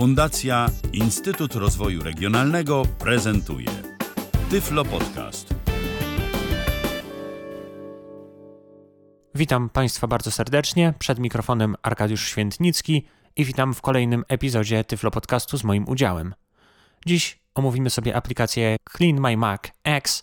Fundacja 0.00 0.66
Instytut 0.92 1.54
Rozwoju 1.54 2.02
Regionalnego 2.02 2.82
prezentuje 2.98 3.68
Tyflo 4.50 4.84
Podcast. 4.84 5.54
Witam 9.34 9.68
Państwa 9.68 10.06
bardzo 10.06 10.30
serdecznie. 10.30 10.94
Przed 10.98 11.18
mikrofonem 11.18 11.76
Arkadiusz 11.82 12.28
Świętnicki 12.28 13.06
i 13.36 13.44
witam 13.44 13.74
w 13.74 13.80
kolejnym 13.80 14.24
epizodzie 14.28 14.84
Tyflo 14.84 15.10
Podcastu 15.10 15.56
z 15.56 15.64
moim 15.64 15.88
udziałem. 15.88 16.34
Dziś 17.06 17.38
omówimy 17.54 17.90
sobie 17.90 18.16
aplikację 18.16 18.76
Clean 18.96 19.20
My 19.20 19.36
Mac 19.36 19.62
X 19.84 20.22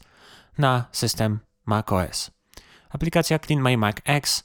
na 0.57 0.85
system 0.91 1.39
macOS. 1.65 2.31
Aplikacja 2.89 3.39
Clean 3.39 3.61
My 3.61 3.77
Mac 3.77 3.97
X 4.05 4.43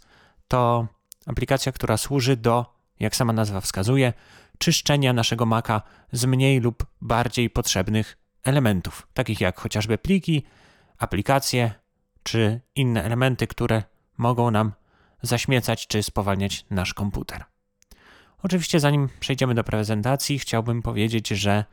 to 0.49 0.87
aplikacja, 1.27 1.73
która 1.73 1.97
służy 1.97 2.37
do, 2.37 2.75
jak 3.01 3.17
sama 3.17 3.33
nazwa 3.33 3.61
wskazuje, 3.61 4.13
czyszczenia 4.59 5.13
naszego 5.13 5.47
Maca 5.47 5.83
z 6.13 6.25
mniej 6.25 6.61
lub 6.61 6.87
bardziej 7.01 7.51
potrzebnych 7.51 8.19
elementów, 8.43 9.09
takich 9.15 9.41
jak 9.41 9.61
chociażby 9.61 9.99
pliki, 9.99 10.43
aplikacje 10.99 11.73
czy 12.23 12.61
inne 12.75 13.05
elementy, 13.05 13.47
które 13.47 13.83
mogą 14.19 14.51
nam 14.51 14.73
zaśmiecać 15.23 15.87
czy 15.87 16.03
spowalniać 16.03 16.67
nasz 16.71 16.95
komputer. 16.95 17.45
Oczywiście, 18.43 18.81
zanim 18.81 19.09
przejdziemy 19.21 19.55
do 19.55 19.65
prezentacji, 19.65 20.39
chciałbym 20.39 20.83
powiedzieć, 20.83 21.29
że 21.29 21.65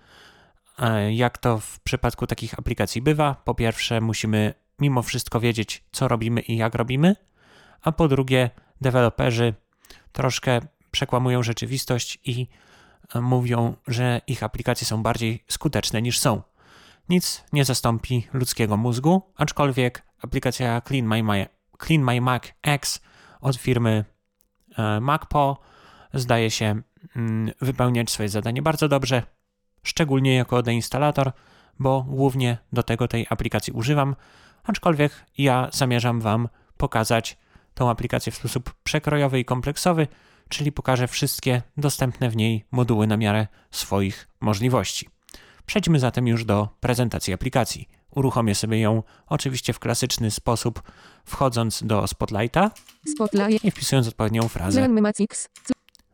e, 0.79 1.13
jak 1.13 1.37
to 1.37 1.59
w 1.59 1.79
przypadku 1.79 2.27
takich 2.27 2.59
aplikacji 2.59 3.01
bywa, 3.01 3.35
po 3.45 3.55
pierwsze, 3.55 4.01
musimy 4.01 4.53
mimo 4.79 5.01
wszystko 5.01 5.39
wiedzieć, 5.39 5.83
co 5.91 6.07
robimy 6.07 6.41
i 6.41 6.57
jak 6.57 6.75
robimy, 6.75 7.15
a 7.81 7.91
po 7.91 8.07
drugie, 8.07 8.49
deweloperzy 8.81 9.53
troszkę 10.11 10.59
przekłamują 10.91 11.43
rzeczywistość 11.43 12.19
i 12.25 12.47
mówią, 13.15 13.75
że 13.87 14.21
ich 14.27 14.43
aplikacje 14.43 14.87
są 14.87 15.03
bardziej 15.03 15.43
skuteczne 15.47 16.01
niż 16.01 16.19
są. 16.19 16.41
Nic 17.09 17.43
nie 17.53 17.65
zastąpi 17.65 18.27
ludzkiego 18.33 18.77
mózgu, 18.77 19.21
aczkolwiek 19.35 20.03
aplikacja 20.21 20.81
Clean 20.81 21.05
My, 21.05 21.23
My, 21.23 21.47
Clean 21.85 22.03
My 22.03 22.21
Mac 22.21 22.43
X 22.63 23.01
od 23.41 23.55
firmy 23.55 24.05
e, 24.77 24.99
MacPo 24.99 25.59
zdaje 26.13 26.51
się 26.51 26.81
mm, 27.15 27.51
wypełniać 27.61 28.11
swoje 28.11 28.29
zadanie 28.29 28.61
bardzo 28.61 28.87
dobrze, 28.87 29.23
szczególnie 29.83 30.35
jako 30.35 30.63
deinstalator, 30.63 31.31
bo 31.79 32.01
głównie 32.01 32.57
do 32.73 32.83
tego 32.83 33.07
tej 33.07 33.27
aplikacji 33.29 33.73
używam, 33.73 34.15
aczkolwiek 34.63 35.25
ja 35.37 35.69
zamierzam 35.73 36.21
Wam 36.21 36.49
pokazać 36.77 37.37
tą 37.73 37.89
aplikację 37.89 38.31
w 38.31 38.35
sposób 38.35 38.73
przekrojowy 38.83 39.39
i 39.39 39.45
kompleksowy, 39.45 40.07
czyli 40.49 40.71
pokażę 40.71 41.07
wszystkie 41.07 41.61
dostępne 41.77 42.29
w 42.29 42.35
niej 42.35 42.65
moduły 42.71 43.07
na 43.07 43.17
miarę 43.17 43.47
swoich 43.71 44.27
możliwości. 44.41 45.09
Przejdźmy 45.65 45.99
zatem 45.99 46.27
już 46.27 46.45
do 46.45 46.69
prezentacji 46.79 47.33
aplikacji. 47.33 47.89
Uruchomię 48.15 48.55
sobie 48.55 48.79
ją 48.79 49.03
oczywiście 49.27 49.73
w 49.73 49.79
klasyczny 49.79 50.31
sposób, 50.31 50.81
wchodząc 51.25 51.83
do 51.83 52.07
Spotlighta 52.07 52.71
Spotlight. 53.07 53.65
i 53.65 53.71
wpisując 53.71 54.07
odpowiednią 54.07 54.47
frazę. 54.47 54.87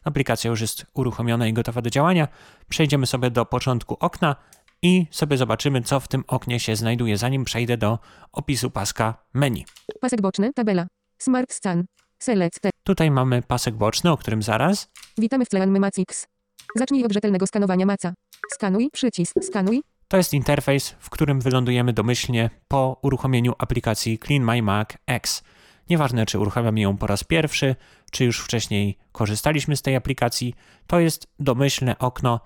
Aplikacja 0.04 0.50
już 0.50 0.62
jest 0.62 0.86
uruchomiona 0.94 1.48
i 1.48 1.54
gotowa 1.54 1.82
do 1.82 1.90
działania. 1.90 2.28
Przejdziemy 2.70 3.08
sobie 3.08 3.32
do 3.32 3.46
początku 3.46 3.98
okna 4.00 4.36
i 4.82 5.08
sobie 5.12 5.38
zobaczymy, 5.38 5.82
co 5.82 6.00
w 6.00 6.08
tym 6.08 6.24
oknie 6.28 6.60
się 6.60 6.76
znajduje, 6.76 7.18
zanim 7.18 7.46
przejdę 7.46 7.78
do 7.78 8.00
opisu 8.32 8.72
paska 8.72 9.26
menu. 9.34 9.66
Pasek 10.02 10.22
boczny. 10.22 10.54
Tabela. 10.54 10.88
Smart 11.18 11.54
Scan. 11.54 11.86
Select. 12.20 12.75
Tutaj 12.86 13.12
mamy 13.12 13.42
pasek 13.42 13.76
boczny, 13.76 14.12
o 14.12 14.18
którym 14.18 14.44
zaraz. 14.44 14.92
Witamy 15.18 15.46
w 15.46 15.50
tle 15.50 15.68
Macix. 15.68 16.28
Zacznij 16.76 17.06
od 17.06 17.12
rzetelnego 17.12 17.48
skanowania 17.48 17.86
maca. 17.86 18.14
Skanuj. 18.54 18.90
Przycisk. 18.94 19.34
Skanuj. 19.42 19.84
To 20.08 20.18
jest 20.18 20.34
interfejs, 20.34 20.90
w 21.00 21.10
którym 21.10 21.42
wylądujemy 21.42 21.94
domyślnie 21.94 22.50
po 22.68 23.00
uruchomieniu 23.02 23.54
aplikacji 23.58 24.20
Clean 24.20 24.44
My 24.44 24.62
Mac 24.62 24.90
X. 25.08 25.44
Nieważne, 25.90 26.26
czy 26.26 26.40
uruchamiamy 26.40 26.80
ją 26.80 26.98
po 26.98 27.08
raz 27.08 27.24
pierwszy, 27.24 27.76
czy 28.12 28.26
już 28.26 28.40
wcześniej 28.40 28.98
korzystaliśmy 29.12 29.76
z 29.76 29.82
tej 29.82 29.96
aplikacji, 29.96 30.56
to 30.88 31.00
jest 31.00 31.28
domyślne 31.40 32.00
okno 32.00 32.40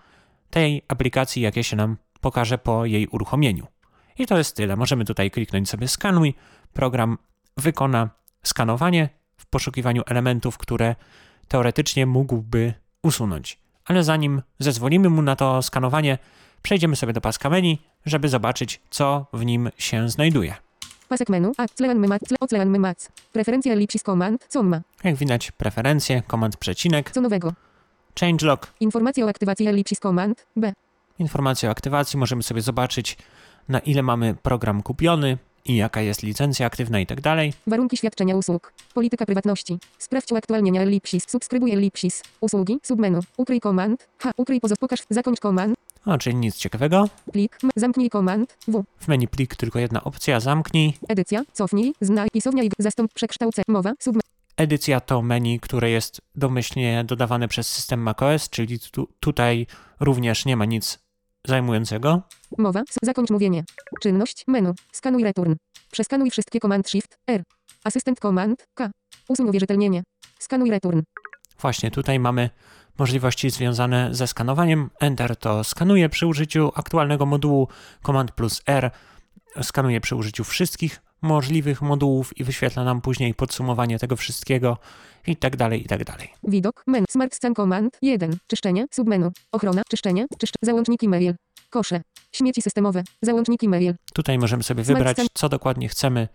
tej 0.49 0.85
aplikacji, 0.87 1.41
jakie 1.41 1.63
się 1.63 1.75
nam 1.75 1.97
pokaże 2.21 2.57
po 2.57 2.85
jej 2.85 3.07
uruchomieniu. 3.07 3.67
I 4.17 4.27
to 4.27 4.37
jest 4.37 4.55
tyle. 4.55 4.75
Możemy 4.75 5.05
tutaj 5.05 5.31
kliknąć 5.31 5.69
sobie 5.69 5.87
skanuj. 5.87 6.35
Program 6.73 7.17
wykona 7.57 8.09
skanowanie 8.43 9.18
poszukiwaniu 9.49 10.03
elementów, 10.07 10.57
które 10.57 10.95
teoretycznie 11.47 12.05
mógłby 12.05 12.73
usunąć. 13.03 13.57
Ale 13.85 14.03
zanim 14.03 14.41
zezwolimy 14.59 15.09
mu 15.09 15.21
na 15.21 15.35
to 15.35 15.61
skanowanie, 15.61 16.17
przejdziemy 16.61 16.95
sobie 16.95 17.13
do 17.13 17.21
paska 17.21 17.49
menu, 17.49 17.79
żeby 18.05 18.29
zobaczyć, 18.29 18.81
co 18.89 19.25
w 19.33 19.45
nim 19.45 19.69
się 19.77 20.09
znajduje. 20.09 20.55
Pasek 21.09 21.29
menu. 21.29 21.51
Mac. 22.79 23.09
Preferencja 23.33 23.73
ellipsis 23.73 24.03
command. 24.03 24.45
Co 24.49 24.59
on 24.59 24.67
ma? 24.67 24.81
Jak 25.03 25.15
widać, 25.15 25.51
preferencje, 25.51 26.21
komand 26.27 26.57
przecinek, 26.57 27.11
Co 27.11 27.21
nowego? 27.21 27.53
changelog, 28.19 28.73
Informacja 28.79 29.25
o 29.25 29.29
aktywacji 29.29 29.67
ellipsis 29.67 29.99
command. 29.99 30.45
B. 30.55 30.73
informacje 31.19 31.69
o 31.69 31.71
aktywacji, 31.71 32.19
możemy 32.19 32.43
sobie 32.43 32.61
zobaczyć, 32.61 33.17
na 33.69 33.79
ile 33.79 34.03
mamy 34.03 34.35
program 34.35 34.81
kupiony 34.83 35.37
i 35.69 35.75
jaka 35.75 36.01
jest 36.01 36.23
licencja 36.23 36.65
aktywna 36.65 36.99
i 36.99 37.05
tak 37.05 37.21
dalej. 37.21 37.53
Warunki 37.67 37.97
świadczenia 37.97 38.35
usług. 38.35 38.73
Polityka 38.93 39.25
prywatności. 39.25 39.77
Sprawdź 39.97 40.31
uaktualnienia 40.31 40.81
ellipsis. 40.81 41.23
Subskrybuj 41.27 41.71
ellipsis. 41.71 42.23
Usługi. 42.41 42.79
Submenu. 42.83 43.19
Ukryj 43.37 43.59
komand. 43.59 44.07
H. 44.17 44.31
Ukryj 44.37 44.59
pozost. 44.59 44.81
Pokaż. 44.81 44.99
Zakończ 45.09 45.39
komand. 45.39 45.75
O, 46.05 46.17
czyli 46.17 46.35
nic 46.35 46.55
ciekawego. 46.55 47.09
Plik. 47.31 47.57
M. 47.63 47.69
Zamknij 47.75 48.09
komand. 48.09 48.57
W. 48.67 48.83
W 48.99 49.07
menu 49.07 49.27
plik 49.27 49.55
tylko 49.55 49.79
jedna 49.79 50.03
opcja, 50.03 50.39
zamknij. 50.39 50.93
Edycja. 51.07 51.43
Cofnij. 51.53 51.93
Znaj. 52.01 52.29
Pisownia 52.33 52.63
i 52.63 52.71
zastąp. 52.79 53.13
Przekształcę. 53.13 53.61
Mowa. 53.67 53.93
Submenu. 53.99 54.21
Edycja 54.57 54.99
to 54.99 55.21
menu, 55.21 55.59
które 55.59 55.89
jest 55.89 56.21
domyślnie 56.35 57.03
dodawane 57.03 57.47
przez 57.47 57.67
system 57.67 57.99
macOS, 58.01 58.49
czyli 58.49 58.79
tu, 58.79 59.07
tutaj 59.19 59.67
również 59.99 60.45
nie 60.45 60.57
ma 60.57 60.65
nic 60.65 60.99
zajmującego. 61.47 62.21
Mowa. 62.57 62.83
Zakończ 63.03 63.29
mówienie. 63.29 63.63
Czynność. 64.01 64.43
Menu. 64.47 64.73
Skanuj 64.91 65.23
return. 65.23 65.55
Przeskanuj 65.91 66.31
wszystkie 66.31 66.59
Command 66.59 66.89
Shift. 66.89 67.17
R. 67.27 67.43
Asystent 67.83 68.19
Command. 68.19 68.65
K. 68.73 68.91
Usuń 69.29 69.49
uwierzytelnienie. 69.49 70.03
Skanuj 70.39 70.69
return. 70.71 71.01
Właśnie 71.59 71.91
tutaj 71.91 72.19
mamy 72.19 72.49
możliwości 72.97 73.49
związane 73.49 74.09
ze 74.11 74.27
skanowaniem. 74.27 74.89
Enter 74.99 75.35
to 75.35 75.63
skanuje 75.63 76.09
przy 76.09 76.27
użyciu 76.27 76.71
aktualnego 76.75 77.25
modułu. 77.25 77.67
Command 78.05 78.31
plus 78.31 78.61
R 78.67 78.91
skanuje 79.61 80.01
przy 80.01 80.15
użyciu 80.15 80.43
wszystkich 80.43 81.01
możliwych 81.21 81.81
modułów 81.81 82.37
i 82.37 82.43
wyświetla 82.43 82.83
nam 82.83 83.01
później 83.01 83.33
podsumowanie 83.33 83.99
tego 83.99 84.15
wszystkiego 84.15 84.77
i 85.27 85.35
tak 85.35 85.55
dalej, 85.55 85.83
i 85.83 85.87
tak 85.87 86.03
dalej. 86.03 86.29
Widok. 86.43 86.83
Menu. 86.87 87.05
Smart 87.09 87.35
Scan 87.35 87.55
Command. 87.55 87.97
1. 88.01 88.37
Czyszczenie. 88.47 88.85
Submenu. 88.91 89.31
Ochrona. 89.51 89.81
Czyszczenie. 89.89 90.25
Czyszcz. 90.37 90.53
Załączniki 90.61 91.09
mail. 91.09 91.35
Kosze. 91.69 92.01
Śmieci 92.31 92.61
systemowe. 92.61 93.03
Załączniki 93.21 93.69
mail. 93.69 93.95
Tutaj 94.13 94.39
możemy 94.39 94.63
sobie 94.63 94.85
Smart 94.85 94.97
wybrać, 94.97 95.17
scan- 95.17 95.27
co 95.33 95.49
dokładnie 95.49 95.89
chcemy 95.89 96.27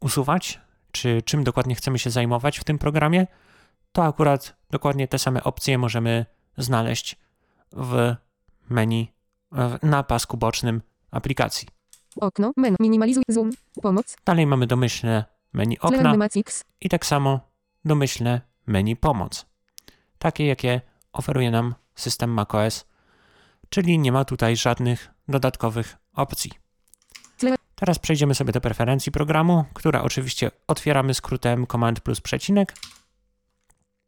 usuwać, 0.00 0.60
czy 0.92 1.22
czym 1.24 1.44
dokładnie 1.44 1.74
chcemy 1.74 1.98
się 1.98 2.10
zajmować 2.10 2.58
w 2.58 2.64
tym 2.64 2.78
programie. 2.78 3.26
To 3.92 4.04
akurat 4.04 4.56
dokładnie 4.70 5.08
te 5.08 5.18
same 5.18 5.44
opcje 5.44 5.78
możemy 5.78 6.26
znaleźć 6.58 7.16
w 7.72 8.14
menu 8.70 9.12
w- 9.52 9.76
na 9.82 10.02
pasku 10.02 10.36
bocznym 10.36 10.82
aplikacji. 11.10 11.68
Okno. 12.20 12.52
Menu. 12.56 12.76
Minimalizuj. 12.80 13.22
Zoom. 13.28 13.50
Pomoc. 13.82 14.16
Dalej 14.24 14.46
mamy 14.46 14.66
domyślne 14.66 15.24
menu 15.52 15.78
okna 15.78 16.16
i 16.80 16.88
tak 16.88 17.06
samo 17.06 17.40
domyślne 17.84 18.40
menu 18.66 18.96
pomoc. 18.96 19.46
Takie, 20.18 20.46
jakie 20.46 20.80
oferuje 21.12 21.50
nam 21.50 21.74
system 21.94 22.30
macOS, 22.30 22.84
czyli 23.68 23.98
nie 23.98 24.12
ma 24.12 24.24
tutaj 24.24 24.56
żadnych 24.56 25.10
dodatkowych 25.28 25.96
opcji. 26.14 26.50
Teraz 27.74 27.98
przejdziemy 27.98 28.34
sobie 28.34 28.52
do 28.52 28.60
preferencji 28.60 29.12
programu, 29.12 29.64
która 29.74 30.02
oczywiście 30.02 30.50
otwieramy 30.68 31.14
skrótem 31.14 31.66
Command 31.66 32.00
plus 32.00 32.20
przecinek. 32.20 32.74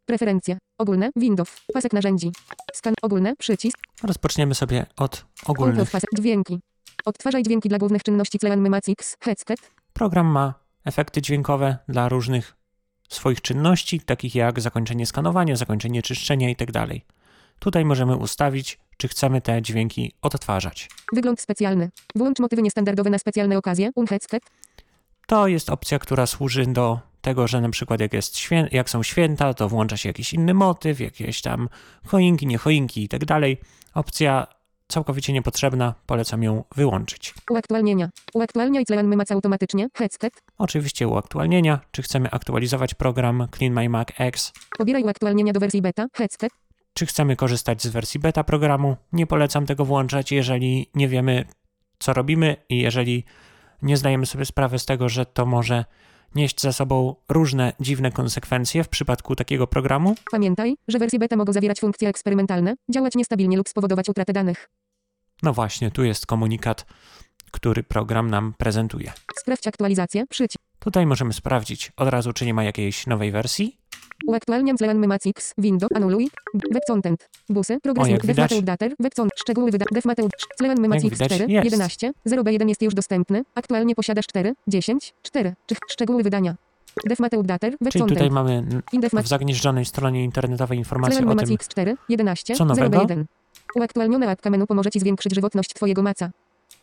Preferencje. 0.07 0.59
Ogólne. 0.79 1.11
Windows. 1.17 1.61
Pasek 1.73 1.93
narzędzi. 1.93 2.33
Skan. 2.75 2.95
Ogólne. 3.03 3.37
Przycisk. 3.37 3.79
Rozpoczniemy 4.03 4.55
sobie 4.55 4.87
od 4.97 5.25
ogólnych. 5.47 5.91
Dźwięki. 6.17 6.61
Odtwarzaj 7.05 7.43
dźwięki 7.43 7.69
dla 7.69 7.79
głównych 7.79 8.03
czynności 8.03 8.39
Tlelen 8.39 8.69
Macix. 8.69 9.17
Headset. 9.21 9.71
Program 9.93 10.27
ma 10.27 10.55
efekty 10.85 11.23
dźwiękowe 11.23 11.79
dla 11.89 12.09
różnych 12.09 12.57
swoich 13.09 13.41
czynności, 13.41 14.01
takich 14.01 14.35
jak 14.35 14.61
zakończenie 14.61 15.07
skanowania, 15.07 15.57
zakończenie 15.57 16.03
czyszczenia 16.03 16.49
itd. 16.49 16.87
Tutaj 17.59 17.85
możemy 17.85 18.17
ustawić, 18.17 18.79
czy 18.97 19.09
chcemy 19.09 19.41
te 19.41 19.63
dźwięki 19.63 20.13
odtwarzać. 20.23 20.91
Wygląd 21.13 21.41
specjalny. 21.41 21.91
Włącz 22.15 22.39
motywy 22.39 22.63
niestandardowe 22.63 23.11
na 23.11 23.19
specjalne 23.19 23.59
okazje. 23.59 23.91
Un 23.95 24.07
headset. 24.07 24.43
To 25.27 25.49
jest 25.49 25.71
opcja, 25.71 25.99
która 25.99 26.27
służy 26.27 26.67
do 26.67 27.01
tego, 27.21 27.49
że 27.49 27.61
na 27.61 27.71
przykład 27.71 28.01
jak, 28.01 28.13
jest 28.13 28.37
świę- 28.37 28.69
jak 28.73 28.91
są 28.91 29.03
święta, 29.03 29.55
to 29.55 29.69
włącza 29.69 29.97
się 29.97 30.09
jakiś 30.09 30.33
inny 30.33 30.55
motyw, 30.55 31.01
jakieś 31.01 31.43
tam 31.43 31.69
choinki, 32.07 32.47
nie 32.47 32.59
choinki 32.59 33.05
i 33.05 33.09
tak 33.09 33.25
dalej. 33.25 33.59
Opcja 33.95 34.47
całkowicie 34.89 35.33
niepotrzebna, 35.33 35.95
polecam 36.07 36.43
ją 36.43 36.65
wyłączyć. 36.77 37.35
Uaktualnienia. 37.51 38.11
Uaktualniaj 38.35 38.85
Clean 38.85 39.17
Mac 39.17 39.33
automatycznie. 39.33 39.89
Headset. 39.95 40.33
Oczywiście 40.59 41.09
uaktualnienia, 41.09 41.81
czy 41.93 42.03
chcemy 42.03 42.31
aktualizować 42.31 42.95
program 42.95 43.49
Clean 43.57 43.73
My 43.75 43.89
Mac 43.89 44.09
X, 44.19 44.53
Pobieraj 44.79 45.03
uaktualnienia 45.05 45.53
do 45.53 45.61
wersji 45.61 45.83
beta. 45.83 46.07
Headset. 46.15 46.53
czy 46.95 47.07
chcemy 47.07 47.37
korzystać 47.37 47.83
z 47.83 47.87
wersji 47.87 48.21
beta 48.21 48.45
programu. 48.45 48.97
Nie 49.13 49.27
polecam 49.27 49.67
tego 49.67 49.85
włączać, 49.85 50.33
jeżeli 50.33 50.91
nie 50.95 51.09
wiemy, 51.09 51.45
co 51.99 52.13
robimy 52.13 52.57
i 52.69 52.79
jeżeli 52.79 53.25
nie 53.83 53.97
zdajemy 53.97 54.27
sobie 54.27 54.45
sprawy 54.45 54.79
z 54.79 54.87
tego, 54.87 55.09
że 55.09 55.27
to 55.27 55.47
może 55.47 55.85
nieść 56.35 56.61
za 56.61 56.73
sobą 56.73 57.15
różne 57.29 57.73
dziwne 57.81 58.13
konsekwencje 58.13 58.85
w 58.85 58.89
przypadku 58.89 59.37
takiego 59.37 59.67
programu. 59.67 60.15
Pamiętaj, 60.31 60.77
że 60.89 60.99
wersje 60.99 61.19
beta 61.19 61.37
mogą 61.37 61.53
zawierać 61.53 61.81
funkcje 61.81 62.09
eksperymentalne, 62.09 62.75
działać 62.91 63.15
niestabilnie 63.15 63.57
lub 63.57 63.69
spowodować 63.69 64.09
utratę 64.09 64.33
danych. 64.33 64.69
No 65.43 65.53
właśnie, 65.53 65.91
tu 65.91 66.05
jest 66.05 66.27
komunikat, 66.27 66.87
który 67.51 67.83
program 67.83 68.31
nam 68.31 68.55
prezentuje. 68.59 69.13
Sprawdź 69.41 69.67
aktualizację. 69.67 70.27
Przycisk. 70.27 70.59
Tutaj 70.79 71.07
możemy 71.07 71.33
sprawdzić 71.33 71.93
od 71.97 72.09
razu, 72.09 72.33
czy 72.33 72.47
nie 72.47 72.55
ma 72.55 72.65
jakiejś 72.65 73.07
nowej 73.07 73.31
wersji. 73.33 73.79
Uaktualniam 74.27 74.77
Clean 74.77 75.07
Mac 75.07 75.27
X. 75.27 75.55
Window. 75.59 75.89
Anuluj. 75.95 76.31
Web 76.73 76.83
content. 76.87 77.29
Busy. 77.49 77.79
Progress. 77.83 78.09
jak 78.09 78.21
Def 78.21 78.27
widać- 78.27 78.51
Mateu 78.51 78.63
Dater. 78.63 78.95
Web 79.01 79.15
content. 79.15 79.41
Szczegóły 79.41 79.71
wyda. 79.71 79.85
Def 79.93 80.05
Mateu. 80.05 80.29
Clean 80.59 80.81
Mac 80.89 81.03
Jak 81.03 81.13
X 81.13 81.19
widać, 81.21 81.33
4. 81.33 81.53
jest. 81.53 81.65
11. 81.65 82.13
0B1 82.27 82.69
jest 82.69 82.83
już 82.83 82.95
dostępny. 82.95 83.43
Aktualnie 83.55 83.95
posiadasz 83.95 84.27
4. 84.27 84.55
10. 84.69 85.15
4. 85.23 85.55
Czy 85.67 85.75
szczegóły 85.91 86.23
wydania. 86.23 86.55
Def 87.07 87.19
Mateu 87.19 87.43
Dater. 87.43 87.77
Web 87.81 87.93
Czyli 87.93 88.05
tutaj 88.05 88.17
content. 88.17 88.33
mamy 88.33 88.53
n- 88.53 88.83
Indef 88.93 89.13
w 89.13 89.27
zagnieżdżonej 89.27 89.85
stronie 89.85 90.25
internetowej 90.25 90.79
informacje 90.79 91.27
o 91.27 91.35
tym, 91.35 91.57
X4. 91.57 91.95
11. 92.09 92.55
co 92.55 92.65
nowego? 92.65 92.99
0B1. 92.99 93.25
Uaktualniona 93.75 94.31
apka 94.31 94.51
menu 94.51 94.67
pomoże 94.67 94.91
Ci 94.91 95.01
zwiększyć 95.01 95.35
żywotność 95.35 95.75
Twojego 95.75 96.03
maca. 96.03 96.31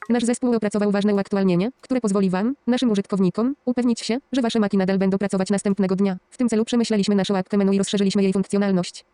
Nasz 0.09 0.23
zespół 0.23 0.55
opracował 0.55 0.91
ważne 0.91 1.13
uaktualnienie, 1.13 1.71
które 1.81 2.01
pozwoli 2.01 2.29
Wam, 2.29 2.55
naszym 2.67 2.91
użytkownikom, 2.91 3.55
upewnić 3.65 3.99
się, 3.99 4.17
że 4.31 4.41
Wasze 4.41 4.59
maki 4.59 4.77
nadal 4.77 4.97
będą 4.97 5.17
pracować 5.17 5.49
następnego 5.49 5.95
dnia. 5.95 6.17
W 6.29 6.37
tym 6.37 6.49
celu 6.49 6.65
przemyśleliśmy 6.65 7.15
naszą 7.15 7.37
apkę 7.37 7.57
menu 7.57 7.75
i 7.75 7.77
rozszerzyliśmy 7.77 8.23
jej 8.23 8.33
funkcjonalność. 8.33 9.05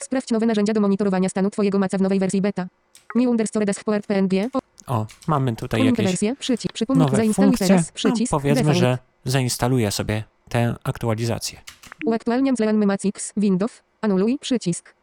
Sprawdź 0.00 0.30
nowe 0.30 0.46
narzędzia 0.46 0.72
do 0.72 0.80
monitorowania 0.80 1.28
stanu 1.28 1.50
Twojego 1.50 1.78
maca 1.78 1.98
w 1.98 2.00
nowej 2.00 2.18
wersji 2.18 2.40
beta. 2.40 2.66
New 3.14 3.28
Understored 3.28 3.68
as 3.68 3.84
PNG. 4.06 4.50
O, 4.86 5.06
mamy 5.26 5.56
tutaj 5.56 5.84
jakieś 5.84 6.06
wersję, 6.06 6.36
przycisk, 6.36 6.72
przypomnij, 6.72 7.04
nowe 7.06 7.16
zainstaluj 7.16 7.48
funkcje. 7.48 7.66
teraz, 7.66 7.86
No, 7.86 7.92
przycisk, 7.94 8.30
powiedzmy, 8.30 8.62
default. 8.62 8.78
że 8.78 8.98
zainstaluję 9.24 9.90
sobie 9.90 10.24
tę 10.48 10.74
aktualizację. 10.84 11.60
Uaktualniam 12.06 12.56
Clean 12.56 12.86
Mac 12.86 13.04
X, 13.04 13.32
Windows, 13.36 13.82
anuluj, 14.00 14.38
przycisk. 14.40 14.94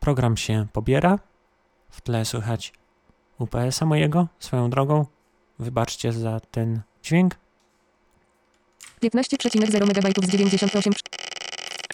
Program 0.00 0.36
się 0.36 0.66
pobiera. 0.72 1.18
W 1.94 2.00
tle 2.00 2.24
słychać 2.24 2.72
UPS-a 3.38 3.86
mojego, 3.86 4.28
swoją 4.38 4.70
drogą. 4.70 5.06
Wybaczcie 5.58 6.12
za 6.12 6.40
ten 6.40 6.80
dźwięk. 7.02 7.36
15,0 9.02 9.82
MB 9.82 10.26
z 10.26 10.30
98. 10.30 10.92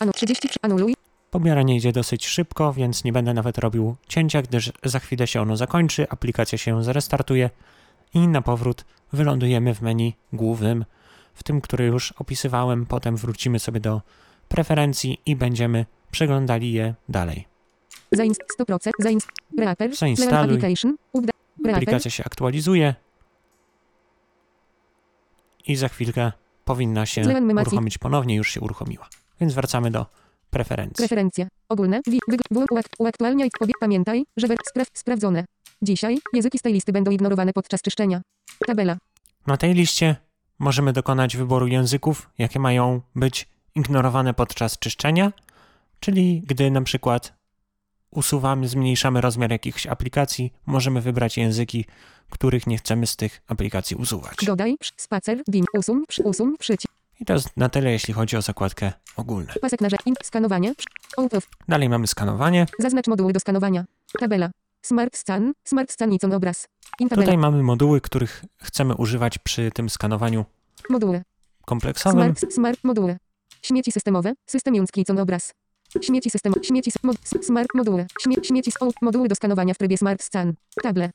Anu 0.01 0.13
30, 0.13 0.49
anuluj, 0.63 0.95
Pobieranie 1.31 1.77
idzie 1.77 1.93
dosyć 1.93 2.27
szybko, 2.27 2.73
więc 2.73 3.05
nie 3.05 3.13
będę 3.13 3.35
nawet 3.35 3.59
robił 3.59 3.97
cięcia, 4.09 4.43
gdyż 4.43 4.73
za 4.85 4.99
chwilę 4.99 5.27
się 5.27 5.41
ono 5.41 5.57
zakończy, 5.57 6.07
aplikacja 6.11 6.59
się 6.59 6.85
zrestartuje 6.85 7.51
i 8.15 8.29
na 8.29 8.43
powrót 8.43 8.85
wylądujemy 9.13 9.75
w 9.75 9.81
menu 9.81 10.15
głównym, 10.33 10.85
w 11.35 11.43
tym, 11.43 11.61
który 11.61 11.85
już 11.87 12.13
opisywałem. 12.13 12.87
Potem 12.87 13.17
wrócimy 13.17 13.59
sobie 13.59 13.81
do 13.81 14.03
preferencji 14.49 15.21
i 15.27 15.37
będziemy 15.37 15.87
przeglądali 16.11 16.73
je 16.73 16.95
dalej. 17.09 17.50
Zainst 18.13 18.43
100%, 18.61 18.91
zainst, 18.99 19.29
Reaper, 19.59 19.91
Application, 20.33 20.97
Aplikacja 21.75 22.11
się 22.11 22.25
aktualizuje 22.25 22.95
i 25.67 25.77
za 25.77 25.89
chwilkę 25.89 26.33
powinna 26.65 27.07
się 27.07 27.23
uruchomić 27.61 27.99
ponownie, 27.99 28.37
już 28.37 28.51
się 28.51 28.61
uruchomiła. 28.61 29.09
Więc 29.41 29.55
wracamy 29.55 29.91
do 29.91 30.07
preferencji. 30.51 30.97
Preferencje. 30.97 31.49
Ogólne. 31.69 32.01
Uaktualniaj. 32.99 33.51
Pamiętaj, 33.81 34.25
że 34.37 34.47
spraw, 34.71 34.89
sprawdzone. 34.95 35.45
Dzisiaj 35.83 36.19
języki 36.33 36.59
z 36.59 36.63
tej 36.63 36.73
listy 36.73 36.93
będą 36.93 37.11
ignorowane 37.11 37.53
podczas 37.53 37.83
czyszczenia. 37.83 38.23
Tabela. 38.67 38.97
Na 39.47 39.57
tej 39.57 39.75
liście 39.75 40.17
możemy 40.59 40.93
dokonać 40.93 41.37
wyboru 41.37 41.67
języków, 41.67 42.31
jakie 42.39 42.61
mają 42.61 43.01
być 43.15 43.49
ignorowane 43.75 44.35
podczas 44.35 44.79
czyszczenia, 44.79 45.33
czyli 46.01 46.43
gdy 46.47 46.71
na 46.71 46.83
przykład 46.83 47.40
usuwamy, 48.11 48.69
zmniejszamy 48.69 49.21
rozmiar 49.21 49.51
jakichś 49.51 49.87
aplikacji, 49.87 50.53
możemy 50.67 51.01
wybrać 51.01 51.37
języki, 51.37 51.85
których 52.31 52.67
nie 52.67 52.79
chcemy 52.79 53.07
z 53.07 53.17
tych 53.17 53.43
aplikacji 53.49 53.97
usuwać. 53.97 54.37
Dodaj. 54.43 54.77
Spacer. 54.97 55.43
Dim. 55.49 55.65
Usuń. 55.75 56.03
Usuń. 56.25 56.57
Przycisk. 56.59 56.95
I 57.21 57.25
to 57.25 57.33
jest 57.33 57.57
na 57.57 57.69
tyle, 57.69 57.91
jeśli 57.93 58.15
chodzi 58.15 58.37
o 58.37 58.43
zakładkę 58.43 58.93
ogólne. 59.17 59.53
Pasek 59.61 59.81
narzędzi. 59.81 60.13
Skanowanie. 60.23 60.75
Psz, 60.75 60.87
out 61.17 61.35
of. 61.35 61.49
Dalej 61.69 61.89
mamy 61.89 62.07
skanowanie. 62.07 62.67
Zaznacz 62.79 63.07
moduły 63.07 63.33
do 63.33 63.41
skanowania. 63.41 63.85
Tabela. 64.21 64.51
Smart 64.83 65.17
Scan. 65.17 65.53
Smart 65.65 65.93
Scan 65.93 66.13
Icon 66.13 66.33
obraz. 66.33 66.69
Tutaj 67.11 67.39
mamy 67.39 67.63
moduły, 67.63 68.01
których 68.01 68.45
chcemy 68.63 68.95
używać 68.97 69.39
przy 69.39 69.71
tym 69.75 69.91
skanowaniu 69.91 70.45
Moduły. 70.91 71.23
kompleksowym. 71.65 72.37
Smart, 72.37 72.55
smart 72.55 72.85
moduły. 72.85 73.17
Śmieci 73.63 73.93
systemowe. 73.93 74.33
System 74.47 74.75
Icon 74.97 75.19
obraz. 75.19 75.55
Śmieci 76.03 76.31
system. 76.31 76.53
Śmieci. 76.63 76.91
Mod, 77.03 77.17
smart 77.43 77.69
moduły. 77.75 78.07
Śmie, 78.21 78.37
śmieci. 78.43 78.73
o, 78.81 78.91
Moduły 79.03 79.29
do 79.29 79.35
skanowania 79.35 79.75
w 79.75 79.79
trybie 79.79 79.99
Smart 79.99 80.23
Scan. 80.23 80.55
Table. 80.83 81.11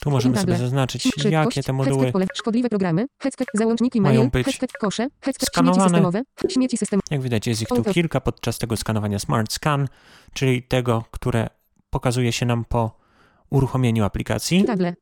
Tu 0.00 0.10
możemy 0.10 0.34
Table. 0.34 0.54
sobie 0.56 0.66
zaznaczyć, 0.66 1.02
Szybkość, 1.02 1.26
jakie 1.26 1.62
te 1.62 1.72
moduły 1.72 2.12
pole, 2.12 2.26
szkodliwe 2.34 2.68
programy, 2.68 3.06
headset, 3.22 3.48
załączniki 3.54 4.00
mają 4.00 4.20
mail, 4.20 4.30
być 4.30 4.46
headset, 4.46 4.72
kosze, 4.72 5.08
headset, 5.20 5.48
skanowane. 5.48 5.78
śmieci 5.78 5.90
systemowe, 5.90 6.22
śmieci 6.48 6.76
system, 6.76 7.00
Jak 7.10 7.20
widać, 7.22 7.46
jest 7.46 7.62
ich 7.62 7.68
tu 7.68 7.84
kilka 7.84 8.20
podczas 8.20 8.58
tego 8.58 8.76
skanowania 8.76 9.18
Smart 9.18 9.52
Scan, 9.52 9.88
czyli 10.32 10.62
tego, 10.62 11.04
które 11.10 11.48
pokazuje 11.90 12.32
się 12.32 12.46
nam 12.46 12.64
po 12.64 12.98
uruchomieniu 13.50 14.04
aplikacji. 14.04 14.64
table. 14.64 14.94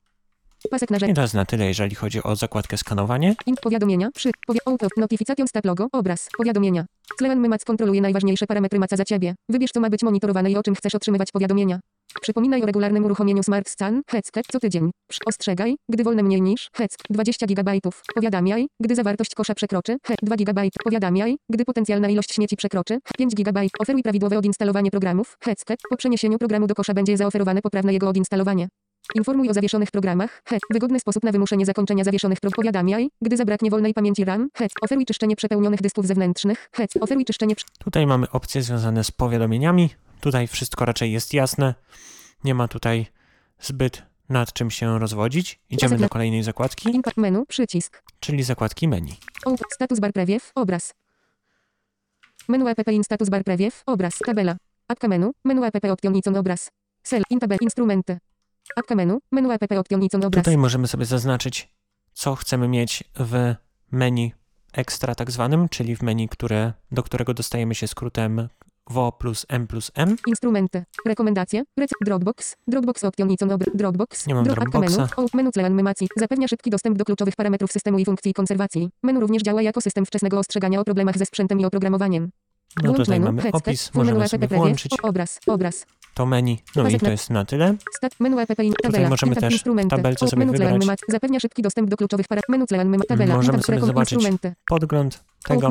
Pasek 0.70 0.90
I 0.90 0.92
narzędzi, 0.92 1.14
to 1.14 1.22
jest 1.22 1.34
na 1.34 1.44
tyle, 1.44 1.66
jeżeli 1.66 1.94
chodzi 1.94 2.22
o 2.22 2.36
zakładkę 2.36 2.76
skanowanie. 2.76 3.34
ink, 3.46 3.60
powiadomienia, 3.60 4.10
przy, 4.14 4.30
powie, 4.46 4.60
auto, 4.66 4.86
notification 4.96 5.48
stat 5.48 5.64
logo, 5.64 5.86
obraz, 5.92 6.28
powiadomienia. 6.36 6.84
Clean 7.18 7.48
Mac 7.48 7.64
kontroluje 7.64 8.00
najważniejsze 8.00 8.46
parametry 8.46 8.78
maca 8.78 8.96
za 8.96 9.04
Ciebie. 9.04 9.34
Wybierz, 9.48 9.70
co 9.70 9.80
ma 9.80 9.90
być 9.90 10.02
monitorowane 10.02 10.50
i 10.50 10.56
o 10.56 10.62
czym 10.62 10.74
chcesz 10.74 10.94
otrzymywać 10.94 11.32
powiadomienia. 11.32 11.80
Przypominaj 12.20 12.62
o 12.62 12.66
regularnym 12.66 13.04
uruchomieniu 13.04 13.42
Smart 13.42 13.68
Scan, 13.68 14.02
headset, 14.10 14.44
co 14.52 14.60
tydzień. 14.60 14.90
Ostrzegaj, 15.26 15.76
gdy 15.88 16.04
wolne 16.04 16.22
mniej 16.22 16.42
niż, 16.42 16.68
headset, 16.76 17.00
20 17.10 17.46
GB. 17.46 17.72
Powiadamiaj, 18.14 18.66
gdy 18.80 18.94
zawartość 18.94 19.34
kosza 19.34 19.54
przekroczy, 19.54 19.96
he, 20.06 20.14
2 20.22 20.36
GB. 20.36 20.62
Powiadamiaj, 20.84 21.36
gdy 21.50 21.64
potencjalna 21.64 22.08
ilość 22.08 22.34
śmieci 22.34 22.56
przekroczy, 22.56 22.98
5 23.18 23.34
GB. 23.34 23.60
Oferuj 23.78 24.02
prawidłowe 24.02 24.38
odinstalowanie 24.38 24.90
programów, 24.90 25.36
headset, 25.44 25.80
po 25.90 25.96
przeniesieniu 25.96 26.38
programu 26.38 26.66
do 26.66 26.74
kosza 26.74 26.94
będzie 26.94 27.16
zaoferowane 27.16 27.62
poprawne 27.62 27.92
jego 27.92 28.08
odinstalowanie. 28.08 28.68
Informuj 29.14 29.48
o 29.50 29.54
zawieszonych 29.54 29.90
programach. 29.90 30.42
HEC. 30.44 30.62
Wygodny 30.70 31.00
sposób 31.00 31.22
na 31.22 31.32
wymuszenie 31.32 31.66
zakończenia 31.66 32.04
zawieszonych 32.04 32.40
programów. 32.40 32.56
Powiadamiaj, 32.56 33.10
gdy 33.22 33.36
zabraknie 33.36 33.70
wolnej 33.70 33.94
pamięci 33.94 34.24
RAM. 34.24 34.48
HEC. 34.54 34.72
Oferuj 34.82 35.06
czyszczenie 35.06 35.36
przepełnionych 35.36 35.82
dysków 35.82 36.06
zewnętrznych. 36.06 36.68
HEC. 36.72 36.90
Oferuj 37.00 37.24
czyszczenie 37.24 37.54
Tutaj 37.78 38.06
mamy 38.06 38.30
opcje 38.30 38.62
związane 38.62 39.04
z 39.04 39.10
powiadomieniami. 39.10 39.90
Tutaj 40.20 40.46
wszystko 40.46 40.84
raczej 40.84 41.12
jest 41.12 41.34
jasne. 41.34 41.74
Nie 42.44 42.54
ma 42.54 42.68
tutaj 42.68 43.06
zbyt 43.60 44.02
nad 44.28 44.52
czym 44.52 44.70
się 44.70 44.98
rozwodzić. 44.98 45.60
Idziemy 45.70 45.98
do 45.98 46.08
kolejnej 46.08 46.42
zakładki, 46.42 47.00
menu. 47.16 47.46
Przycisk. 47.48 48.02
czyli 48.20 48.42
zakładki 48.42 48.88
menu. 48.88 49.16
O, 49.44 49.56
status 49.70 50.00
bar 50.00 50.12
preview. 50.12 50.52
Obraz. 50.54 50.94
Menu 52.48 52.68
app 52.68 52.88
in 52.88 53.04
status 53.04 53.28
bar 53.28 53.44
preview. 53.44 53.82
Obraz. 53.86 54.18
Tabela. 54.26 54.56
Apka 54.88 55.08
menu. 55.08 55.32
Menu 55.44 55.64
app 55.64 55.84
option 55.84 56.16
icon 56.16 56.36
obraz. 56.36 56.70
Cell. 57.02 57.22
In 57.30 57.38
tabel. 57.38 57.58
Instrumenty. 57.60 58.18
Apka 58.76 58.94
menu. 58.94 59.18
Menu 59.32 59.50
app 59.52 59.72
option 59.78 60.02
icon 60.02 60.24
obraz. 60.24 60.44
Tutaj 60.44 60.56
możemy 60.58 60.86
sobie 60.88 61.04
zaznaczyć, 61.04 61.68
co 62.12 62.34
chcemy 62.34 62.68
mieć 62.68 63.04
w 63.18 63.54
menu 63.92 64.32
ekstra 64.72 65.14
tak 65.14 65.30
zwanym, 65.30 65.68
czyli 65.68 65.96
w 65.96 66.02
menu, 66.02 66.28
które, 66.28 66.72
do 66.92 67.02
którego 67.02 67.34
dostajemy 67.34 67.74
się 67.74 67.88
skrótem 67.88 68.48
WO 68.90 69.12
plus 69.12 69.46
M 69.48 69.66
plus 69.66 69.90
M. 69.94 70.16
Instrumenty. 70.26 70.84
Rekomendacje. 71.06 71.62
Dropbox. 72.04 72.56
Dropbox 72.68 73.04
option 73.04 73.30
icon 73.30 73.48
obr- 73.48 73.70
Dropbox. 73.76 74.26
Nie 74.26 74.34
mam 74.34 74.44
Drop- 74.44 74.58
apka 74.66 74.78
menu. 74.80 74.92
Dropboxa. 74.96 75.22
O, 75.22 75.26
menu 75.36 75.52
Clean 75.52 75.74
Memacji. 75.74 76.08
Zapewnia 76.16 76.48
szybki 76.48 76.70
dostęp 76.70 76.98
do 76.98 77.04
kluczowych 77.04 77.36
parametrów 77.36 77.72
systemu 77.72 77.98
i 77.98 78.04
funkcji 78.04 78.34
konserwacji. 78.34 78.90
Menu 79.02 79.20
również 79.20 79.42
działa 79.42 79.62
jako 79.62 79.80
system 79.80 80.06
wczesnego 80.06 80.38
ostrzegania 80.38 80.80
o 80.80 80.84
problemach 80.84 81.18
ze 81.18 81.26
sprzętem 81.26 81.60
i 81.60 81.64
oprogramowaniem. 81.64 82.30
No 82.76 82.82
Włącz 82.82 82.96
tutaj 82.98 83.20
menu, 83.20 83.24
mamy 83.24 83.42
headset, 83.42 83.68
opis, 83.68 83.94
menu 83.94 84.04
możemy 84.04 84.24
app 84.24 84.30
sobie 84.30 84.48
włączyć. 84.48 84.92
obraz, 85.02 85.40
obraz. 85.46 85.86
To 86.14 86.26
menu. 86.26 86.58
No 86.76 86.88
i 86.88 87.00
to 87.00 87.10
jest 87.10 87.30
na 87.30 87.44
tyle. 87.44 87.74
Tabela. 88.82 89.08
możemy 89.08 89.36
też 89.36 89.64
w 89.64 89.88
tabelce 89.88 90.28
sobie 90.28 90.46
wybrać. 90.46 91.00
Zapewnia 91.08 91.40
szybki 91.40 91.62
dostęp 91.62 91.90
do 91.90 91.96
kluczowych 91.96 92.28
para. 92.28 92.42
Menu 92.48 92.66
tabela. 93.08 93.36
Możemy 93.36 93.62
sobie 93.62 93.80
zobaczyć. 93.80 94.26
Podgląd 94.68 95.24
tego, 95.44 95.70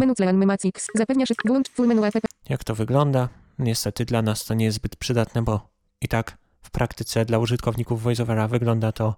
zapewnia 0.95 1.25
szybki 1.25 1.47
włącz 1.47 1.69
full 1.69 1.87
menu 1.87 2.01
jak 2.49 2.63
to 2.63 2.75
wygląda. 2.75 3.29
Niestety 3.59 4.05
dla 4.05 4.21
nas 4.21 4.45
to 4.45 4.53
nie 4.53 4.65
jest 4.65 4.77
zbyt 4.77 4.95
przydatne, 4.95 5.41
bo 5.41 5.69
i 6.01 6.07
tak 6.07 6.37
w 6.61 6.71
praktyce 6.71 7.25
dla 7.25 7.37
użytkowników 7.37 8.03
VoiceOvera 8.03 8.47
wygląda 8.47 8.91
to 8.91 9.15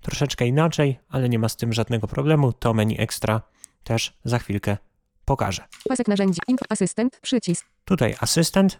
troszeczkę 0.00 0.46
inaczej, 0.46 0.98
ale 1.08 1.28
nie 1.28 1.38
ma 1.38 1.48
z 1.48 1.56
tym 1.56 1.72
żadnego 1.72 2.08
problemu. 2.08 2.52
To 2.52 2.74
menu 2.74 3.00
ekstra 3.00 3.42
też 3.84 4.18
za 4.24 4.38
chwilkę 4.38 4.76
pokażę. 5.24 5.64
Pasek 5.88 6.08
narzędzi. 6.08 6.40
Inf 6.48 6.60
asystent. 6.68 7.20
Przycisk. 7.20 7.66
Tutaj 7.84 8.14
asystent, 8.20 8.78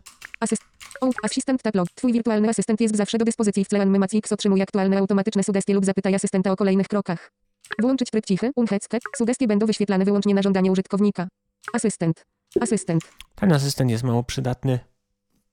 Asystent 1.23 1.63
tab 1.63 1.75
log. 1.75 1.89
Twój 1.95 2.13
wirtualny 2.13 2.49
asystent 2.49 2.81
jest 2.81 2.97
zawsze 2.97 3.19
do 3.19 3.25
dyspozycji 3.25 3.65
w 3.65 3.69
tle 3.69 3.87
Mac 3.87 4.15
X 4.15 4.33
otrzymuje 4.33 4.63
aktualne 4.63 4.99
automatyczne 4.99 5.43
sugestie 5.43 5.75
lub 5.75 5.85
zapytaj 5.85 6.15
asystenta 6.15 6.53
o 6.53 6.57
kolejnych 6.57 6.89
krokach. 6.89 7.33
Włączyć 7.79 8.11
tryb 8.11 8.27
cichy. 8.27 8.51
Unhetzke. 8.57 8.99
Sugestie 9.17 9.47
będą 9.47 9.67
wyświetlane 9.67 10.05
wyłącznie 10.05 10.35
na 10.35 10.43
żądanie 10.43 10.73
użytkownika. 10.73 11.29
Asystent. 11.73 12.27
Asystent. 12.61 13.03
Ten 13.35 13.53
asystent 13.53 13.91
jest 13.91 14.05
mało 14.05 14.25
przydatny. 14.25 14.79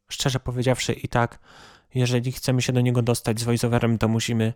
Szczerze 0.10 0.40
powiedziawszy, 0.40 0.94
i 0.94 1.08
tak, 1.08 1.40
jeżeli 1.96 2.32
chcemy 2.32 2.62
się 2.62 2.74
do 2.74 2.82
niego 2.82 3.02
dostać 3.02 3.40
z 3.40 3.44
voiceoverem, 3.44 3.98
to 3.98 4.08
musimy 4.08 4.54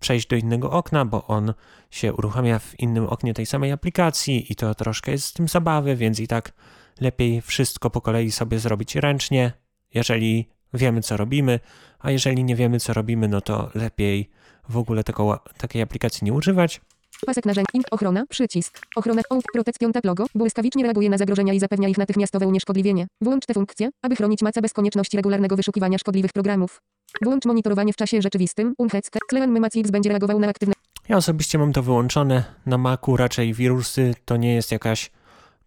przejść 0.00 0.26
do 0.26 0.36
innego 0.36 0.70
okna, 0.70 1.04
bo 1.04 1.26
on 1.26 1.54
się 1.90 2.14
uruchamia 2.14 2.58
w 2.58 2.80
innym 2.80 3.06
oknie 3.06 3.34
tej 3.34 3.46
samej 3.46 3.72
aplikacji 3.72 4.52
i 4.52 4.56
to 4.56 4.74
troszkę 4.74 5.12
jest 5.12 5.24
z 5.24 5.32
tym 5.32 5.48
zabawy, 5.48 5.96
więc 5.96 6.20
i 6.20 6.28
tak 6.28 6.52
lepiej 7.00 7.42
wszystko 7.42 7.90
po 7.90 8.00
kolei 8.00 8.32
sobie 8.32 8.58
zrobić 8.58 8.96
ręcznie, 8.96 9.52
jeżeli 9.94 10.48
wiemy, 10.74 11.02
co 11.02 11.16
robimy, 11.16 11.60
a 11.98 12.10
jeżeli 12.10 12.44
nie 12.44 12.56
wiemy, 12.56 12.80
co 12.80 12.94
robimy, 12.94 13.28
no 13.28 13.40
to 13.40 13.70
lepiej 13.74 14.30
w 14.68 14.76
ogóle 14.76 15.04
tego, 15.04 15.40
takiej 15.58 15.82
aplikacji 15.82 16.24
nie 16.24 16.32
używać. 16.32 16.80
Pasek 17.26 17.46
narzędzi. 17.46 17.68
Ochrona. 17.90 18.24
Przycisk. 18.28 18.80
Ochrona. 18.96 19.22
O, 19.30 19.38
protekcjon 19.52 19.92
tab 19.92 20.04
logo. 20.04 20.26
Błyskawicznie 20.34 20.82
reaguje 20.82 21.10
na 21.10 21.18
zagrożenia 21.18 21.52
i 21.52 21.60
zapewnia 21.60 21.88
ich 21.88 21.98
natychmiastowe 21.98 22.46
unieszkodliwienie. 22.46 23.06
Włącz 23.20 23.46
tę 23.46 23.54
funkcję, 23.54 23.88
aby 24.02 24.16
chronić 24.16 24.42
maca 24.42 24.60
bez 24.60 24.72
konieczności 24.72 25.16
regularnego 25.16 25.56
wyszukiwania 25.56 25.98
szkodliwych 25.98 26.32
programów. 26.32 26.80
Włącz 27.22 27.44
monitorowanie 27.44 27.92
w 27.92 27.96
czasie 27.96 28.22
rzeczywistym. 28.22 28.74
Unhetzke. 28.78 29.18
Clean 29.30 29.60
Mac 29.60 29.76
X 29.76 29.90
będzie 29.90 30.10
reagował 30.10 30.38
na 30.38 30.48
aktywne 30.48 30.74
Ja 31.08 31.16
osobiście 31.16 31.58
mam 31.58 31.72
to 31.72 31.82
wyłączone. 31.82 32.44
Na 32.66 32.78
Macu 32.78 33.16
raczej 33.16 33.54
wirusy 33.54 34.14
to 34.24 34.36
nie 34.36 34.54
jest 34.54 34.72
jakaś 34.72 35.10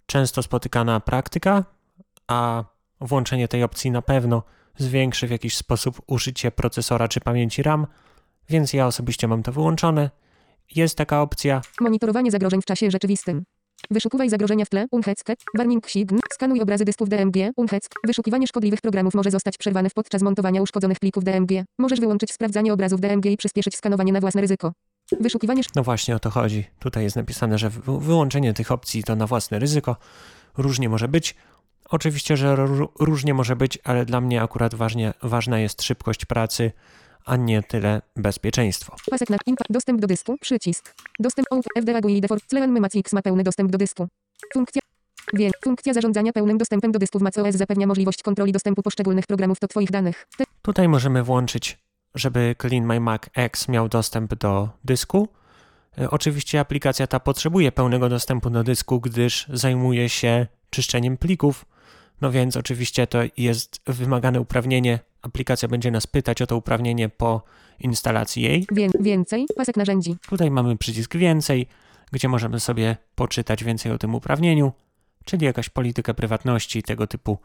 często 0.06 0.44
spotykana 0.44 1.00
praktyka, 1.00 1.63
a 2.28 2.63
włączenie 3.01 3.48
tej 3.48 3.63
opcji 3.63 3.91
na 3.91 4.01
pewno 4.01 4.43
zwiększy 4.77 5.27
w 5.27 5.31
jakiś 5.31 5.58
sposób 5.58 6.01
użycie 6.08 6.51
procesora 6.51 7.08
czy 7.08 7.20
pamięci 7.22 7.63
RAM, 7.63 7.88
więc 8.50 8.74
ja 8.74 8.88
osobiście 8.88 9.27
mam 9.27 9.43
to 9.43 9.51
wyłączone. 9.51 10.10
Jest 10.75 10.98
taka 10.98 11.22
opcja, 11.22 11.62
Monitorowanie 11.81 12.31
zagrożeń 12.31 12.62
w 12.62 12.65
czasie 12.65 12.91
rzeczywistym. 12.91 13.43
Wyszukuwaj 13.91 14.29
zagrożenia 14.29 14.65
w 14.65 14.70
tle. 14.70 14.86
Unhetzke. 14.91 15.34
Warning 15.58 15.88
Sign. 15.89 16.17
Skanuj 16.34 16.62
obrazy 16.62 16.86
dysków 16.86 17.10
DMG. 17.10 17.36
Unhetzke. 17.55 17.96
Wyszukiwanie 18.08 18.48
szkodliwych 18.48 18.81
programów 18.81 19.13
może 19.13 19.31
zostać 19.31 19.58
przerwane 19.58 19.89
podczas 19.96 20.22
montowania 20.22 20.62
uszkodzonych 20.62 21.00
plików 21.00 21.24
DMG. 21.24 21.51
Możesz 21.79 22.00
wyłączyć 22.00 22.31
sprawdzanie 22.31 22.74
obrazów 22.74 23.01
DMG 23.01 23.25
i 23.25 23.38
przyspieszyć 23.38 23.75
skanowanie 23.75 24.13
na 24.13 24.20
własne 24.20 24.41
ryzyko. 24.41 24.72
Wyszukiwanie 25.20 25.62
no 25.75 25.84
właśnie 25.84 26.15
o 26.15 26.20
to 26.20 26.29
chodzi. 26.29 26.65
Tutaj 26.79 27.03
jest 27.03 27.15
napisane, 27.15 27.58
że 27.58 27.70
wy- 27.70 28.00
wyłączenie 28.00 28.53
tych 28.53 28.72
opcji 28.72 29.03
to 29.03 29.15
na 29.15 29.27
własne 29.27 29.60
ryzyko. 29.60 29.96
Różnie 30.58 30.89
może 30.89 31.08
być. 31.08 31.36
Oczywiście, 31.92 32.38
że 32.38 32.56
ró- 32.56 32.88
różnie 33.00 33.34
może 33.34 33.56
być, 33.56 33.80
ale 33.84 34.06
dla 34.06 34.22
mnie 34.22 34.42
akurat 34.42 34.76
ważnie, 34.76 35.14
ważna 35.24 35.60
jest 35.60 35.82
szybkość 35.84 36.26
pracy, 36.26 36.72
a 37.26 37.36
nie 37.36 37.64
tyle 37.64 38.02
bezpieczeństwo. 38.16 38.96
Pasek 39.12 39.30
na 39.30 39.38
impa. 39.46 39.64
Dostęp 39.70 40.02
do 40.02 40.08
dysku. 40.08 40.38
Przycisk. 40.42 40.96
Dostęp 41.20 41.48
OUT 41.52 41.66
FDA 41.82 42.02
GUI 42.02 42.22
default. 42.22 42.44
X 42.96 43.14
ma 43.14 43.22
pełny 43.22 43.44
dostęp 43.44 43.72
do 43.72 43.78
dysku. 43.78 44.08
Funkcja. 44.54 44.82
Wie. 45.34 45.52
Funkcja 45.64 45.94
zarządzania 45.94 46.34
pełnym 46.34 46.58
dostępem 46.58 46.92
do 46.92 47.00
dysku 47.00 47.20
w 47.20 47.22
macOS 47.22 47.56
zapewnia 47.56 47.88
możliwość 47.88 48.24
kontroli 48.24 48.52
dostępu 48.52 48.82
poszczególnych 48.84 49.28
programów 49.28 49.60
do 49.60 49.68
Twoich 49.68 49.92
danych. 49.92 50.28
Te 50.38 50.44
Tutaj 50.62 50.88
możemy 50.88 51.24
włączyć, 51.24 51.80
żeby 52.16 52.56
Clean 52.62 52.86
My 52.86 53.00
Mac 53.00 53.22
X 53.36 53.68
miał 53.68 53.90
dostęp 53.90 54.36
do 54.36 54.70
dysku. 54.84 55.28
E, 55.98 56.10
Oczywiście 56.10 56.60
aplikacja 56.60 57.08
ta 57.08 57.20
potrzebuje 57.20 57.72
pełnego 57.72 58.10
dostępu 58.10 58.50
do 58.50 58.64
dysku, 58.64 59.00
gdyż 59.02 59.46
zajmuje 59.54 60.10
się 60.10 60.48
czyszczeniem 60.70 61.18
plików. 61.18 61.66
No 62.22 62.32
więc 62.32 62.58
oczywiście 62.58 63.08
to 63.08 63.20
jest 63.38 63.82
wymagane 63.86 64.42
uprawnienie. 64.42 65.00
Aplikacja 65.22 65.68
będzie 65.68 65.92
nas 65.92 66.08
pytać 66.08 66.42
o 66.42 66.48
to 66.48 66.58
uprawnienie 66.58 67.10
po 67.10 67.44
instalacji 67.80 68.44
jej. 68.44 68.68
Więcej. 69.00 69.46
Pasek 69.56 69.78
narzędzi. 69.78 70.16
Tutaj 70.30 70.51
mamy 70.51 70.78
przycisk 70.78 71.16
więcej, 71.16 71.68
gdzie 72.12 72.28
możemy 72.30 72.60
sobie 72.60 72.98
poczytać 73.16 73.63
więcej 73.63 73.92
o 73.92 73.98
tym 73.98 74.16
uprawnieniu, 74.16 74.72
czyli 75.25 75.46
jakaś 75.46 75.70
politykę 75.70 76.13
prywatności, 76.13 76.84
tego 76.84 77.08
typu 77.08 77.38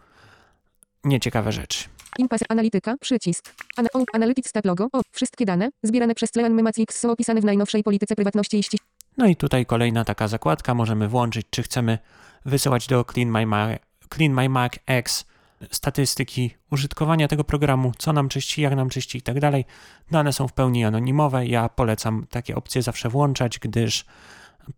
nieciekawe 1.05 1.53
rzeczy. 1.53 1.85
Impas 2.19 2.41
Analityka. 2.49 2.97
Przycisk. 3.01 3.55
Ana, 3.77 3.89
o, 3.95 4.05
Analytics 4.13 4.53
tab 4.53 4.65
logo. 4.65 4.89
O, 4.93 5.01
wszystkie 5.13 5.45
dane 5.45 5.71
zbierane 5.83 6.15
przez 6.15 6.31
Clean 6.31 6.63
Mac 6.63 6.79
X 6.79 6.99
są 7.01 7.11
opisane 7.11 7.41
w 7.41 7.45
najnowszej 7.45 7.83
polityce 7.83 8.17
prywatności 8.17 8.59
i 8.59 8.63
ściśle. 8.63 8.87
No 9.17 9.27
i 9.27 9.37
tutaj 9.37 9.67
kolejna 9.67 10.05
taka 10.05 10.29
zakładka, 10.29 10.75
możemy 10.75 11.09
włączyć, 11.09 11.47
czy 11.51 11.63
chcemy 11.63 11.99
wysyłać 12.45 12.87
do 12.87 13.05
Clean 13.05 13.31
My, 13.31 13.47
Ma- 13.47 13.69
Clean 14.15 14.33
My 14.33 14.49
Mac 14.49 14.73
X 14.87 15.25
statystyki 15.71 16.51
użytkowania 16.71 17.29
tego 17.29 17.45
programu, 17.45 17.93
co 17.99 18.13
nam 18.13 18.29
czyści, 18.29 18.63
jak 18.63 18.77
nam 18.77 18.89
czyści 18.89 19.19
i 19.19 19.23
tak 19.23 19.41
dalej. 19.41 19.65
Dane 20.11 20.33
są 20.33 20.49
w 20.49 20.53
pełni 20.53 20.85
anonimowe. 20.85 21.47
Ja 21.47 21.69
polecam 21.69 22.27
takie 22.31 22.57
opcje 22.57 22.83
zawsze 22.83 23.09
włączać, 23.09 23.59
gdyż 23.59 24.05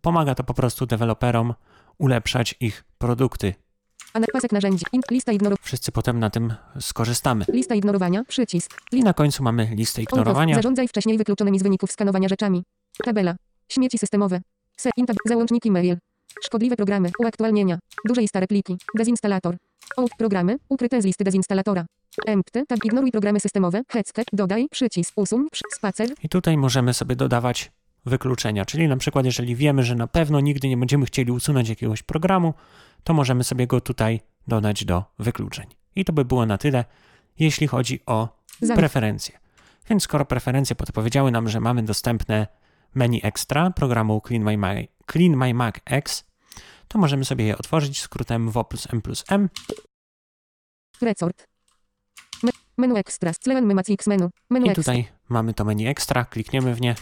pomaga 0.01 0.35
to 0.35 0.43
po 0.43 0.53
prostu 0.53 0.85
deweloperom 0.85 1.53
ulepszać 1.97 2.55
ich 2.59 2.83
produkty. 2.97 3.53
Pasek 4.33 4.51
narzędzi. 4.51 4.85
Lista, 5.11 5.31
ignoro, 5.31 5.55
Wszyscy 5.61 5.91
potem 5.91 6.19
na 6.19 6.29
tym 6.29 6.53
skorzystamy. 6.79 7.45
lista 7.47 7.75
ignorowania. 7.75 8.23
Przycisk. 8.23 8.81
I 8.91 9.03
na 9.03 9.13
końcu 9.13 9.43
mamy 9.43 9.65
listę 9.75 10.01
ignorowania. 10.01 10.55
Zarządzaj 10.55 10.87
wcześniej 10.87 11.17
wykluczonymi 11.17 11.59
z 11.59 11.63
wyników 11.63 11.91
skanowania 11.91 12.27
rzeczami. 12.27 12.63
Tabela. 13.03 13.35
Śmieci 13.69 13.97
systemowe. 13.97 14.41
Se, 14.77 14.89
intab, 14.97 15.17
załącznik 15.25 15.65
e-mail. 15.65 15.97
Szkodliwe 16.41 16.75
programy. 16.75 17.11
Uaktualnienia. 17.19 17.79
Duże 18.05 18.23
i 18.23 18.27
stare 18.27 18.47
pliki. 18.47 18.77
Dezinstalator. 18.97 19.55
Out 19.97 20.11
programy. 20.17 20.57
Ukryte 20.69 21.01
z 21.01 21.05
listy 21.05 21.23
dezinstalatora. 21.23 21.85
Empty. 22.25 22.65
Tab 22.65 22.85
ignoruj 22.85 23.11
programy 23.11 23.39
systemowe. 23.39 23.81
Hecke. 23.89 24.23
Dodaj. 24.33 24.67
Przycisk. 24.71 25.13
Usuń. 25.15 25.47
Spacer. 25.75 26.09
I 26.23 26.29
tutaj 26.29 26.57
możemy 26.57 26.93
sobie 26.93 27.15
dodawać 27.15 27.71
wykluczenia, 28.05 28.65
czyli 28.65 28.87
na 28.87 28.97
przykład 28.97 29.25
jeżeli 29.25 29.55
wiemy, 29.55 29.83
że 29.83 29.95
na 29.95 30.07
pewno 30.07 30.39
nigdy 30.39 30.67
nie 30.67 30.77
będziemy 30.77 31.05
chcieli 31.05 31.31
usunąć 31.31 31.69
jakiegoś 31.69 32.03
programu, 32.03 32.53
to 33.03 33.13
możemy 33.13 33.43
sobie 33.43 33.67
go 33.67 33.81
tutaj 33.81 34.19
dodać 34.47 34.85
do 34.85 35.03
wykluczeń. 35.19 35.67
I 35.95 36.05
to 36.05 36.13
by 36.13 36.25
było 36.25 36.45
na 36.45 36.57
tyle, 36.57 36.85
jeśli 37.39 37.67
chodzi 37.67 37.99
o 38.05 38.27
preferencje. 38.75 39.39
Więc 39.89 40.03
skoro 40.03 40.25
preferencje 40.25 40.75
podpowiedziały 40.75 41.31
nam, 41.31 41.49
że 41.49 41.59
mamy 41.59 41.83
dostępne 41.83 42.47
menu 42.95 43.19
extra 43.23 43.71
programu 43.71 44.21
Clean 44.27 44.43
My, 44.43 44.57
My, 44.57 44.87
Clean 45.11 45.35
My 45.37 45.53
Mac 45.53 45.75
X, 45.85 46.23
to 46.87 46.99
możemy 46.99 47.25
sobie 47.25 47.45
je 47.45 47.57
otworzyć 47.57 48.01
skrótem 48.01 48.49
W 48.51 48.63
plus 48.63 48.87
M 48.93 49.01
plus 49.01 49.23
M. 49.29 49.49
Resort. 51.01 51.47
Me, 52.43 52.51
menu 52.77 52.95
extras. 52.97 53.35
Menu. 54.07 54.29
Menu 54.49 54.65
I 54.71 54.75
tutaj 54.75 55.07
mamy 55.29 55.53
to 55.53 55.65
menu 55.65 55.87
extra, 55.87 56.25
klikniemy 56.25 56.75
w 56.75 56.81
nie. 56.81 56.95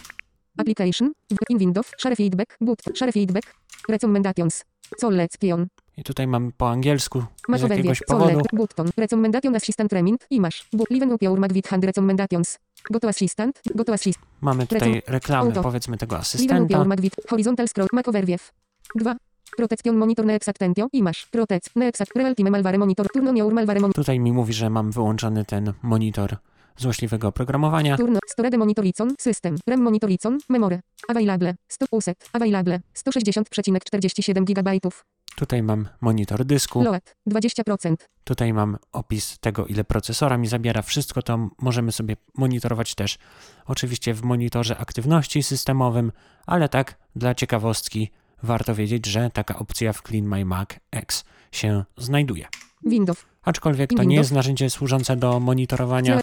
Application. 0.58 1.12
In 1.50 1.58
Windows. 1.58 1.90
Share 2.00 2.16
feedback. 2.16 2.56
Boot. 2.60 2.78
Share 2.94 3.12
feedback. 3.12 3.54
Recommendations. 3.88 4.64
Selection. 4.98 5.66
I 5.96 6.02
tutaj 6.04 6.26
mamy 6.26 6.52
po 6.52 6.70
angielsku 6.70 7.20
z 7.20 7.48
Masz 7.48 7.62
jakiegoś 7.62 8.02
overview. 8.08 8.42
powodu. 8.42 8.56
Button. 8.56 8.86
Recommendation 8.96 9.56
assistant 9.56 9.92
remint. 9.92 10.26
Imasz. 10.30 10.68
Bu- 10.72 10.84
Liven 10.90 11.12
up 11.12 11.24
your 11.24 11.38
Mac 11.40 11.52
with 11.52 11.68
hand 11.68 11.84
recommendations. 11.84 12.58
Go 12.90 13.00
to 13.00 13.08
assistant. 13.08 13.62
Go 13.74 13.84
to 13.84 13.92
assist. 13.92 14.18
Mamy 14.40 14.66
tutaj 14.66 15.02
reklamy, 15.06 15.52
powiedzmy, 15.52 15.98
tego 15.98 16.18
asystenta. 16.18 16.84
horizontal 17.28 17.68
scroll. 17.68 17.88
Mac 17.92 18.08
overview. 18.08 18.52
2. 18.94 19.16
Protection 19.56 19.96
monitor 19.96 20.26
next 20.26 20.48
attentio. 20.48 20.88
Imasz. 20.92 21.26
Protect. 21.26 21.76
Next 21.76 22.00
at 22.00 22.08
real 22.16 22.34
time 22.34 22.50
malware 22.50 22.78
monitor. 22.78 23.06
Turno 23.12 23.32
your 23.32 23.54
malware 23.54 23.80
monitor. 23.80 24.04
Tutaj 24.04 24.20
mi 24.20 24.32
mówi, 24.32 24.52
że 24.52 24.70
mam 24.70 24.90
wyłączony 24.90 25.44
ten 25.44 25.72
monitor 25.82 26.36
złośliwego 26.76 27.28
oprogramowania. 27.28 27.96
Turno. 27.96 28.18
Storage 28.26 28.58
monitoricon. 28.58 29.14
System. 29.18 29.56
RAM 29.66 29.80
monitoricon. 29.80 30.38
Memory. 30.48 30.80
Available. 31.08 31.54
100 31.68 31.86
uset. 31.90 32.28
Available. 32.32 32.80
160,47 32.94 34.44
GB. 34.44 34.90
Tutaj 35.38 35.62
mam 35.62 35.88
monitor 36.00 36.44
dysku. 36.44 36.82
Load. 36.82 37.14
20%. 37.30 37.94
Tutaj 38.24 38.52
mam 38.52 38.78
opis 38.92 39.38
tego, 39.38 39.66
ile 39.66 39.84
procesora 39.84 40.38
mi 40.38 40.46
zabiera. 40.46 40.82
Wszystko 40.82 41.22
to 41.22 41.48
możemy 41.58 41.92
sobie 41.92 42.16
monitorować 42.34 42.94
też 42.94 43.18
oczywiście 43.66 44.14
w 44.14 44.22
monitorze 44.22 44.78
aktywności 44.78 45.42
systemowym, 45.42 46.12
ale 46.46 46.68
tak 46.68 46.98
dla 47.16 47.34
ciekawostki 47.34 48.10
warto 48.42 48.74
wiedzieć, 48.74 49.06
że 49.06 49.30
taka 49.30 49.58
opcja 49.58 49.92
w 49.92 50.02
Clean 50.02 50.26
My 50.26 50.44
Mac 50.44 50.68
X 50.92 51.24
się 51.52 51.84
znajduje. 51.96 52.46
Windows. 52.84 53.24
Aczkolwiek 53.42 53.90
to 53.96 54.04
nie 54.04 54.16
jest 54.16 54.32
narzędzie 54.32 54.70
służące 54.70 55.16
do 55.16 55.40
monitorowania, 55.40 56.20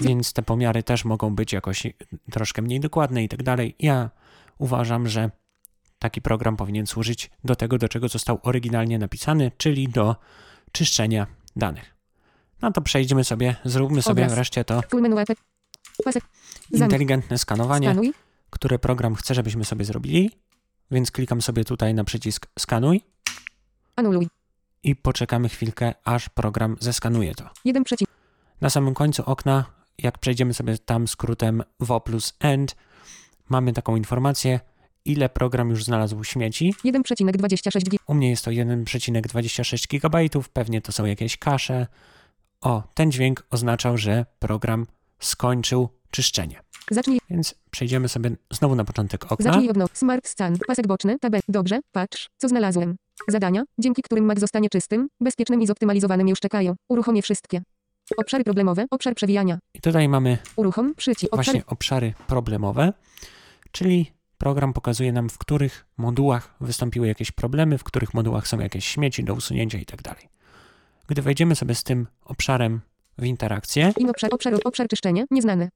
więc 0.00 0.32
te 0.32 0.42
pomiary 0.42 0.82
też 0.82 1.04
mogą 1.04 1.34
być 1.34 1.52
jakoś 1.52 1.86
troszkę 2.30 2.62
mniej 2.62 2.80
dokładne 2.80 3.24
i 3.24 3.28
tak 3.28 3.42
dalej. 3.42 3.76
Ja 3.78 4.10
uważam, 4.58 5.08
że 5.08 5.30
taki 5.98 6.22
program 6.22 6.56
powinien 6.56 6.86
służyć 6.86 7.30
do 7.44 7.56
tego, 7.56 7.78
do 7.78 7.88
czego 7.88 8.08
został 8.08 8.40
oryginalnie 8.42 8.98
napisany, 8.98 9.52
czyli 9.56 9.88
do 9.88 10.16
czyszczenia 10.72 11.26
danych. 11.56 11.94
No 12.62 12.72
to 12.72 12.80
przejdziemy 12.80 13.24
sobie, 13.24 13.56
zróbmy 13.64 14.02
sobie 14.02 14.22
Obraz. 14.22 14.34
wreszcie 14.34 14.64
to 14.64 14.80
inteligentne 16.72 17.38
skanowanie, 17.38 17.88
skanuj, 17.88 18.12
które 18.50 18.78
program 18.78 19.14
chce, 19.14 19.34
żebyśmy 19.34 19.64
sobie 19.64 19.84
zrobili. 19.84 20.30
Więc 20.90 21.10
klikam 21.10 21.42
sobie 21.42 21.64
tutaj 21.64 21.94
na 21.94 22.04
przycisk 22.04 22.46
skanuj 22.58 23.00
anuluj, 23.96 24.28
i 24.82 24.96
poczekamy 24.96 25.48
chwilkę, 25.48 25.94
aż 26.04 26.28
program 26.28 26.76
zeskanuje 26.80 27.34
to. 27.34 27.50
jeden 27.64 27.84
przecinek, 27.84 28.14
Na 28.60 28.70
samym 28.70 28.94
końcu 28.94 29.22
okna, 29.26 29.64
jak 29.98 30.18
przejdziemy 30.18 30.54
sobie 30.54 30.78
tam 30.78 31.08
skrótem 31.08 31.62
WO 31.80 32.00
plus 32.00 32.34
END, 32.40 32.76
mamy 33.48 33.72
taką 33.72 33.96
informację, 33.96 34.60
ile 35.08 35.28
program 35.28 35.70
już 35.70 35.84
znalazł 35.84 36.24
śmieci. 36.24 36.74
1,26 36.84 37.82
GB, 37.84 37.96
U 38.06 38.14
mnie 38.14 38.30
jest 38.30 38.44
to 38.44 38.50
1,26 38.50 39.98
GB, 40.00 40.18
pewnie 40.52 40.80
to 40.80 40.92
są 40.92 41.04
jakieś 41.04 41.36
kasze. 41.36 41.86
O, 42.60 42.82
ten 42.94 43.12
dźwięk 43.12 43.46
oznaczał, 43.50 43.98
że 43.98 44.26
program 44.38 44.86
skończył 45.18 45.88
czyszczenie. 46.10 46.60
zacznij, 46.90 47.20
Więc 47.30 47.54
przejdziemy 47.70 48.08
sobie 48.08 48.30
znowu 48.50 48.74
na 48.74 48.84
początek 48.84 49.32
okna. 49.32 49.52
zacznij 49.52 49.70
od 49.70 49.76
now, 49.76 49.90
smart 49.94 50.28
scan, 50.28 50.56
pasek 50.66 50.86
boczny, 50.86 51.18
tabel, 51.18 51.40
dobrze, 51.48 51.80
patrz, 51.92 52.28
co 52.36 52.48
znalazłem. 52.48 52.96
Zadania, 53.28 53.62
dzięki 53.78 54.02
którym 54.02 54.24
Mac 54.24 54.38
zostanie 54.38 54.68
czystym, 54.68 55.08
bezpiecznym 55.20 55.62
i 55.62 55.66
zoptymalizowanym 55.66 56.28
już 56.28 56.40
czekają. 56.40 56.74
Uruchomię 56.88 57.22
wszystkie. 57.22 57.62
Obszary 58.16 58.44
problemowe, 58.44 58.86
obszar 58.90 59.14
przewijania. 59.14 59.58
I 59.74 59.80
tutaj 59.80 60.08
mamy 60.08 60.38
Uruchom, 60.56 60.94
przycisk, 60.94 61.34
obszary, 61.34 61.44
właśnie 61.44 61.66
obszary 61.66 62.14
problemowe, 62.26 62.92
czyli 63.72 64.12
program 64.38 64.72
pokazuje 64.72 65.12
nam, 65.12 65.28
w 65.28 65.38
których 65.38 65.86
modułach 65.96 66.54
wystąpiły 66.60 67.06
jakieś 67.06 67.30
problemy, 67.30 67.78
w 67.78 67.84
których 67.84 68.14
modułach 68.14 68.48
są 68.48 68.60
jakieś 68.60 68.84
śmieci 68.86 69.24
do 69.24 69.34
usunięcia 69.34 69.78
i 69.78 69.84
tak. 69.84 70.22
Gdy 71.06 71.22
wejdziemy 71.22 71.56
sobie 71.56 71.74
z 71.74 71.82
tym 71.84 72.06
obszarem 72.24 72.80
w 73.18 73.24
interakcję, 73.24 73.92
in 73.96 74.10
obszar, 74.10 74.34
obszar, 74.34 74.54
obszar 74.64 74.88
czyszczenie, 74.88 75.24
nieznany. 75.30 75.68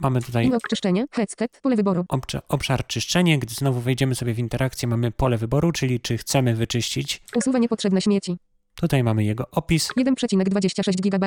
mamy 0.00 0.22
tutaj 0.22 0.46
In 0.46 0.58
czyszczenie, 0.68 1.06
headset, 1.12 1.60
pole 1.62 1.76
wyboru. 1.76 2.04
obszar, 2.08 2.42
obszar 2.48 2.86
czyszczenie. 2.86 3.38
Gdy 3.38 3.54
znowu 3.54 3.80
wejdziemy 3.80 4.14
sobie 4.14 4.34
w 4.34 4.38
interakcję, 4.38 4.88
mamy 4.88 5.10
pole 5.10 5.38
wyboru, 5.38 5.72
czyli 5.72 6.00
czy 6.00 6.18
chcemy 6.18 6.54
wyczyścić. 6.54 7.22
Usuwa 7.36 7.58
niepotrzebne 7.58 8.00
śmieci. 8.02 8.36
Tutaj 8.74 9.02
mamy 9.04 9.24
jego 9.24 9.50
opis 9.50 9.88
1,26 9.98 11.00
GB. 11.00 11.26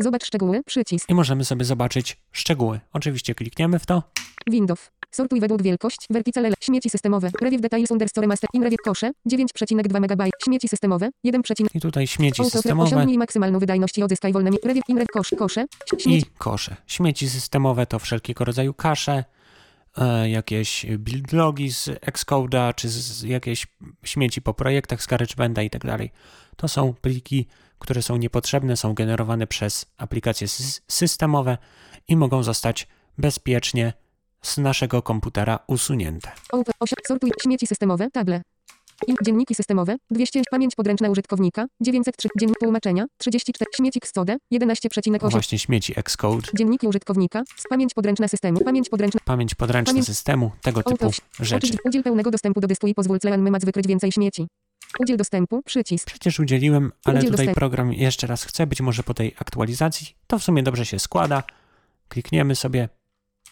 Zobacz 0.00 0.24
szczegóły, 0.24 0.62
przycisk. 0.66 1.10
i 1.10 1.14
możemy 1.14 1.44
sobie 1.44 1.64
zobaczyć 1.64 2.16
szczegóły. 2.32 2.80
Oczywiście 2.92 3.34
klikniemy 3.34 3.78
w 3.78 3.86
to 3.86 4.02
Windows. 4.50 4.90
Sortuj 5.10 5.40
według 5.40 5.62
wielkość, 5.62 6.06
vertical 6.10 6.46
L, 6.46 6.54
śmieci 6.60 6.90
systemowe, 6.90 7.30
review 7.42 7.60
details 7.60 7.90
under 7.90 8.08
store 8.08 8.26
master, 8.26 8.50
in 8.52 8.62
review 8.62 8.80
kosze, 8.84 9.10
9,2 9.30 10.00
MB, 10.00 10.30
śmieci 10.44 10.68
systemowe, 10.68 11.10
1, 11.24 11.42
i 11.74 11.80
tutaj 11.80 12.06
śmieci 12.06 12.42
Auto- 12.42 12.50
systemowe 12.50 12.88
osiągnij 12.88 13.18
maksymalną 13.18 13.58
wydajność 13.58 13.98
i 13.98 14.02
odzyskaj 14.02 14.32
wolne 14.32 14.50
review, 14.64 14.88
in 14.88 14.96
review 14.96 15.10
kosz, 15.12 15.30
kosze, 15.38 15.64
i 15.98 16.02
śmieci, 16.02 16.26
kosze. 16.38 16.76
Śmieci 16.86 17.28
systemowe 17.28 17.86
to 17.86 17.98
wszelkiego 17.98 18.44
rodzaju 18.44 18.74
kasze, 18.74 19.24
e, 19.98 20.30
jakieś 20.30 20.86
build 20.98 21.32
logi 21.32 21.70
z 21.72 21.84
Xcode'a, 21.88 22.74
czy 22.74 22.88
z 22.88 23.22
jakieś 23.22 23.66
śmieci 24.04 24.42
po 24.42 24.54
projektach 24.54 25.02
z 25.02 25.06
GarageBanda 25.06 25.62
i 25.62 25.70
tak 25.70 25.84
dalej. 25.86 26.10
To 26.56 26.68
są 26.68 26.94
pliki, 26.94 27.46
które 27.78 28.02
są 28.02 28.16
niepotrzebne, 28.16 28.76
są 28.76 28.94
generowane 28.94 29.46
przez 29.46 29.86
aplikacje 29.96 30.46
sys- 30.46 30.80
systemowe 30.88 31.58
i 32.08 32.16
mogą 32.16 32.42
zostać 32.42 32.88
bezpiecznie 33.18 33.92
z 34.46 34.58
naszego 34.58 35.02
komputera 35.02 35.58
usunięte. 35.66 36.30
sortuj, 37.06 37.30
śmieci 37.42 37.66
systemowe, 37.66 38.10
table. 38.10 38.42
Dzienniki 39.24 39.54
systemowe, 39.54 39.96
200, 40.10 40.42
pamięć 40.50 40.74
podręczna 40.74 41.10
użytkownika, 41.10 41.66
903, 41.80 42.28
dziennik 42.38 42.58
tłumaczenia, 42.58 43.04
34, 43.18 43.70
śmieci 43.76 43.98
Xcode, 44.02 44.36
11,8, 44.52 45.30
Właśnie 45.30 45.58
śmieci 45.58 45.92
Xcode, 45.96 46.48
dzienniki 46.54 46.86
użytkownika, 46.88 47.42
pamięć 47.70 47.94
podręczna 47.94 48.28
systemu, 48.28 48.60
pamięć 48.60 48.88
podręczna, 48.88 49.20
pamięć 49.24 49.54
podręczna 49.54 49.92
Pamięć- 49.92 50.06
systemu, 50.06 50.50
tego 50.62 50.82
typu 50.82 51.10
rzeczy. 51.40 51.76
udziel 51.84 52.02
pełnego 52.02 52.30
dostępu 52.30 52.60
do 52.60 52.66
dysku 52.68 52.86
i 52.86 52.94
pozwól 52.94 53.18
Clean 53.20 53.42
Mymac 53.42 53.64
wykryć 53.64 53.86
więcej 53.86 54.12
śmieci. 54.12 54.46
Udziel 55.00 55.16
dostępu, 55.16 55.62
przycisk, 55.62 56.10
Przecież 56.10 56.40
udzieliłem, 56.40 56.92
ale 57.04 57.18
Udziel 57.18 57.30
tutaj 57.30 57.46
dostępu. 57.46 57.58
program 57.58 57.92
jeszcze 57.92 58.26
raz 58.26 58.44
chce, 58.44 58.66
być 58.66 58.80
może 58.80 59.02
po 59.02 59.14
tej 59.14 59.34
aktualizacji. 59.38 60.06
To 60.26 60.38
w 60.38 60.42
sumie 60.42 60.62
dobrze 60.62 60.86
się 60.86 60.98
składa. 60.98 61.42
Klikniemy 62.08 62.54
sobie 62.56 62.88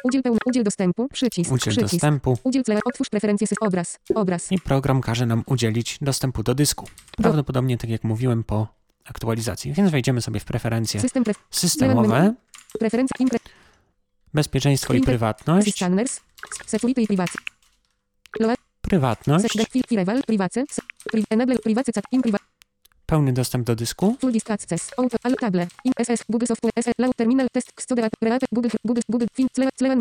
udziel 0.04 0.22
udziel 0.46 0.64
dostępu, 0.64 1.08
przycisk, 1.08 1.52
udziel 1.52 1.72
przycisk. 1.72 1.94
dostępu 1.94 2.38
Udziel 2.44 2.64
Clean, 2.64 2.80
otwórz 2.84 3.08
preferencje 3.08 3.46
obraz, 3.60 3.98
obraz. 4.14 4.52
i 4.52 4.60
program 4.60 5.00
każe 5.00 5.26
nam 5.26 5.42
udzielić 5.46 5.98
dostępu 6.00 6.42
do 6.42 6.54
dysku. 6.54 6.86
Prawdopodobnie, 7.16 7.78
tak 7.78 7.90
jak 7.90 8.04
mówiłem, 8.04 8.44
po 8.44 8.68
aktualizacji. 9.04 9.72
Więc 9.72 9.90
wejdziemy 9.90 10.22
sobie 10.22 10.40
w 10.40 10.44
preferencje 10.44 11.00
System 11.00 11.24
pref, 11.24 11.36
systemowe, 11.50 12.34
preferencje, 12.78 13.16
impre, 13.18 13.38
bezpieczeństwo 14.34 14.94
i 14.94 15.00
prywatność. 15.00 15.84
security 16.66 17.02
i 17.02 17.06
privacy. 17.06 17.38
Prywatność, 18.80 19.56
privacy, 20.26 20.64
pri, 21.12 21.24
enable, 21.30 21.58
privacy, 21.58 21.92
cat, 21.92 22.04
in, 22.12 22.22
priva, 22.22 22.38
pełny 23.06 23.32
dostęp 23.32 23.66
do 23.66 23.74
dysku, 23.76 24.16
full 24.20 24.32
disk 24.32 24.50
access, 24.50 24.90
auto, 24.98 25.16
al, 25.22 25.34
table, 25.36 25.66
in, 25.84 25.92
ss, 25.98 26.24
google 26.28 26.46
software, 26.46 26.72
ss, 26.76 26.92
loud 26.98 27.16
terminal, 27.16 27.48
test, 27.52 27.72
google, 28.52 28.70
google, 28.82 29.02
google, 29.08 29.26
fin, 29.34 29.48
clean, 29.54 29.70
clean, 29.76 30.00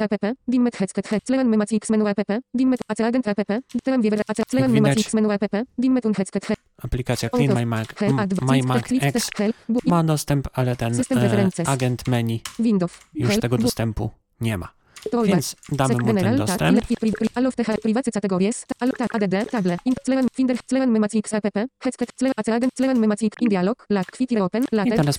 app, 0.00 0.36
dimmet, 0.48 0.76
headset, 0.76 1.06
head, 1.08 1.22
clean, 1.26 1.48
mymac, 1.48 1.72
x, 1.72 1.90
menu, 1.90 2.06
app, 2.06 2.18
dimmet, 2.54 2.80
ac, 2.88 3.00
agent, 3.00 3.28
app, 3.28 3.40
clean, 3.84 4.02
wiewer, 4.02 4.20
ac, 4.28 4.36
clean, 4.50 4.70
mymac, 4.72 4.90
widać- 4.90 5.06
x, 5.06 5.14
menu, 5.14 5.30
app, 5.30 5.44
dimmet, 5.78 6.06
un, 6.06 6.12
headset, 6.14 6.46
head, 6.46 6.58
aplicacja 6.82 7.28
Out 7.32 7.42
Clean 7.42 7.58
My 7.58 7.66
Mac, 7.66 7.88
head, 7.98 8.10
M- 8.10 8.18
adv, 8.18 8.38
My 8.42 8.62
Mac 8.62 8.92
X 8.92 9.28
ma 9.86 10.04
dostęp, 10.04 10.48
ale 10.52 10.76
ten 10.76 10.94
e, 10.94 11.50
agent 11.66 12.08
menu 12.08 12.40
już 13.14 13.38
tego 13.40 13.58
dostępu 13.58 14.10
nie 14.40 14.58
ma. 14.58 14.75
Więc 15.24 15.56
damy 15.72 15.94
mu 15.94 16.14
ten 16.14 16.24
tak, 16.24 16.36
dostęp. 16.36 16.86
hi- 16.86 16.96
privacy 17.82 18.12
categories, 18.12 18.66
tak, 18.98 19.14
add, 19.14 19.50
table, 19.50 19.76
finder, 20.34 20.56
app, 21.32 21.68
headset, 21.80 22.10
in, 23.40 23.48
dialog, 23.48 23.86
open, 24.40 24.64
later, 24.72 24.96
teraz 24.96 25.18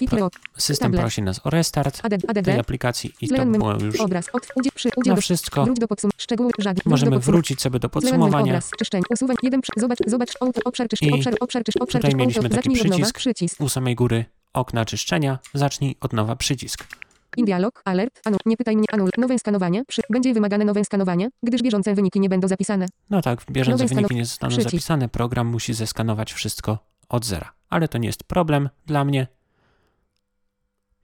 System 0.58 0.92
prosi 0.92 1.22
nas 1.22 1.42
o 1.44 1.50
restart 1.50 2.02
add, 2.04 2.46
tej 2.46 2.60
aplikacji 2.60 3.14
i 3.22 3.28
to 3.28 3.46
było 3.46 3.74
już 3.74 4.00
Obraz, 4.00 4.30
od, 4.34 4.48
udziel, 4.56 4.72
przy, 4.76 4.90
na 5.06 5.16
wszystko. 5.16 5.66
wróć 5.66 5.80
do 5.80 5.88
podsum, 5.88 6.12
szczegóły, 6.18 6.52
Możemy 6.86 7.20
wrócić 7.20 7.62
sobie 7.62 7.80
do 7.80 7.90
podsumowania. 7.90 8.46
Obraz, 8.46 8.72
czyszczeń, 8.80 9.02
usuwań, 9.10 9.36
jeden, 9.44 9.62
zobacz, 9.78 10.00
zobacz, 10.08 10.32
obszar, 10.66 10.88
I 11.02 11.12
obszar, 11.12 11.34
obszar, 11.40 11.64
obszar, 11.80 12.02
tutaj 12.02 12.16
mieliśmy 12.16 12.50
taki 12.50 12.70
przycisk, 12.70 13.20
U 13.60 13.70
samej 13.70 13.96
góry 13.96 14.26
okna 14.54 14.86
czyszczenia. 14.86 15.40
Zacznij 15.54 15.96
od 16.02 16.14
nowa 16.14 16.36
przycisk. 16.36 16.88
In 17.38 17.46
dialog, 17.46 17.82
alert, 17.86 18.22
anul, 18.26 18.40
nie 18.46 18.58
pytaj 18.58 18.78
mnie, 18.78 18.86
anul, 18.92 19.10
nowe 19.18 19.40
skanowanie, 19.40 19.86
przy, 19.86 20.02
będzie 20.10 20.34
wymagane 20.34 20.66
nowe 20.66 20.86
skanowanie, 20.86 21.30
gdyż 21.44 21.62
bieżące 21.62 21.96
wyniki 21.96 22.20
nie 22.20 22.30
będą 22.30 22.48
zapisane. 22.48 22.86
No 23.10 23.22
tak, 23.22 23.42
bieżące 23.52 23.84
Nowe 23.84 23.96
wyniki 23.96 24.16
nie 24.16 24.26
zostaną 24.26 24.50
przycisk. 24.52 24.72
zapisane. 24.72 25.10
Program 25.10 25.48
musi 25.48 25.74
zeskanować 25.74 26.34
wszystko 26.34 26.78
od 27.10 27.26
zera. 27.26 27.52
Ale 27.70 27.88
to 27.88 27.98
nie 27.98 28.08
jest 28.08 28.24
problem 28.24 28.70
dla 28.86 29.06
mnie. 29.06 29.28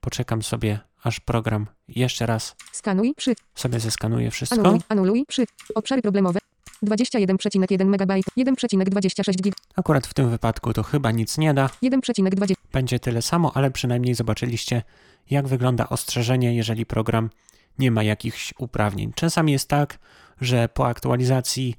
Poczekam 0.01 0.43
sobie, 0.43 0.79
aż 1.03 1.19
program 1.19 1.67
jeszcze 1.87 2.25
raz 2.25 2.55
Skanuj, 2.71 3.13
przy, 3.17 3.33
sobie 3.55 3.79
zeskanuje 3.79 4.31
wszystko. 4.31 4.59
anuluj, 4.59 4.79
anuluj, 4.89 5.25
przy, 5.27 5.45
obszary 5.75 6.01
problemowe, 6.01 6.39
21,1 6.83 7.85
MB, 7.85 8.11
1,26 8.37 9.35
GB, 9.41 9.55
Akurat 9.75 10.07
w 10.07 10.13
tym 10.13 10.29
wypadku 10.29 10.73
to 10.73 10.83
chyba 10.83 11.11
nic 11.11 11.37
nie 11.37 11.53
da. 11.53 11.67
1,20, 11.83 12.53
Będzie 12.71 12.99
tyle 12.99 13.21
samo, 13.21 13.51
ale 13.55 13.71
przynajmniej 13.71 14.15
zobaczyliście, 14.15 14.83
jak 15.29 15.47
wygląda 15.47 15.89
ostrzeżenie, 15.89 16.55
jeżeli 16.55 16.85
program 16.85 17.29
nie 17.79 17.91
ma 17.91 18.03
jakichś 18.03 18.53
uprawnień. 18.57 19.11
Czasami 19.15 19.51
jest 19.51 19.69
tak, 19.69 19.97
że 20.41 20.69
po 20.69 20.87
aktualizacji 20.87 21.75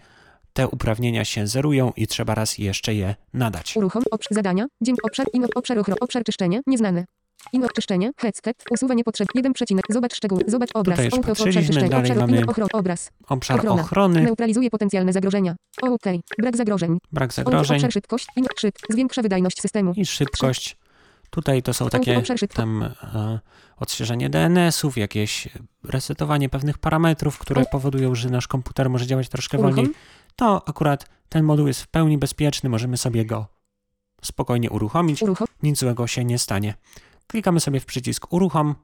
te 0.53 0.69
uprawnienia 0.69 1.25
się 1.25 1.47
zerują 1.47 1.93
i 1.97 2.07
trzeba 2.07 2.35
raz 2.35 2.59
jeszcze 2.59 2.95
je 2.95 3.15
nadać. 3.33 3.77
uruchom, 3.77 4.03
obsz, 4.11 4.27
zadania, 4.31 4.67
dzień, 4.81 4.95
obszar, 5.03 5.27
in, 5.33 5.47
obszar, 5.55 5.79
ochro, 5.79 5.95
obszar 6.01 6.25
czyszczenie, 6.25 6.61
nieznany. 6.67 7.05
Inno 7.53 7.69
czyszczenie, 7.69 8.11
headset, 8.17 8.65
usuwa 8.71 8.95
niepotrzeb, 8.95 9.29
1 9.35 9.53
przecinek, 9.53 9.85
zobacz 9.91 10.15
szczegóły, 10.15 10.43
zobacz 10.47 10.71
obraz, 10.75 10.97
Tutaj 10.97 11.05
już 11.05 11.29
obszar 11.31 11.53
czyszczenia, 11.53 11.89
dalej 11.89 12.11
obszar, 12.11 12.29
mamy- 12.29 12.45
obraz, 12.73 13.11
Obszar 13.29 13.59
Ochrona. 13.59 13.83
ochrony, 13.83 14.23
neutralizuje 14.23 14.71
potencjalne 14.71 15.13
zagrożenia. 15.13 15.57
OK, 15.83 16.03
brak 16.39 16.57
zagrożeń. 16.57 16.99
brak 17.13 17.33
zagrożeń 17.33 17.77
obszar 17.77 17.93
szybkość, 17.93 18.27
inno, 18.37 18.49
szyb, 18.57 18.75
zwiększa 18.91 19.23
wydajność 19.23 19.61
systemu. 19.61 19.93
i 19.97 20.07
szybkość. 20.07 20.77
Tutaj 21.35 21.63
to 21.63 21.75
są 21.75 21.89
takie 21.89 22.23
tam 22.55 22.83
e, 22.83 23.41
odświeżenie 23.77 24.31
DNS-ów, 24.31 24.97
jakieś 24.97 25.49
resetowanie 25.85 26.49
pewnych 26.49 26.79
parametrów, 26.79 27.39
które 27.39 27.65
powodują, 27.65 28.15
że 28.15 28.31
nasz 28.31 28.49
komputer 28.49 28.91
może 28.91 29.07
działać 29.07 29.29
troszkę 29.29 29.59
wolniej. 29.59 29.89
To 30.37 30.69
akurat 30.69 31.09
ten 31.29 31.45
moduł 31.45 31.67
jest 31.67 31.83
w 31.83 31.87
pełni 31.87 32.19
bezpieczny, 32.19 32.69
możemy 32.69 32.97
sobie 32.97 33.25
go 33.25 33.47
spokojnie 34.23 34.71
uruchomić. 34.71 35.23
Uruchom. 35.23 35.47
Nic 35.63 35.79
złego 35.79 36.07
się 36.07 36.25
nie 36.25 36.39
stanie. 36.39 36.75
Klikamy 37.27 37.61
sobie 37.61 37.81
w 37.81 37.87
przycisk 37.87 38.33
uruchom. 38.33 38.75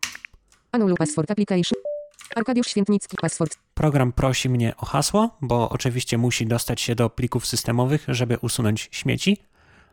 Anuluj 0.73 0.97
password 0.97 1.31
application. 1.31 1.79
Arkadiusz 2.37 2.67
Świętnicki. 2.67 3.17
Password. 3.21 3.59
Program 3.75 4.13
prosi 4.13 4.49
mnie 4.49 4.77
o 4.77 4.87
hasło, 4.87 5.37
bo 5.41 5.69
oczywiście 5.69 6.19
musi 6.19 6.47
dostać 6.47 6.81
się 6.81 6.95
do 6.95 7.11
plików 7.11 7.47
systemowych, 7.47 8.05
żeby 8.09 8.39
usunąć 8.39 8.89
śmieci, 8.93 9.37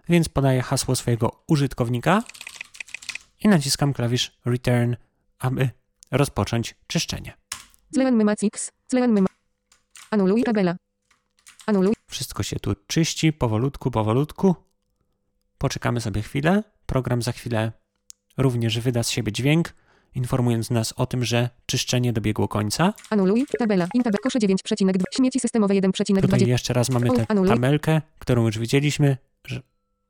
więc 0.09 0.29
podaję 0.29 0.61
hasło 0.61 0.95
swojego 0.95 1.31
użytkownika 1.47 2.23
naciskam 3.45 3.93
klawisz 3.93 4.37
Return, 4.45 4.95
aby 5.39 5.69
rozpocząć 6.11 6.75
czyszczenie. 6.87 7.33
Anuluj 10.11 10.43
tabela. 10.43 10.75
Anuluj. 11.65 11.93
Wszystko 12.07 12.43
się 12.43 12.59
tu 12.59 12.75
czyści 12.87 13.33
powolutku, 13.33 13.91
powolutku. 13.91 14.55
Poczekamy 15.57 16.01
sobie 16.01 16.21
chwilę. 16.21 16.63
Program 16.85 17.21
za 17.21 17.31
chwilę 17.31 17.71
również 18.37 18.79
wyda 18.79 19.03
z 19.03 19.09
siebie 19.09 19.31
dźwięk, 19.31 19.73
informując 20.15 20.69
nas 20.69 20.93
o 20.93 21.05
tym, 21.05 21.25
że 21.25 21.49
czyszczenie 21.65 22.13
dobiegło 22.13 22.47
końca. 22.47 22.93
Anuluj. 23.09 23.45
Tabela. 23.59 23.87
Intab. 23.93 24.15
Kosze 24.23 24.39
9,2. 24.39 25.01
Śmieci 25.15 25.39
systemowe 25.39 25.73
1,2. 25.73 26.21
Tutaj 26.21 26.47
jeszcze 26.47 26.73
raz 26.73 26.89
mamy 26.89 27.09
tę 27.09 27.25
tabelkę, 27.25 28.01
którą 28.19 28.45
już 28.45 28.59
widzieliśmy, 28.59 29.17
że 29.45 29.61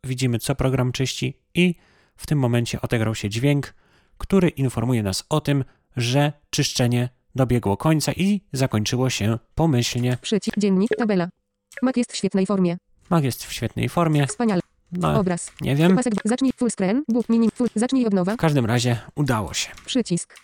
widzimy 0.03 0.39
co 0.39 0.55
program 0.55 0.91
czyści 0.91 1.39
i 1.53 1.75
w 2.17 2.27
tym 2.27 2.39
momencie 2.39 2.81
odegrał 2.81 3.15
się 3.15 3.29
dźwięk, 3.29 3.73
który 4.17 4.49
informuje 4.49 5.03
nas 5.03 5.23
o 5.29 5.41
tym, 5.41 5.63
że 5.97 6.33
czyszczenie 6.49 7.09
dobiegło 7.35 7.77
końca 7.77 8.11
i 8.11 8.41
zakończyło 8.53 9.09
się 9.09 9.37
pomyślnie. 9.55 10.17
Przycisk. 10.21 10.59
Dziennik. 10.59 10.89
Tabela. 10.97 11.29
Mac 11.81 11.97
jest 11.97 12.11
w 12.11 12.15
świetnej 12.15 12.45
formie. 12.45 12.77
Mac 13.09 13.23
jest 13.23 13.45
w 13.45 13.53
świetnej 13.53 13.89
formie. 13.89 14.27
Wspaniale. 14.27 14.61
No, 14.91 15.19
Obraz. 15.19 15.51
nie 15.61 15.75
wiem. 15.75 15.95
Pasek. 15.95 16.13
Zacznij. 16.25 16.51
Full 16.57 16.71
screen. 16.71 17.03
Book 17.07 17.29
mini. 17.29 17.49
Full. 17.55 17.67
Zacznij 17.75 18.05
od 18.05 18.13
nowa. 18.13 18.33
W 18.33 18.37
każdym 18.37 18.65
razie 18.65 18.99
udało 19.15 19.53
się. 19.53 19.69
Przycisk. 19.85 20.37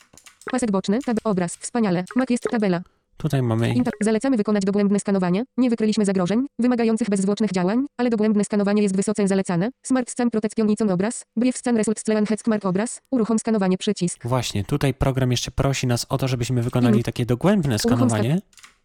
Pasek 0.52 0.72
boczny. 0.72 1.00
Tab. 1.06 1.18
Obraz. 1.24 1.56
Wspaniale. 1.56 2.04
Mac 2.16 2.30
jest 2.30 2.44
tabela. 2.52 2.82
Tutaj 3.24 3.42
mamy. 3.42 3.74
Zalecamy 4.02 4.38
wykonać 4.38 4.66
dogłębne 4.66 5.00
skanowanie. 5.00 5.44
Nie 5.58 5.70
wykryliśmy 5.70 6.06
zagrożeń 6.06 6.46
wymagających 6.60 7.10
bezzwłocznych 7.10 7.52
działań, 7.52 7.86
ale 7.98 8.10
dogłębne 8.10 8.44
skanowanie 8.44 8.82
jest 8.84 8.96
wysoce 8.96 9.28
zalecane. 9.28 9.70
Smart 9.86 10.10
Scan 10.12 10.30
Protection 10.30 10.92
obraz. 10.92 11.26
Brief 11.36 11.58
Scan 11.58 11.78
Results 11.78 12.04
Clean 12.04 12.26
Head 12.26 12.48
Mark 12.48 12.66
obraz. 12.66 13.02
Uruchom 13.12 13.40
skanowanie 13.40 13.78
przycisk. 13.78 14.28
Właśnie, 14.28 14.64
tutaj 14.64 14.94
program 14.94 15.32
jeszcze 15.32 15.52
prosi 15.52 15.88
nas 15.88 16.06
o 16.10 16.18
to, 16.18 16.28
żebyśmy 16.28 16.62
wykonali 16.62 16.94
Minut. 16.94 17.06
takie 17.06 17.26
dogłębne 17.26 17.80
skanowanie 17.80 18.42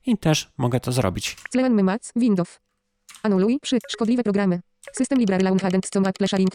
i 0.07 0.19
też 0.19 0.53
mogę 0.59 0.81
to 0.81 0.93
zrobić. 0.93 1.37
Clean 1.53 1.75
Mymac. 1.75 2.13
Windows. 2.17 2.59
Anuluj. 3.23 3.59
Przy. 3.63 3.79
Szkodliwe 3.89 4.23
programy. 4.23 4.61
System 4.93 5.19
Library 5.19 5.45
Launch 5.45 5.65
Agent 5.65 5.89
Sharing. 6.27 6.51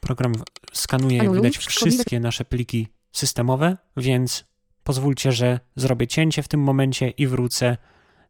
Program 0.00 0.32
skanuje, 0.72 1.16
jak 1.16 1.32
widać, 1.32 1.58
wszystkie 1.58 2.20
nasze 2.20 2.44
pliki 2.44 2.88
systemowe, 3.12 3.76
więc 3.96 4.44
pozwólcie, 4.86 5.32
że 5.32 5.60
zrobię 5.76 6.06
cięcie 6.06 6.42
w 6.42 6.48
tym 6.48 6.60
momencie 6.60 7.10
i 7.10 7.26
wrócę, 7.26 7.76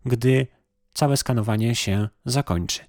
gdy 0.05 0.47
całe 0.95 1.17
skanowanie 1.17 1.75
się 1.75 2.09
zakończy. 2.25 2.81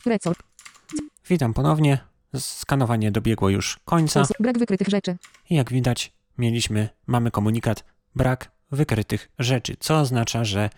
Witam 1.29 1.53
ponownie. 1.53 1.99
Skanowanie 2.35 3.11
dobiegło 3.11 3.49
już 3.49 3.79
końca 3.85 4.27
Brak 4.39 4.57
wykrytych 4.57 4.87
rzeczy. 4.87 5.17
i 5.49 5.55
jak 5.55 5.71
widać, 5.71 6.13
mieliśmy, 6.37 6.89
mamy 7.07 7.31
komunikat 7.31 7.85
brak 8.15 8.51
wykrytych 8.71 9.31
rzeczy, 9.39 9.75
co 9.79 9.99
oznacza, 9.99 10.43
że 10.43 10.69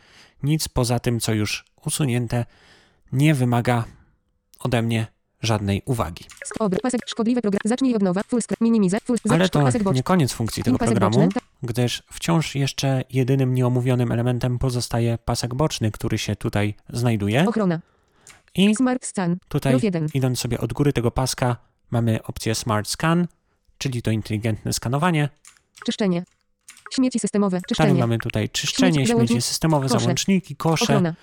nic 0.44 0.68
poza 0.68 1.00
tym, 1.00 1.20
co 1.20 1.34
już 1.34 1.66
usunięte, 1.86 2.46
nie 3.12 3.34
wymaga 3.36 3.84
ode 4.60 4.82
mnie 4.82 5.08
żadnej 5.42 5.82
uwagi. 5.86 6.26
Ale 9.30 9.50
to 9.50 9.70
nie 9.94 10.04
koniec 10.04 10.34
funkcji 10.34 10.64
tego 10.64 10.78
programu, 10.78 11.30
gdyż 11.64 12.04
wciąż 12.12 12.56
jeszcze 12.56 13.04
jedynym 13.10 13.54
nieomówionym 13.54 14.12
elementem 14.12 14.60
pozostaje 14.60 15.18
pasek 15.18 15.56
boczny, 15.56 15.92
który 15.92 16.18
się 16.18 16.36
tutaj 16.36 16.74
znajduje. 16.90 17.46
Ochrona. 17.48 17.80
I 18.56 18.76
Smart 18.76 19.06
Scan. 19.06 19.38
tutaj, 19.48 19.74
Rów 19.74 19.84
1. 19.84 20.08
idąc 20.14 20.40
sobie 20.40 20.60
od 20.60 20.74
góry 20.74 20.94
tego 20.94 21.12
paska, 21.12 21.56
mamy 21.92 22.24
opcję 22.24 22.56
Smart 22.56 22.88
Scan, 22.88 23.28
czyli 23.78 24.02
to 24.02 24.12
inteligentne 24.12 24.74
skanowanie. 24.74 25.30
Czyszczenie. 25.86 26.24
Śmieci 26.94 27.20
systemowe. 27.20 27.58
Dalej 27.58 27.64
Czyszczenie. 27.68 28.00
mamy 28.00 28.18
tutaj 28.18 28.50
czyszczenie, 28.50 28.94
Śmieci, 29.06 29.12
śmieci 29.28 29.42
systemowe, 29.42 29.88
kosze. 29.88 30.00
załączniki, 30.00 30.56
kosze. 30.56 30.84
Ochrona. 30.84 31.14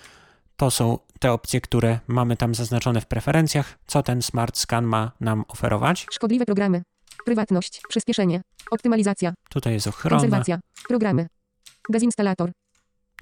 To 0.57 0.71
są 0.71 0.99
te 1.19 1.31
opcje, 1.31 1.61
które 1.61 1.99
mamy 2.07 2.37
tam 2.37 2.55
zaznaczone 2.55 3.01
w 3.01 3.05
preferencjach. 3.05 3.79
Co 3.87 4.03
ten 4.03 4.21
Smart 4.21 4.57
Scan 4.57 4.85
ma 4.85 5.11
nam 5.19 5.45
oferować? 5.47 6.07
Szkodliwe 6.11 6.45
programy. 6.45 6.83
Prywatność. 7.25 7.81
Przyspieszenie. 7.89 8.41
Optymalizacja. 8.71 9.33
Tutaj 9.49 9.73
jest 9.73 9.87
ochrona, 9.87 10.21
Konserwacja. 10.21 10.59
Programy. 10.87 11.27
Dezinstalator. 11.89 12.51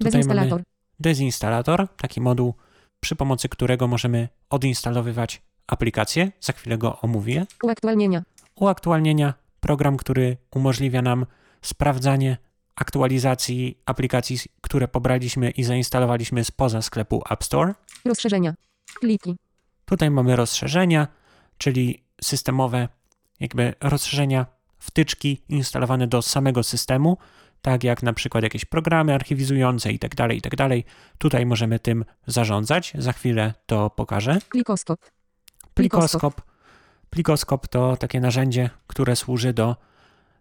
Dezinstalator. 0.00 0.62
dezinstalator, 1.00 1.88
taki 1.96 2.20
moduł, 2.20 2.54
przy 3.00 3.16
pomocy 3.16 3.48
którego 3.48 3.86
możemy 3.88 4.28
odinstalowywać 4.50 5.42
aplikację. 5.66 6.32
Za 6.40 6.52
chwilę 6.52 6.78
go 6.78 7.00
omówię. 7.00 7.46
Uaktualnienia. 7.62 8.22
Uaktualnienia, 8.56 9.34
program, 9.60 9.96
który 9.96 10.36
umożliwia 10.50 11.02
nam 11.02 11.26
sprawdzanie 11.62 12.36
aktualizacji 12.76 13.78
aplikacji, 13.86 14.38
które 14.60 14.88
pobraliśmy 14.88 15.50
i 15.50 15.64
zainstalowaliśmy 15.64 16.44
spoza 16.44 16.82
sklepu 16.82 17.22
App 17.30 17.44
Store. 17.44 17.74
Rozszerzenia. 18.08 18.54
Pliki. 19.00 19.36
Tutaj 19.84 20.10
mamy 20.10 20.36
rozszerzenia, 20.36 21.08
czyli 21.58 22.04
systemowe, 22.22 22.88
jakby 23.40 23.74
rozszerzenia, 23.80 24.46
wtyczki 24.78 25.42
instalowane 25.48 26.06
do 26.06 26.22
samego 26.22 26.62
systemu, 26.62 27.18
tak 27.62 27.84
jak 27.84 28.02
na 28.02 28.12
przykład 28.12 28.44
jakieś 28.44 28.64
programy 28.64 29.14
archiwizujące 29.14 29.92
i 29.92 29.98
tak 29.98 30.14
dalej, 30.14 30.38
i 30.38 30.40
tak. 30.40 30.52
Tutaj 31.18 31.46
możemy 31.46 31.78
tym 31.78 32.04
zarządzać. 32.26 32.92
Za 32.98 33.12
chwilę 33.12 33.54
to 33.66 33.90
pokażę. 33.90 34.38
Plikoskop. 34.50 35.00
Plikoskop. 35.74 36.42
Plikoskop 37.10 37.68
to 37.68 37.96
takie 37.96 38.20
narzędzie, 38.20 38.70
które 38.86 39.16
służy 39.16 39.52
do 39.52 39.76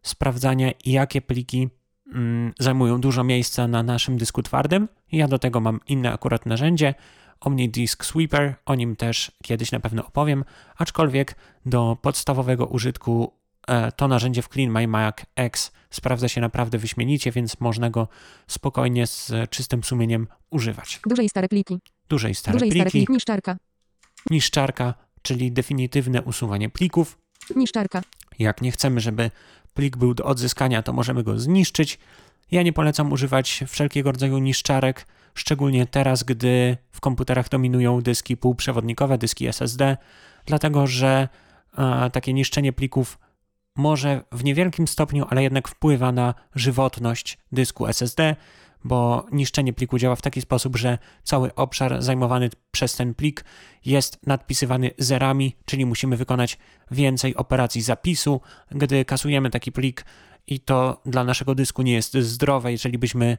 sprawdzania, 0.02 0.72
jakie 0.86 1.22
pliki 1.22 1.70
mm, 2.14 2.54
zajmują 2.60 3.02
dużo 3.02 3.24
miejsca 3.24 3.68
na 3.68 3.84
naszym 3.84 4.18
dysku 4.18 4.44
twardym. 4.44 4.88
Ja 5.12 5.28
do 5.28 5.40
tego 5.40 5.60
mam 5.60 5.80
inne 5.88 6.14
akurat 6.14 6.46
narzędzie, 6.46 6.94
Omni 7.46 7.70
Disk 7.70 8.06
Sweeper, 8.06 8.56
o 8.66 8.76
nim 8.76 8.96
też 8.96 9.32
kiedyś 9.44 9.72
na 9.72 9.80
pewno 9.80 10.08
opowiem, 10.08 10.44
aczkolwiek 10.78 11.36
do 11.66 11.98
podstawowego 12.02 12.66
użytku 12.66 13.34
e, 13.68 13.92
to 13.92 14.08
narzędzie 14.08 14.42
w 14.42 14.48
Clean 14.50 14.72
My 14.72 14.88
Mac 14.88 15.16
X 15.36 15.72
sprawdza 15.90 16.28
się 16.28 16.42
naprawdę 16.42 16.78
wyśmienicie, 16.78 17.32
więc 17.32 17.60
można 17.60 17.90
go 17.90 18.08
spokojnie 18.48 19.08
z 19.08 19.32
czystym 19.50 19.84
sumieniem 19.84 20.28
używać. 20.50 21.00
Duże 21.06 21.24
i 21.24 21.30
stare 21.30 21.50
pliki. 21.50 21.80
Duże 22.10 22.30
i 22.30 22.36
stare 22.36 22.54
Duże 22.54 22.68
i 22.68 22.72
stare 22.72 22.84
pliki, 22.84 22.98
pliki. 22.98 23.14
Niszczarka. 23.14 23.58
niszczarka, 24.30 24.94
czyli 25.22 25.52
definitywne 25.52 26.22
usuwanie 26.22 26.70
plików. 26.70 27.18
Niszczarka. 27.56 28.02
Jak 28.40 28.62
nie 28.62 28.72
chcemy, 28.72 29.00
żeby 29.02 29.32
plik 29.74 29.98
był 29.98 30.14
do 30.14 30.26
odzyskania, 30.26 30.84
to 30.84 30.94
możemy 30.94 31.24
go 31.24 31.40
zniszczyć. 31.40 32.00
Ja 32.52 32.64
nie 32.64 32.74
polecam 32.74 33.12
używać 33.12 33.64
wszelkiego 33.68 34.12
rodzaju 34.12 34.38
niszczarek, 34.38 35.06
szczególnie 35.36 35.86
teraz, 35.86 36.24
gdy 36.24 36.78
w 36.92 37.02
komputerach 37.02 37.50
dominują 37.50 38.02
dyski 38.02 38.38
półprzewodnikowe, 38.38 39.18
dyski 39.18 39.48
SSD, 39.48 39.98
dlatego 40.46 40.88
że 40.88 41.30
e, 41.78 42.10
takie 42.10 42.34
niszczenie 42.34 42.74
plików 42.74 43.20
może 43.76 44.22
w 44.32 44.44
niewielkim 44.44 44.88
stopniu, 44.88 45.26
ale 45.30 45.44
jednak 45.44 45.68
wpływa 45.68 46.12
na 46.12 46.34
żywotność 46.56 47.38
dysku 47.52 47.88
SSD, 47.88 48.36
bo 48.84 49.26
niszczenie 49.32 49.74
pliku 49.74 49.98
działa 49.98 50.16
w 50.16 50.22
taki 50.22 50.42
sposób, 50.42 50.78
że 50.78 50.98
cały 51.24 51.56
obszar 51.56 52.02
zajmowany 52.02 52.50
przez 52.72 52.96
ten 52.96 53.14
plik 53.14 53.46
jest 53.86 54.28
nadpisywany 54.28 54.92
zerami, 54.98 55.56
czyli 55.66 55.86
musimy 55.86 56.18
wykonać 56.18 56.58
więcej 56.92 57.36
operacji 57.36 57.82
zapisu, 57.82 58.42
gdy 58.72 59.06
kasujemy 59.06 59.50
taki 59.50 59.72
plik 59.72 60.06
i 60.48 60.60
to 60.60 61.02
dla 61.06 61.24
naszego 61.24 61.56
dysku 61.56 61.82
nie 61.82 61.94
jest 61.94 62.14
zdrowe, 62.14 62.72
jeżeli 62.72 62.98
byśmy 62.98 63.38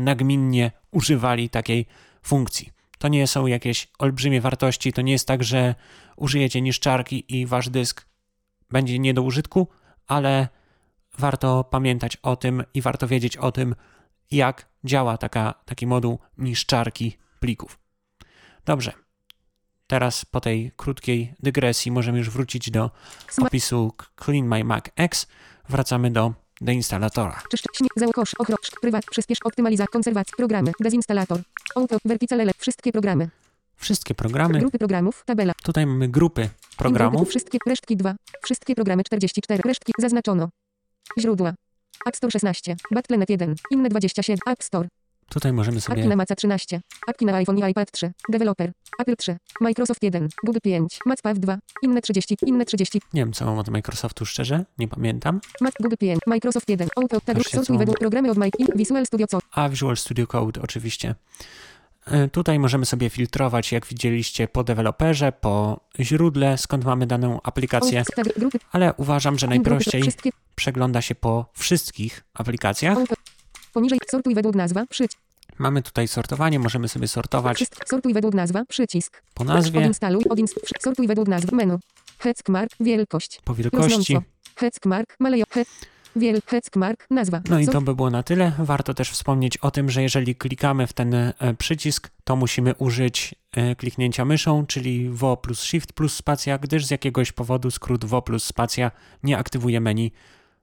nagminnie 0.00 0.72
używali 0.90 1.50
takiej 1.50 1.86
funkcji. 2.22 2.70
To 2.98 3.08
nie 3.08 3.26
są 3.26 3.46
jakieś 3.46 3.88
olbrzymie 3.98 4.40
wartości, 4.40 4.92
to 4.92 5.02
nie 5.02 5.12
jest 5.12 5.28
tak, 5.28 5.44
że 5.44 5.74
użyjecie 6.16 6.60
niszczarki 6.60 7.40
i 7.40 7.46
wasz 7.46 7.68
dysk 7.68 8.06
będzie 8.70 8.98
nie 8.98 9.14
do 9.14 9.22
użytku, 9.22 9.68
ale 10.06 10.48
warto 11.18 11.64
pamiętać 11.64 12.16
o 12.16 12.36
tym 12.36 12.64
i 12.74 12.82
warto 12.82 13.08
wiedzieć 13.08 13.36
o 13.36 13.52
tym, 13.52 13.74
jak 14.30 14.68
działa 14.84 15.18
taka, 15.18 15.54
taki 15.64 15.86
moduł 15.86 16.18
niszczarki 16.38 17.16
plików. 17.40 17.78
Dobrze. 18.64 18.92
Teraz 19.86 20.24
po 20.24 20.40
tej 20.40 20.72
krótkiej 20.76 21.34
dygresji 21.40 21.92
możemy 21.92 22.18
już 22.18 22.30
wrócić 22.30 22.70
do 22.70 22.90
opisu 23.38 23.92
Clean 24.24 24.46
My 24.46 24.64
Mac 24.64 24.84
X. 24.96 25.26
Wracamy 25.68 26.10
do 26.10 26.34
deinstalatora. 26.62 27.42
Czyszcz. 27.50 27.64
Śmie. 27.76 27.88
Załokosz. 27.96 28.34
Ochrosz. 28.38 28.70
Prywat. 28.80 29.04
Przyspiesz. 29.10 29.38
Optymalizacja. 29.44 29.92
Konserwacja. 29.92 30.36
Programy. 30.36 30.72
Dezinstalator. 30.80 31.40
Auto. 31.76 31.98
Verticale. 32.04 32.52
Wszystkie 32.58 32.92
programy. 32.92 33.28
Wszystkie 33.76 34.14
programy. 34.14 34.58
Grupy 34.58 34.78
programów. 34.78 35.22
Tabela. 35.26 35.52
Tutaj 35.62 35.86
mamy 35.86 36.08
grupy 36.08 36.48
programów. 36.76 37.28
Wszystkie 37.28 37.58
resztki 37.66 37.96
2. 37.96 38.14
Wszystkie 38.44 38.74
programy 38.74 39.04
44. 39.04 39.62
Resztki 39.64 39.92
zaznaczono. 39.98 40.48
Źródła. 41.20 41.54
App 42.06 42.16
Store 42.16 42.30
16. 42.30 42.76
Battle.net 42.90 43.30
1. 43.30 43.54
Inne 43.70 43.88
27. 43.88 44.38
App 44.46 44.62
Store. 44.62 44.88
Tutaj 45.32 45.52
możemy 45.52 45.76
Apki 45.78 45.86
sobie 45.92 46.06
na 46.08 46.16
Maca 46.16 46.34
13. 46.34 46.80
Apki 47.06 47.26
na 47.26 47.34
iPhone 47.34 47.58
i 47.58 47.70
iPad 47.70 47.90
3. 47.90 48.12
Developer. 48.28 48.72
Apple 48.98 49.16
3. 49.16 49.36
Microsoft 49.60 50.02
1. 50.02 50.28
Google 50.44 50.58
5. 50.62 50.98
MacPav 51.06 51.38
2. 51.38 51.58
Inne 51.82 52.02
30. 52.02 52.36
Inne 52.46 52.64
30. 52.64 53.00
Nie 53.14 53.20
wiem, 53.22 53.32
co 53.32 53.44
mam 53.44 53.58
od 53.58 53.68
Microsoftu 53.68 54.26
szczerze, 54.26 54.64
nie 54.78 54.88
pamiętam. 54.88 55.40
Mac 55.60 55.74
Google 55.80 55.96
5. 56.00 56.20
Microsoft 56.26 56.68
1. 56.68 56.88
Auto. 56.96 57.20
Tag. 57.20 57.36
Też 57.36 57.46
się 57.46 57.56
Sortuj 57.56 57.74
co- 57.76 57.78
według 57.78 57.98
programy 57.98 58.30
od 58.30 58.38
Mike. 58.38 58.58
Visual 58.76 59.06
Studio 59.06 59.26
Co. 59.26 59.38
A 59.52 59.68
Visual 59.68 59.96
Studio 59.96 60.26
Code 60.26 60.62
oczywiście. 60.62 61.14
E, 62.06 62.28
Tutaj 62.28 62.58
możemy 62.58 62.86
sobie 62.86 63.10
filtrować, 63.10 63.72
jak 63.72 63.86
widzieliście, 63.86 64.48
po 64.48 64.64
deweloperze, 64.64 65.32
po 65.32 65.80
źródle, 66.00 66.58
skąd 66.58 66.84
mamy 66.84 67.06
daną 67.06 67.40
aplikację, 67.42 68.04
ale 68.72 68.94
uważam, 68.96 69.38
że 69.38 69.46
najprościej 69.46 70.02
przegląda 70.54 71.02
się 71.02 71.14
po 71.14 71.46
wszystkich 71.52 72.24
aplikacjach. 72.34 72.98
Poniżej. 73.72 73.98
Sortuj 74.10 74.34
według 74.34 74.54
nazwa. 74.54 74.86
Przycisk. 74.86 75.18
Mamy 75.58 75.82
tutaj 75.82 76.08
sortowanie, 76.08 76.58
możemy 76.58 76.88
sobie 76.88 77.08
sortować. 77.08 77.64
Sortuj 77.86 78.14
według 78.14 78.34
nazwa. 78.34 78.64
Przycisk. 78.64 79.22
po 79.34 79.44
nazwie, 79.44 79.80
Odinstaluj. 79.80 80.24
Odinst. 80.30 80.60
Sortuj 80.80 81.06
według 81.06 81.28
nazwy. 81.28 81.56
Menu. 81.56 81.78
Heckmark. 82.18 82.70
Wielkość. 82.80 83.40
po 83.44 83.54
wielkości. 83.54 84.18
Heckmark. 84.56 85.16
Malejo. 85.20 85.44
He. 85.50 85.64
Wiel. 86.16 86.40
Heckmark. 86.46 87.06
Nazwa. 87.10 87.40
No 87.48 87.58
i 87.58 87.66
to 87.66 87.80
by 87.80 87.94
było 87.94 88.10
na 88.10 88.22
tyle. 88.22 88.52
Warto 88.58 88.94
też 88.94 89.10
wspomnieć 89.10 89.56
o 89.56 89.70
tym, 89.70 89.90
że 89.90 90.02
jeżeli 90.02 90.34
klikamy 90.34 90.86
w 90.86 90.92
ten 90.92 91.14
e, 91.14 91.34
przycisk, 91.58 92.10
to 92.24 92.36
musimy 92.36 92.74
użyć 92.74 93.34
e, 93.52 93.76
kliknięcia 93.76 94.24
myszą, 94.24 94.66
czyli 94.66 95.10
WO 95.10 95.36
plus 95.36 95.60
Shift 95.60 95.92
plus 95.92 96.14
spacja, 96.14 96.58
gdyż 96.58 96.86
z 96.86 96.90
jakiegoś 96.90 97.32
powodu 97.32 97.70
skrót 97.70 98.04
WO 98.04 98.22
plus 98.22 98.44
spacja 98.44 98.90
nie 99.22 99.38
aktywuje 99.38 99.80
menu, 99.80 100.12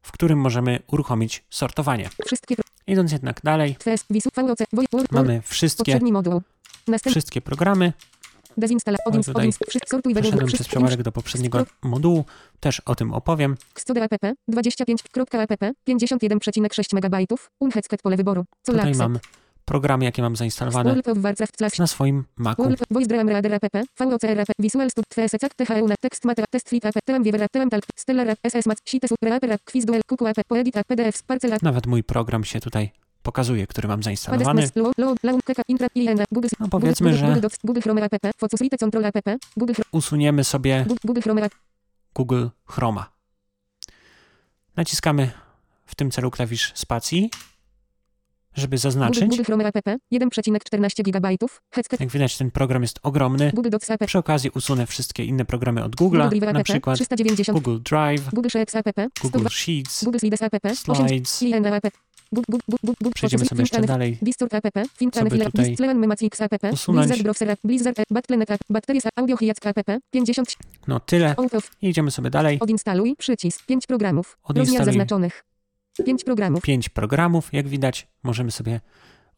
w 0.01 0.11
którym 0.11 0.39
możemy 0.39 0.79
uruchomić 0.87 1.43
sortowanie. 1.49 2.09
Wszystkie. 2.25 2.55
Idąc 2.89 3.11
jednak 3.11 3.41
dalej, 3.43 3.75
mamy 5.11 5.41
wszystkie, 5.41 5.99
wszystkie 7.05 7.41
programy. 7.41 7.93
Dezinstala. 8.57 8.97
Tutaj 9.25 9.51
Sortuj 9.87 10.13
według 10.13 10.33
Przeszedłem 10.33 10.47
przez 10.47 10.67
przełamek 10.67 11.03
do 11.03 11.11
poprzedniego 11.11 11.65
modułu, 11.81 12.25
też 12.59 12.79
o 12.79 12.95
tym 12.95 13.13
opowiem. 13.13 13.57
100 13.75 13.93
app 13.93 14.25
25.app 14.51 15.73
51,6 15.89 16.83
MB 16.93 17.27
Unhecket 17.59 18.01
pole 18.01 18.17
wyboru. 18.17 18.45
Co 18.61 18.73
Tutaj 18.73 18.93
mam 18.95 19.19
programy, 19.69 20.05
jakie 20.05 20.21
mam 20.21 20.35
zainstalowane 20.35 20.95
na 21.79 21.87
swoim 21.87 22.25
Macu. 22.37 22.63
Nawet 31.61 31.87
mój 31.87 32.03
program 32.03 32.43
się 32.43 32.59
tutaj 32.59 32.91
pokazuje, 33.23 33.67
który 33.67 33.87
mam 33.87 34.03
zainstalowany. 34.03 34.69
No 36.59 36.67
powiedzmy, 36.69 37.13
że 37.13 37.41
usuniemy 39.91 40.43
sobie 40.43 40.85
Google 42.15 42.47
Chroma. 42.65 43.09
Naciskamy 44.75 45.31
w 45.85 45.95
tym 45.95 46.11
celu 46.11 46.31
klawisz 46.31 46.71
spacji, 46.75 47.29
żeby 48.53 48.77
Google, 48.77 48.81
zaznaczyć. 48.81 49.25
Google 49.29 49.43
Chrome 49.43 49.65
app 49.65 49.75
1,14 50.13 51.03
GB 51.03 51.29
Headset 51.71 51.99
Jak 51.99 52.09
widać, 52.09 52.37
ten 52.37 52.51
program 52.51 52.81
jest 52.81 52.99
ogromny. 53.03 53.51
Google 53.55 53.69
Docs 53.69 53.91
app 53.91 54.05
Przy 54.05 54.17
okazji 54.17 54.49
usunę 54.55 54.85
wszystkie 54.87 55.25
inne 55.25 55.45
programy 55.45 55.83
od 55.83 55.95
Google 55.95 56.17
Google'a, 56.17 56.29
Drive 56.29 56.53
na 56.53 56.63
przykład 56.63 56.95
390 56.95 57.59
Google 57.61 57.77
Drive, 57.83 58.29
Google 58.33 58.49
Sheets 58.49 58.75
app 58.75 58.87
Google 59.21 59.37
102 59.39 59.49
Sheets, 59.49 60.03
Google 60.03 60.19
Slides 60.19 60.41
app 60.41 60.53
8 60.87 61.07
Slides. 61.09 61.43
Google 62.31 62.51
Google 62.51 62.75
Google 62.81 62.93
Google 63.01 63.11
Przejdziemy 63.15 63.45
sobie 63.45 63.61
jeszcze 63.61 63.81
dalej. 63.81 64.17
Distort 64.21 64.53
app, 64.53 64.65
Filler. 66.75 67.05
Blizzard 67.05 67.23
Browser 67.23 67.55
Blizzard 67.63 67.99
Battle.net 68.11 68.51
app, 68.51 68.61
Batteries 68.69 69.05
app, 69.05 69.19
Audio 69.19 69.37
Hijack 69.37 69.65
app, 69.65 69.79
50, 70.11 70.55
No 70.87 70.99
tyle. 70.99 71.35
idziemy 71.81 72.11
sobie 72.11 72.29
dalej. 72.29 72.57
odinstaluj, 72.59 73.15
przycisk, 73.15 73.65
5 73.65 73.87
programów, 73.87 74.37
rozmiar 74.47 74.61
Odinstaluj. 74.61 74.85
zaznaczonych, 74.85 75.45
5 76.05 76.23
programów, 76.23 76.61
Pięć 76.61 76.89
programów. 76.89 77.53
Jak 77.53 77.67
widać, 77.67 78.07
możemy 78.23 78.51
sobie 78.51 78.81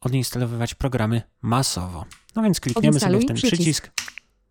odinstalowywać 0.00 0.74
programy 0.74 1.22
masowo. 1.42 2.04
No 2.36 2.42
więc 2.42 2.60
klikniemy 2.60 3.00
sobie 3.00 3.12
w 3.12 3.16
Odinstaluj 3.16 3.26
ten 3.26 3.36
przycisk. 3.36 3.90
przycisk, 3.90 3.92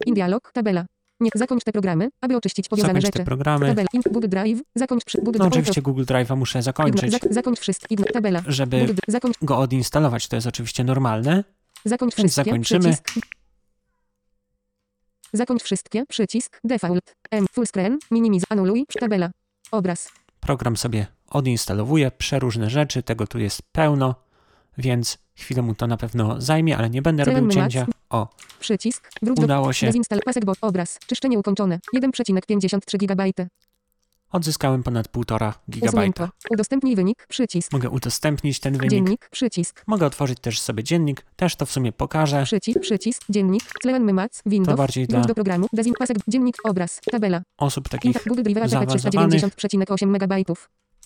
Indialog, 0.06 0.52
tabela. 0.54 0.86
Nie, 1.20 1.30
zakończ 1.36 1.64
te 1.64 1.72
programy, 1.72 2.10
aby 2.22 2.38
oczyścić 2.38 2.70
powiązane 2.70 2.94
zakończ 2.94 3.06
rzeczy. 3.06 3.18
te 3.20 3.26
programy. 3.26 3.68
Tabela, 3.68 3.88
in, 3.94 4.02
Google 4.12 4.28
Drive, 4.28 4.62
zakończ 4.76 5.04
przy, 5.06 5.18
Google 5.22 5.40
No 5.40 5.46
oczywiście 5.46 5.82
Google 5.82 6.04
Drive'a 6.04 6.38
muszę 6.38 6.62
zakończyć, 6.62 7.12
zak, 7.12 7.34
zakończ 7.34 7.60
wszystkie, 7.60 7.96
tabela, 7.96 8.44
żeby 8.48 8.96
zakończ, 9.08 9.38
go 9.42 9.58
odinstalować. 9.58 10.28
To 10.28 10.36
jest 10.36 10.48
oczywiście 10.48 10.84
normalne. 10.84 11.44
zakończ 11.86 12.16
Więc 12.16 12.32
wszystkie, 12.32 12.52
zakończymy. 12.52 12.80
przycisk. 12.80 13.28
Zakończ 15.34 15.64
wszystkie, 15.64 16.06
przycisk, 16.06 16.60
default, 16.64 17.16
M, 17.32 17.46
full 17.52 17.68
screen, 17.68 18.00
minimiz, 18.12 18.44
anuluj, 18.50 18.86
tabela, 19.00 19.32
obraz, 19.72 20.12
Program 20.40 20.78
sobie 20.78 21.08
odinstalowuje 21.32 22.12
przeróżne 22.12 22.70
rzeczy, 22.70 23.04
tego 23.04 23.28
tu 23.28 23.40
jest 23.40 23.62
pełno, 23.72 24.16
więc 24.78 25.18
chwilę 25.36 25.62
mu 25.62 25.76
to 25.76 25.88
na 25.88 25.98
pewno 25.98 26.42
zajmie, 26.42 26.78
ale 26.78 26.90
nie 26.90 27.02
będę 27.02 27.24
robił 27.26 27.50
cięcia. 27.50 27.86
O, 28.10 28.28
Przycisk. 28.60 29.10
Udało 29.38 29.74
się. 29.74 29.92
pasek 30.26 30.46
bot 30.46 30.58
obraz. 30.62 31.00
Czyszczenie 31.08 31.40
ukończone. 31.40 31.80
1,53 31.96 32.98
GB. 32.98 33.24
Odzyskałem 34.32 34.84
ponad 34.84 35.08
1,5 35.08 35.54
GB. 35.68 36.30
Udostępnij 36.50 36.96
wynik. 36.96 37.26
Przycisk. 37.28 37.74
Mogę 37.74 37.90
udostępnić 37.90 38.60
ten 38.60 38.74
wynik. 38.78 38.92
Dziennik. 38.92 39.30
Przycisk. 39.30 39.84
Mogę 39.88 40.06
otworzyć 40.06 40.40
też 40.40 40.60
sobie 40.62 40.84
dziennik, 40.84 41.26
też 41.36 41.56
to 41.56 41.66
w 41.66 41.72
sumie 41.72 41.92
pokażę. 41.92 42.44
Przycisk. 42.44 42.80
Przycisk. 42.80 43.22
Dziennik. 43.30 43.64
Clean 43.82 44.04
Mymac. 44.04 44.42
Windows. 44.46 44.78
bardziej 44.78 45.06
Wróć 45.06 45.18
dla- 45.18 45.28
do 45.28 45.36
programu. 45.36 45.68
Dezin 45.74 45.94
pasek. 45.94 46.18
Dziennik. 46.28 46.56
Obraz. 46.64 47.02
Tabela. 47.12 47.42
Osób 47.58 47.90
takich 47.90 48.18
Google 48.28 48.44
Drive 48.44 48.58
app 48.58 48.70
zaawansowanych. 48.70 49.44
390,8 49.44 50.08
MB. 50.08 50.56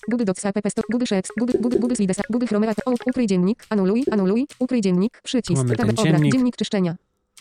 Google 0.10 0.26
Docs 0.26 0.46
app 0.46 0.58
Sto- 0.70 0.82
Google 0.92 1.06
Sheets. 1.06 1.32
Google 1.40 1.58
Google 1.62 1.80
Google 1.80 1.96
Slides. 1.96 2.18
Google 2.30 2.48
Chrome. 2.48 2.74
O, 2.86 2.94
Ukryj 3.06 3.28
dziennik. 3.28 3.66
Anuluj. 3.70 4.04
Anuluj. 4.12 4.48
Ukryj 4.60 4.82
dziennik. 4.82 5.22
Przycisk. 5.24 5.58
mamy 5.58 5.70
ten 5.70 5.78
Tabela. 5.78 6.02
Obraz. 6.02 6.06
dziennik. 6.16 6.34
Dziennik 6.34 6.56
czyszczenia. 6.56 6.96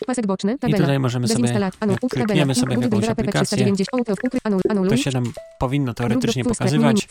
Pasek 0.06 0.26
boczny. 0.26 0.52
I 0.54 0.58
Tabela. 0.58 0.78
tutaj 0.78 0.98
możemy 0.98 1.28
sobie, 1.28 1.40
Dezinstalat. 1.42 1.74
Anu, 1.80 1.92
jak 1.92 2.00
klikniemy 2.00 2.54
sobie 2.54 2.74
Google 2.74 2.84
jakąś 2.96 3.08
aplikację, 3.08 3.46
390. 3.56 4.10
Auto. 4.10 4.12
Ukryj. 4.26 4.40
Anul. 4.44 4.60
Anuluj. 4.68 4.88
to 4.90 4.96
się 4.96 5.10
nam 5.10 5.24
powinno 5.58 5.94
teoretycznie 5.94 6.44
pokazywać. 6.44 7.08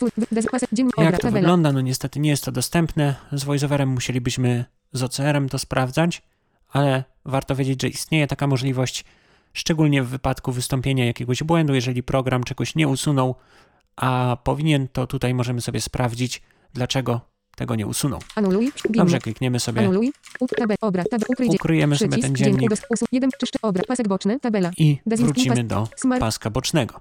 Jak 0.98 1.18
to 1.18 1.30
wygląda? 1.30 1.72
No 1.72 1.80
niestety 1.80 2.20
nie 2.20 2.30
jest 2.30 2.44
to 2.44 2.52
dostępne. 2.52 3.14
Z 3.32 3.44
VoiceOverem 3.44 3.88
musielibyśmy 3.88 4.64
z 4.92 5.02
OCR-em 5.02 5.48
to 5.48 5.58
sprawdzać, 5.58 6.22
ale 6.72 7.04
warto 7.24 7.56
wiedzieć, 7.56 7.82
że 7.82 7.88
istnieje 7.88 8.26
taka 8.26 8.46
możliwość, 8.46 9.04
szczególnie 9.52 10.02
w 10.02 10.08
wypadku 10.08 10.52
wystąpienia 10.52 11.06
jakiegoś 11.06 11.42
błędu, 11.42 11.74
jeżeli 11.74 12.02
program 12.02 12.44
czegoś 12.44 12.74
nie 12.74 12.88
usunął, 12.88 13.34
a 13.96 14.36
powinien, 14.44 14.88
to 14.88 15.06
tutaj 15.06 15.34
możemy 15.34 15.60
sobie 15.60 15.80
sprawdzić, 15.80 16.42
dlaczego 16.72 17.20
tego 17.56 17.74
nie 17.74 17.86
usunął. 17.86 18.20
Anuluj. 18.34 18.72
Dobrze, 18.90 19.18
klikniemy 19.18 19.60
sobie, 19.60 19.80
Anuluj. 19.80 20.12
Tabel, 20.56 20.76
ukryj 21.28 21.46
dziennik. 21.46 21.60
ukryjemy 21.62 21.96
sobie 21.96 22.18
ten 22.18 22.36
dziennik, 22.36 22.70
jeden, 23.12 23.30
czyszczy, 23.40 23.58
pasek 23.88 24.08
boczny, 24.08 24.40
tabela. 24.40 24.70
i 24.76 24.98
wrócimy 25.06 25.64
do 25.64 25.88
paska 26.20 26.50
bocznego. 26.50 27.00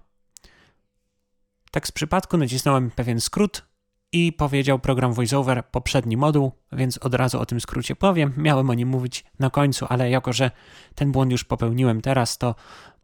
Tak 1.71 1.87
z 1.87 1.91
przypadku 1.91 2.37
nacisnąłem 2.37 2.91
pewien 2.91 3.21
skrót 3.21 3.65
i 4.11 4.33
powiedział 4.33 4.79
program 4.79 5.13
VoiceOver 5.13 5.65
poprzedni 5.65 6.17
moduł, 6.17 6.51
więc 6.71 6.97
od 6.97 7.13
razu 7.13 7.39
o 7.39 7.45
tym 7.45 7.61
skrócie 7.61 7.95
powiem. 7.95 8.33
Miałem 8.37 8.69
o 8.69 8.73
nim 8.73 8.89
mówić 8.89 9.25
na 9.39 9.49
końcu, 9.49 9.85
ale 9.89 10.09
jako, 10.09 10.33
że 10.33 10.51
ten 10.95 11.11
błąd 11.11 11.31
już 11.31 11.43
popełniłem 11.43 12.01
teraz, 12.01 12.37
to 12.37 12.55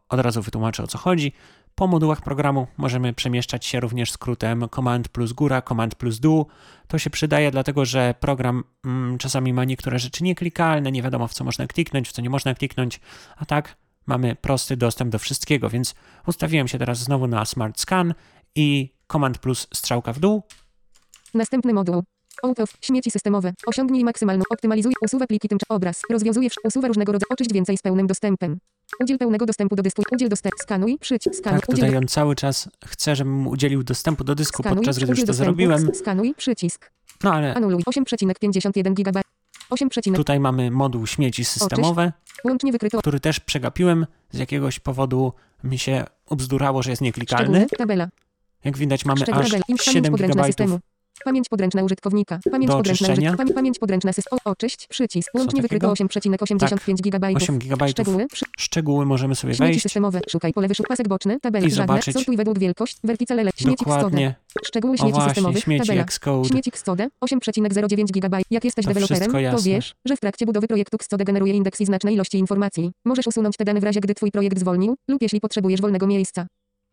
od 0.08 0.20
razu 0.20 0.42
wytłumaczę 0.42 0.82
o 0.82 0.86
co 0.86 0.98
chodzi. 0.98 1.32
Po 1.80 1.86
modułach 1.86 2.20
programu 2.22 2.66
możemy 2.76 3.12
przemieszczać 3.12 3.66
się 3.66 3.80
również 3.80 4.12
skrótem 4.12 4.68
Command 4.74 5.08
plus 5.08 5.32
góra, 5.32 5.62
Command 5.62 5.94
plus 5.94 6.20
dół. 6.20 6.46
To 6.88 6.98
się 6.98 7.10
przydaje 7.10 7.50
dlatego, 7.50 7.84
że 7.84 8.14
program 8.20 8.64
mm, 8.84 9.18
czasami 9.18 9.52
ma 9.52 9.64
niektóre 9.64 9.98
rzeczy 9.98 10.24
nieklikalne, 10.24 10.92
nie 10.92 11.02
wiadomo 11.02 11.28
w 11.28 11.34
co 11.34 11.44
można 11.44 11.66
kliknąć, 11.66 12.08
w 12.08 12.12
co 12.12 12.22
nie 12.22 12.30
można 12.30 12.54
kliknąć, 12.54 13.00
a 13.36 13.44
tak 13.44 13.76
mamy 14.06 14.36
prosty 14.36 14.76
dostęp 14.76 15.12
do 15.12 15.18
wszystkiego, 15.18 15.70
więc 15.70 15.94
ustawiłem 16.26 16.68
się 16.68 16.78
teraz 16.78 16.98
znowu 16.98 17.26
na 17.26 17.44
Smart 17.44 17.80
Scan 17.80 18.14
i 18.54 18.94
Command 19.12 19.38
plus 19.38 19.66
strzałka 19.74 20.12
w 20.12 20.18
dół. 20.18 20.42
Następny 21.34 21.72
moduł. 21.72 22.02
Out 22.42 22.60
of, 22.60 22.72
śmieci 22.80 23.10
systemowe. 23.10 23.52
Osiągnij 23.66 24.04
maksymalną, 24.04 24.42
optymalizuj, 24.50 24.92
usuwa 25.02 25.26
pliki 25.26 25.48
tymcza, 25.48 25.66
obraz, 25.68 26.02
rozwiązuje, 26.10 26.48
wsz- 26.48 26.54
usuwa 26.64 26.88
różnego 26.88 27.12
rodzaju, 27.12 27.28
oczyść 27.32 27.52
więcej 27.52 27.76
z 27.76 27.82
pełnym 27.82 28.06
dostępem. 28.06 28.58
Udziel 29.00 29.18
pełnego 29.18 29.46
dostępu 29.46 29.76
do 29.76 29.82
dysku, 29.82 30.02
udziel 30.12 30.28
dostępu, 30.28 30.58
skanuj, 30.62 30.98
przycisk, 31.00 31.34
skanuj, 31.38 31.60
Tak, 31.60 31.68
udziel, 31.68 31.84
tutaj 31.86 31.98
on 31.98 32.06
cały 32.08 32.34
czas 32.36 32.68
chce, 32.86 33.16
żebym 33.16 33.34
mu 33.34 33.50
udzielił 33.50 33.82
dostępu 33.82 34.24
do 34.24 34.34
dysku, 34.34 34.62
skanuj, 34.62 34.76
podczas 34.76 34.96
gdy 34.98 35.06
już 35.06 35.20
to 35.20 35.26
dostępu, 35.26 35.44
zrobiłem. 35.44 35.94
skanuj, 35.94 36.34
przycisk, 36.34 36.90
No 37.24 37.32
ale 37.32 37.54
anuluj, 37.54 37.82
8,51 37.82 38.94
GB. 38.94 39.20
8 39.70 39.88
przecinek. 39.88 40.16
Tutaj 40.16 40.40
mamy 40.40 40.70
moduł 40.70 41.06
śmieci 41.06 41.44
systemowe, 41.44 42.12
Łącznie 42.44 42.72
wykryto. 42.72 42.98
który 42.98 43.20
też 43.20 43.40
przegapiłem. 43.40 44.06
Z 44.30 44.38
jakiegoś 44.38 44.78
powodu 44.80 45.32
mi 45.64 45.78
się 45.78 46.04
obzdurało, 46.26 46.82
że 46.82 46.90
jest 46.90 47.02
nieklikalny. 47.02 47.66
Tabela. 47.78 48.08
Jak 48.64 48.78
widać 48.78 49.04
mamy 49.04 49.20
aż 49.22 49.26
Tabela. 49.26 49.44
Im- 49.56 49.62
Pamięć 49.62 49.82
7 49.82 50.10
podręczna 50.12 50.42
GB. 50.48 50.78
Pamięć 51.24 51.48
podręczna 51.48 51.82
użytkownika. 51.82 52.38
Pamięć 52.50 52.70
Do 52.70 52.76
podręczna 52.76 53.06
oczyszczenia. 53.06 53.30
użyt... 53.30 53.40
pamię- 53.40 53.54
Pamięć 53.54 53.78
podręczna 53.78 54.12
system. 54.12 54.38
Oczyść. 54.44 54.86
Przycisk. 54.86 55.30
Łącznie 55.34 55.62
wykryto 55.62 55.88
takiego? 55.94 56.20
8,85 56.20 56.94
GB. 57.00 57.28
8 57.36 57.58
GB. 57.58 57.88
Szczegóły. 57.88 58.26
Przy... 58.26 58.44
Szczegóły 58.58 59.06
możemy 59.06 59.34
sobie 59.34 59.54
Śmieci 59.54 59.70
wejść. 59.70 59.82
systemowe. 59.82 60.20
Szukaj 60.28 60.52
pole 60.52 60.68
wyszuk 60.68 60.88
pasek 60.88 61.08
boczny. 61.08 61.40
Tabela. 61.40 61.66
I 61.66 61.70
Żadne. 61.70 61.86
zobaczyć. 61.86 62.14
Sortuj 62.14 62.36
według 62.36 62.58
wielkość. 62.58 62.96
Verticale 63.04 63.44
le. 63.44 63.50
Śmieci. 63.56 63.76
Dokładnie. 63.84 64.34
Szczegóły 64.64 64.98
śmieci 64.98 65.12
właśnie, 65.12 65.28
systemowych. 65.30 65.62
śmieci 65.62 65.86
Tabela. 65.86 66.02
Xcode. 66.02 66.48
Śmieci 66.48 66.68
Xcode 66.70 67.08
8,09 67.24 68.04
GB. 68.10 68.38
Jak 68.50 68.64
jesteś 68.64 68.84
To 68.84 68.88
deweloperem, 68.94 69.32
to 69.56 69.62
wiesz, 69.62 69.94
że 70.04 70.16
w 70.16 70.20
trakcie 70.20 70.46
budowy 70.46 70.68
projektu 70.68 70.96
Xcode 70.96 71.24
generuje 71.24 71.54
indeks 71.54 71.80
i 71.80 71.86
znaczne 71.86 72.12
ilości 72.12 72.38
informacji. 72.38 72.90
Możesz 73.04 73.26
usunąć 73.26 73.56
te 73.56 73.64
dane 73.64 73.80
w 73.80 73.84
razie, 73.84 74.00
gdy 74.00 74.14
twój 74.14 74.30
projekt 74.30 74.58
zwolnił, 74.58 74.96
lub 75.08 75.22
jeśli 75.22 75.40
potrzebujesz 75.40 75.80
wolnego 75.80 76.06
miejsca. 76.06 76.46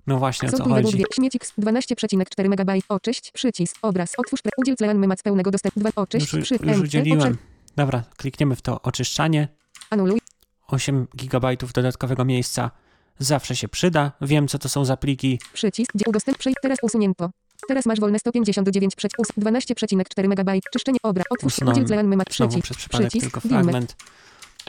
No 0.07 0.17
właśnie 0.17 0.49
o 0.49 0.51
co 0.51 0.63
chodzi. 0.69 0.97
wie- 0.97 1.03
Śmieci 1.13 1.37
X 1.37 1.53
12,4 1.57 2.45
MB. 2.45 2.71
Oczyść. 2.89 3.31
Przycisk. 3.31 3.77
Obraz. 3.81 4.13
Otwórz. 4.17 4.39
Pre- 4.39 4.49
udziel 4.57 4.75
clean 4.75 4.97
mymac 4.97 5.23
pełnego 5.23 5.51
dostępu. 5.51 5.79
Oczyść. 5.95 6.33
Już, 6.33 6.43
Przy. 6.45 6.59
już 6.63 6.79
udzieliłem. 6.79 7.37
Dobra, 7.75 8.03
klikniemy 8.17 8.55
w 8.55 8.61
to 8.61 8.81
oczyszczanie. 8.81 9.47
Anuluj. 9.89 10.19
8 10.67 11.07
GB 11.13 11.47
dodatkowego 11.73 12.25
miejsca 12.25 12.71
zawsze 13.19 13.55
się 13.55 13.67
przyda. 13.67 14.11
Wiem, 14.21 14.47
co 14.47 14.59
to 14.59 14.69
są 14.69 14.85
za 14.85 14.97
pliki. 14.97 15.39
Przycisk. 15.53 15.91
Gdzie 15.95 16.05
udostęp. 16.07 16.37
Przej. 16.37 16.53
Teraz 16.61 16.77
usunięto. 16.81 17.29
Teraz 17.67 17.85
masz 17.85 17.99
wolne 17.99 18.19
159 18.19 18.95
przeć. 18.95 19.11
us- 19.17 19.27
12,4 19.37 20.25
MB. 20.27 20.51
Czyszczenie 20.73 20.97
obra. 21.03 21.23
Otwórz. 21.29 21.53
Usunąłem 21.53 21.83
Udziel 21.83 22.07
mymac. 22.07 22.35
Znowu 22.35 22.49
Przycisk. 22.49 22.63
przez 22.65 22.77
przypadek 22.77 23.07
Przycisk. 23.09 23.25
tylko 23.25 23.49
fragment. 23.49 23.95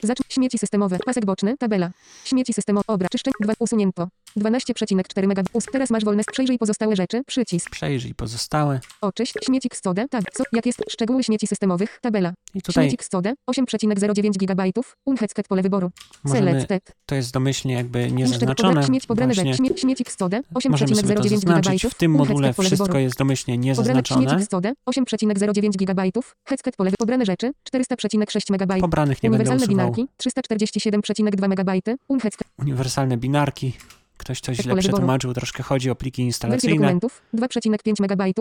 Zacznij 0.03 0.25
śmieci 0.29 0.57
systemowe. 0.57 0.99
Pasek 1.05 1.25
boczny. 1.25 1.57
Tabela. 1.57 1.91
Śmieci 2.25 2.53
systemowe. 2.53 2.83
Obra. 2.87 3.07
Czyszczenie. 3.11 3.33
2. 3.41 3.53
Usunięto. 3.59 4.07
12,4 4.37 5.23
MB. 5.23 5.49
Us. 5.53 5.65
Teraz 5.71 5.89
masz 5.89 6.05
wolne. 6.05 6.23
Przejrzyj 6.31 6.57
pozostałe 6.57 6.95
rzeczy. 6.95 7.21
Przycisk. 7.27 7.69
Przejrzyj 7.69 8.15
pozostałe. 8.15 8.79
Oczyść. 9.01 9.33
Śmieci 9.45 9.67
Xcode. 9.67 10.07
Tab. 10.09 10.23
Co? 10.33 10.43
Jak 10.53 10.65
jest? 10.65 10.83
Szczegóły 10.89 11.23
śmieci 11.23 11.47
systemowych. 11.47 11.99
Tabela. 12.01 12.33
I 12.55 12.61
tutaj 12.61 12.83
Śmieci 12.83 12.95
Xcode. 12.95 13.33
8,09 13.51 14.37
GB. 14.37 14.63
Unheadsket 15.05 15.47
pole 15.47 15.61
wyboru. 15.61 15.91
możemy, 16.23 16.65
to 17.05 17.15
jest 17.15 17.31
domyślnie 17.33 17.73
jakby 17.73 18.11
niezaznaczone. 18.11 18.83
Śmieć 18.83 19.05
pobrane 19.07 19.33
rzeczy. 19.33 19.53
Śmie- 19.53 19.77
Śmieci 19.77 20.03
Xcode. 20.03 20.41
możemy 20.69 20.95
sobie 20.95 21.15
to 21.15 21.21
8,09 21.21 21.45
GB. 21.45 21.89
W 21.89 21.95
tym 21.95 22.11
module 22.11 22.53
wszystko 22.53 22.97
jest 22.99 23.17
domyślnie 23.17 23.55
Pobrane 23.55 23.63
śmieci 23.63 23.67
niezaznaczone. 23.67 24.35
Xcode. 24.35 24.73
8,09 24.89 25.75
GB. 25.77 26.03
Headset 26.47 26.75
pole 26.75 26.91
pobrane 26.99 27.25
rzeczy. 27.25 27.51
400,6 27.73 28.51
MB. 28.51 28.81
Pobranych 28.81 29.23
nie 29.23 29.29
Uniwersalne 29.29 29.67
binarki. 29.67 30.07
347,2 30.17 31.45
MB. 31.45 31.97
Unhedsket. 32.07 32.47
Uniwersalne 32.59 33.17
binarki. 33.17 33.73
Ktoś 34.19 34.41
to 34.41 34.53
źle 34.53 34.75
przetłumaczył. 34.75 35.33
Troszkę 35.33 35.63
chodzi 35.63 35.89
o 35.89 35.95
pliki 35.95 36.21
Wersje 36.21 36.25
instalacyjne. 36.25 36.75
dokumentów. 36.75 37.21
2,5 37.33 37.93
MB. 37.99 38.33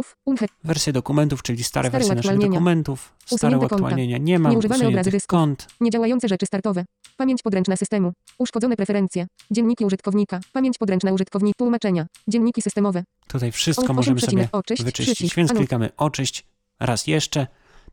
Wersje 0.65 0.93
dokumentów, 0.93 1.43
czyli 1.43 1.65
stare, 1.65 1.89
Stare 1.89 2.05
wersje 2.05 2.15
naszych 2.15 2.39
dokumentów. 2.39 3.13
Stare 3.27 3.59
uaktualnienia 3.59 4.19
nie 4.19 4.39
mam. 4.39 4.53
Nieużywane 4.53 4.89
obrazy 4.89 5.11
dysków. 5.11 5.29
kont. 5.29 5.67
Niedziałające 5.81 6.29
rzeczy 6.29 6.47
startowe. 6.47 6.85
Pamięć 7.17 7.43
podręczna 7.43 7.77
systemu. 7.77 8.13
Uszkodzone 8.39 8.77
preferencje. 8.77 9.27
Dzienniki 9.51 9.85
użytkownika. 9.85 10.41
Pamięć 10.53 10.79
podręczna 10.79 11.13
użytkownika. 11.13 11.55
Tłumaczenia. 11.59 12.07
Dzienniki 12.29 12.63
systemowe. 12.63 13.05
Tutaj 13.29 13.53
wszystko 13.53 13.95
możemy 13.95 14.21
sobie 14.21 14.49
oczyść, 14.53 14.83
wyczyścić. 14.83 15.15
przycisk. 15.17 15.37
Więc 15.37 15.51
Anu- 15.51 15.59
klikamy 15.59 15.91
oczyść 15.97 16.45
raz 16.81 17.07
jeszcze. 17.07 17.47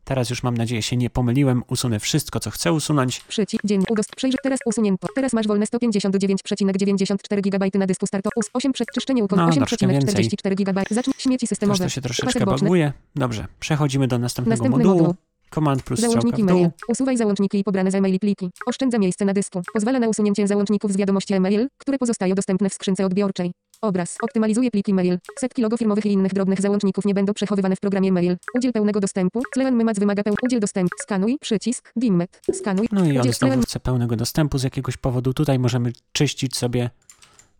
Teraz 0.06 0.30
już 0.30 0.42
mam 0.42 0.56
nadzieję 0.56 0.82
się 0.82 0.96
nie 0.96 1.10
pomyliłem. 1.10 1.62
Usunę 1.68 2.00
wszystko, 2.00 2.40
co 2.40 2.50
chcę 2.50 2.72
usunąć. 2.72 3.20
Przycisk. 3.20 3.66
Dzień. 3.66 3.84
Udost. 3.90 4.16
Przejrzyj. 4.16 4.38
Teraz 4.42 4.58
usunięto. 4.66 5.08
Teraz 5.14 5.32
masz 5.32 5.46
wolne 5.46 5.66
159,94 5.66 7.40
GB 7.40 7.66
na 7.74 7.86
dysku 7.86 8.06
startu. 8.06 8.30
Us. 8.36 8.50
8 8.52 8.72
przed 8.72 8.88
czyszczenie 8.94 9.24
układu. 9.24 9.46
No, 9.46 9.66
troszkę 9.66 9.86
8,44 9.86 10.54
GB. 10.54 10.82
Zacznij 10.90 11.14
śmieci 11.18 11.46
systemowe. 11.46 11.84
to 11.84 11.88
się 11.88 12.00
troszeczkę 12.00 12.46
baguje. 12.46 12.92
Dobrze, 13.16 13.46
przechodzimy 13.60 14.08
do 14.08 14.18
następnego 14.18 14.64
Następny 14.64 14.84
modułu. 14.84 15.02
moduł. 15.02 15.14
Command 15.50 15.82
plus 15.82 16.00
Załączniki 16.00 16.44
mail. 16.44 16.70
Usuwaj 16.88 17.16
załączniki 17.16 17.58
i 17.58 17.64
pobrane 17.64 17.90
z 17.90 17.94
e-maili 17.94 18.18
pliki. 18.18 18.50
Oszczędza 18.66 18.98
miejsce 18.98 19.24
na 19.24 19.32
dysku. 19.32 19.62
Pozwala 19.72 19.98
na 19.98 20.08
usunięcie 20.08 20.46
załączników 20.46 20.92
z 20.92 20.96
wiadomości 20.96 21.34
e-mail, 21.34 21.68
które 21.78 21.98
pozostają 21.98 22.34
dostępne 22.34 22.70
w 22.70 22.74
skrzynce 22.74 23.06
odbiorczej. 23.06 23.52
Obraz. 23.80 24.16
Optymalizuje 24.22 24.70
pliki 24.70 24.94
mail. 24.94 25.18
Setki 25.38 25.62
logo 25.62 25.76
firmowych 25.76 26.06
i 26.06 26.12
innych 26.12 26.34
drobnych 26.34 26.60
załączników 26.60 27.04
nie 27.04 27.14
będą 27.14 27.34
przechowywane 27.34 27.76
w 27.76 27.80
programie 27.80 28.12
mail. 28.12 28.36
Udziel 28.54 28.72
pełnego 28.72 29.00
dostępu. 29.00 29.42
Clean 29.54 29.74
Mymac 29.74 29.98
wymaga 29.98 30.22
peł... 30.22 30.34
Udziel 30.42 30.60
dostępu. 30.60 30.96
Skanuj. 31.02 31.38
Przycisk. 31.40 31.92
Dimmet. 31.96 32.40
Skanuj. 32.52 32.88
No 32.92 33.04
i 33.04 33.18
on 33.18 33.32
znowu 33.32 33.62
chce 33.62 33.80
pełnego 33.80 34.16
dostępu 34.16 34.58
z 34.58 34.62
jakiegoś 34.62 34.96
powodu. 34.96 35.34
Tutaj 35.34 35.58
możemy 35.58 35.92
czyścić 36.12 36.56
sobie 36.56 36.90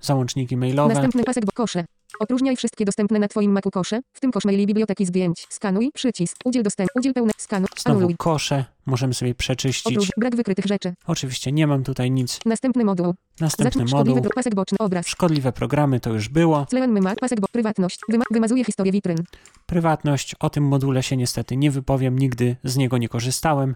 załączniki 0.01 0.57
mailowe. 0.57 0.95
Następny 0.95 1.25
pasek 1.25 1.45
bo 1.47 1.53
kosze. 1.53 1.85
Opróżniaj 2.21 2.57
wszystkie 2.57 2.85
dostępne 2.85 3.19
na 3.19 3.29
Twoim 3.29 3.53
Macu 3.53 3.71
kosze, 3.71 4.01
w 4.13 4.21
tym 4.21 4.33
kosz 4.33 4.45
maili 4.45 4.67
biblioteki 4.67 5.07
zdjęć. 5.07 5.47
Skanuj. 5.51 5.91
Przycisk. 5.95 6.37
Udziel 6.45 6.63
dostępu. 6.63 6.93
Udziel 6.99 7.13
pełne. 7.15 7.33
Skanuj. 7.39 7.69
Znowu 7.79 7.99
Anuluj. 7.99 8.15
kosze 8.19 8.65
możemy 8.87 9.15
sobie 9.15 9.35
przeczyścić. 9.35 10.11
Brak 10.17 10.37
wykrytych 10.37 10.65
rzeczy. 10.65 10.95
Oczywiście 11.07 11.53
nie 11.53 11.67
mam 11.67 11.85
tutaj 11.85 12.11
nic. 12.11 12.39
Następny 12.47 12.85
moduł. 12.85 13.15
Następny 13.41 13.65
Zacznij 13.65 13.89
szkodliwy 13.89 14.11
moduł. 14.11 14.23
pro- 14.23 14.35
pasek 14.35 14.55
boczny. 14.55 14.79
Obraz. 14.79 15.07
Szkodliwe 15.07 15.53
programy 15.53 16.01
to 16.01 16.13
już 16.13 16.29
było. 16.29 16.67
Clean 16.71 16.93
Mymac. 16.93 17.19
Pasek 17.19 17.41
bo 17.41 17.47
prywatność. 17.53 18.01
Wyma 18.09 18.25
wymazuje 18.31 18.65
historię 18.65 18.93
witryn. 18.93 19.19
Prywatność, 19.67 20.35
o 20.35 20.51
tym 20.51 20.65
module 20.65 21.03
się 21.03 21.17
niestety 21.17 21.57
nie 21.57 21.71
wypowiem, 21.71 22.19
nigdy 22.19 22.57
z 22.65 22.77
niego 22.77 22.99
nie 22.99 23.09
korzystałem. 23.09 23.75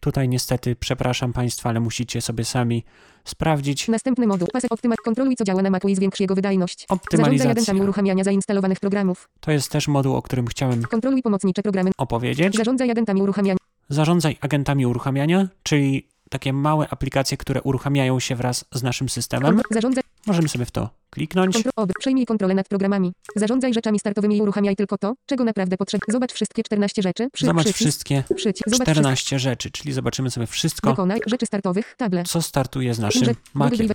Tutaj 0.00 0.28
niestety, 0.28 0.76
przepraszam 0.76 1.32
Państwa, 1.32 1.68
ale 1.68 1.80
musicie 1.80 2.20
sobie 2.20 2.44
sami 2.44 2.84
sprawdzić. 3.24 3.88
Następny 3.88 4.26
moduł. 4.26 4.48
Pasek 4.52 4.72
optyma. 4.72 4.94
Kontroluj 5.04 5.36
co 5.36 5.44
działa 5.44 5.62
na 5.62 5.70
Macu 5.70 5.88
i 5.88 5.94
zwiększ 5.96 6.20
jego 6.20 6.34
wydajność. 6.34 6.78
Zarządzaj 6.80 6.96
Optymalizacja. 6.96 7.50
agentami 7.50 7.80
uruchamiania 7.80 8.24
zainstalowanych 8.24 8.80
programów. 8.80 9.28
To 9.40 9.50
jest 9.50 9.70
też 9.72 9.88
moduł, 9.88 10.14
o 10.16 10.22
którym 10.22 10.46
chciałem 10.46 10.82
Kontroluj 10.82 11.22
pomocnicze 11.22 11.62
programy. 11.62 11.90
opowiedzieć. 11.98 12.56
Zarządzaj 12.56 12.90
agentami 12.90 13.22
uruchamiania. 13.22 13.56
Zarządzaj 13.88 14.36
agentami 14.40 14.86
uruchamiania, 14.86 15.48
czyli 15.62 16.08
takie 16.30 16.52
małe 16.52 16.88
aplikacje, 16.88 17.36
które 17.36 17.62
uruchamiają 17.62 18.20
się 18.20 18.36
wraz 18.36 18.64
z 18.74 18.82
naszym 18.82 19.08
systemem. 19.08 19.60
Zarządzaj. 19.70 20.04
Możemy 20.26 20.48
sobie 20.48 20.64
w 20.64 20.70
to 20.70 20.90
kliknąć. 21.10 21.64
Przejmij 21.98 22.26
kontrolę 22.26 22.54
nad 22.54 22.68
programami. 22.68 23.12
Zarządzaj 23.36 23.74
rzeczami 23.74 23.98
startowymi 23.98 24.36
i 24.36 24.42
uruchamiaj 24.42 24.76
tylko 24.76 24.98
to, 24.98 25.14
czego 25.26 25.44
naprawdę 25.44 25.76
potrzeba. 25.76 26.04
Zobacz 26.08 26.32
wszystkie 26.32 26.62
14 26.62 27.02
rzeczy. 27.02 27.28
Przy, 27.32 27.46
Zobacz 27.46 27.64
przycisk, 27.64 27.80
wszystkie 27.80 28.22
Przycisk. 28.34 28.70
Zobacz 28.70 28.88
wszystkie. 28.88 28.92
14 28.92 29.38
rzeczy, 29.38 29.70
czyli 29.70 29.92
zobaczymy 29.92 30.30
sobie 30.30 30.46
wszystko, 30.46 30.90
Wykonaj 30.90 31.20
rzeczy 31.26 31.46
startowych. 31.46 31.94
Table. 31.96 32.24
co 32.24 32.42
startuje 32.42 32.94
z 32.94 32.98
naszym 32.98 33.20
Google 33.20 33.36
Maciem. 33.54 33.88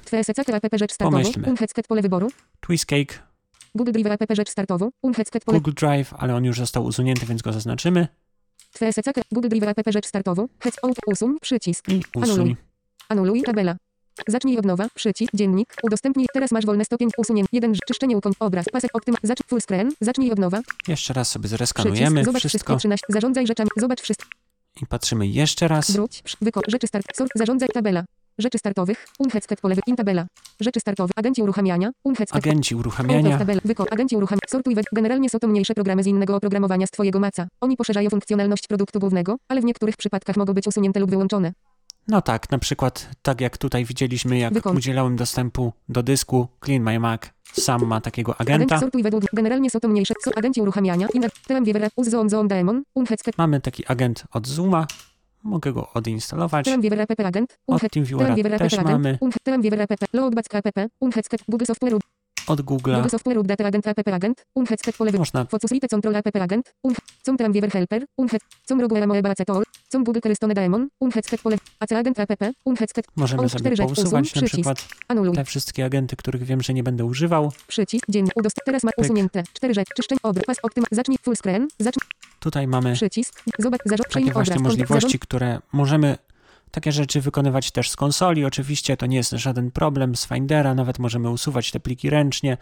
Pomyślmy. 0.97 1.55
Pole 1.87 2.01
wyboru. 2.01 2.31
Twistcake, 2.59 3.19
Google 3.75 3.91
Drive 3.91 4.07
app 4.21 4.35
rzecz 4.35 4.49
startową. 4.49 4.89
Google 5.47 5.71
Drive, 5.75 6.13
ale 6.17 6.35
on 6.35 6.43
już 6.45 6.57
został 6.57 6.85
usunięty, 6.85 7.25
więc 7.25 7.41
go 7.41 7.53
zaznaczymy 7.53 8.07
TSC 8.79 8.99
Google 9.31 9.47
Drive 9.49 9.67
app 9.67 9.81
rzecz 9.87 10.05
startową. 10.07 10.47
Heads 10.59 10.77
out. 10.83 10.95
Usuń. 11.07 11.37
Przycisk. 11.41 11.85
Anuluj. 12.21 12.55
Anuluj. 13.09 13.43
Tabela. 13.43 13.75
Zacznij 14.27 14.57
od 14.57 14.65
nowa. 14.65 14.87
Przycisk. 14.95 15.31
Dziennik. 15.33 15.75
Udostępnij. 15.83 16.27
Teraz 16.33 16.51
masz 16.51 16.65
wolne 16.65 16.85
stopień. 16.85 17.09
Usunięcie. 17.17 17.49
Jeden. 17.51 17.73
Czyszczenie 17.87 18.17
ukoń. 18.17 18.33
Obraz. 18.39 18.65
Pasek 18.71 18.91
optyma. 18.93 19.17
Zacznij 19.23 19.47
full 19.49 19.61
screen. 19.61 19.91
Zacznij 20.01 20.31
od 20.31 20.39
nowa. 20.39 20.61
Jeszcze 20.87 21.13
raz 21.13 21.29
sobie 21.29 21.43
Przycisk. 21.43 21.57
zreskanujemy 21.57 22.23
Zobacz 22.23 22.39
wszystko 22.39 22.49
wszystkie 22.49 22.77
13. 22.77 23.05
Zarządzaj 23.09 23.47
rzeczami. 23.47 23.69
Zobacz 23.77 24.01
wszystko. 24.01 24.29
i 24.81 24.85
patrzymy 24.85 25.27
jeszcze 25.27 25.67
raz. 25.67 25.91
Wróć. 25.91 26.23
Wyko. 26.41 26.61
Rzeczy 26.67 26.87
start. 26.87 27.05
Sort. 27.17 27.31
Zarządzaj 27.35 27.69
tabela. 27.69 28.03
Rzeczy 28.37 28.57
startowych. 28.57 29.07
Unheadsket 29.19 29.61
pole. 29.61 29.75
In 29.87 29.95
tabela. 29.95 30.25
Rzeczy 30.59 30.79
startowe. 30.79 31.13
Agenci 31.15 31.41
uruchamiania. 31.41 31.91
Unheadsket. 32.03 32.45
Agenci 32.45 32.75
uruchamiania. 32.75 33.37
tabela. 33.37 33.61
Wyko. 33.65 33.85
Agenci 33.91 34.15
uruchamiania. 34.15 34.47
Sortuj. 34.49 34.75
Generalnie 34.93 35.29
są 35.29 35.39
to 35.39 35.47
mniejsze 35.47 35.73
programy 35.73 36.03
z 36.03 36.07
innego 36.07 36.35
oprogramowania 36.35 36.87
z 36.87 36.91
Twojego 36.91 37.19
maca. 37.19 37.47
Oni 37.61 37.77
poszerzają 37.77 38.09
funkcjonalność 38.09 38.67
produktu 38.67 38.99
głównego, 38.99 39.35
ale 39.49 39.61
w 39.61 39.65
niektórych 39.65 39.97
przypadkach 39.97 40.37
mogą 40.37 40.53
być 40.53 40.67
usunięte 40.67 40.99
lub 40.99 41.09
wyłączone. 41.09 41.53
No 42.07 42.21
tak, 42.21 42.51
na 42.51 42.59
przykład 42.59 43.09
tak 43.21 43.41
jak 43.41 43.57
tutaj 43.57 43.85
widzieliśmy, 43.85 44.37
jak 44.37 44.53
Wykon- 44.53 44.75
udzielałem 44.77 45.15
dostępu 45.15 45.73
do 45.89 46.03
dysku, 46.03 46.47
Clean 46.65 46.83
My 46.83 46.99
Mac 46.99 47.21
sam 47.53 47.85
ma 47.85 48.01
takiego 48.01 48.35
Agent 48.41 48.49
agenta. 48.55 48.79
sortuj 48.79 49.03
według. 49.03 49.23
Generalnie 49.33 49.69
są 49.69 49.79
to 49.79 49.87
mniejsze. 49.87 50.13
Agenci 50.35 50.61
uruchamiania. 50.61 51.07
Mamy 53.37 53.61
taki 53.61 53.85
agent 53.87 54.23
od 54.31 54.47
Zooma. 54.47 54.87
Mogę 55.45 55.73
go 55.73 55.89
odinstalować. 55.93 56.65
Od 57.67 57.81
TeamViewera 57.91 58.57
też 58.57 58.77
mamy. 58.77 59.17
Od 62.47 62.61
Google 62.61 62.91
można. 65.17 65.45
Możemy 73.15 73.49
sobie 73.49 73.77
pousuwać 73.77 74.35
na 74.35 74.41
przykład 74.41 74.87
te 75.35 75.45
wszystkie 75.45 75.85
agenty, 75.85 76.15
których 76.15 76.43
wiem, 76.43 76.61
że 76.61 76.73
nie 76.73 76.83
będę 76.83 77.05
używał. 77.05 77.51
Przycisk. 77.67 78.05
Dzień. 78.09 78.27
Teraz 78.65 78.83
ma 78.83 78.91
usunięte. 78.97 79.43
Cztery 79.53 79.73
rzeczy. 79.73 79.93
Czyszczeń. 79.95 80.17
Obraz. 80.23 80.45
Pas 80.45 80.57
optyma... 80.63 80.87
Zacznij 80.91 81.17
full 81.21 81.35
screen. 81.35 81.67
Zacznij... 81.79 82.01
Tutaj 82.45 82.67
mamy 82.67 82.93
Przycisk. 82.93 83.43
Zobacz. 83.59 83.81
Zarząd. 83.85 84.09
takie 84.09 84.31
właśnie 84.31 84.55
obraz. 84.55 84.67
możliwości, 84.71 85.19
które 85.19 85.59
możemy 85.71 86.17
takie 86.71 86.91
rzeczy 86.91 87.21
wykonywać 87.21 87.71
też 87.71 87.89
z 87.89 87.95
konsoli. 87.95 88.45
Oczywiście 88.45 88.97
to 88.97 89.05
nie 89.05 89.17
jest 89.17 89.31
żaden 89.31 89.71
problem 89.71 90.15
z 90.15 90.27
Findera, 90.27 90.75
nawet 90.75 90.99
możemy 90.99 91.29
usuwać 91.29 91.71
te 91.71 91.79
pliki 91.79 92.09
ręcznie, 92.09 92.57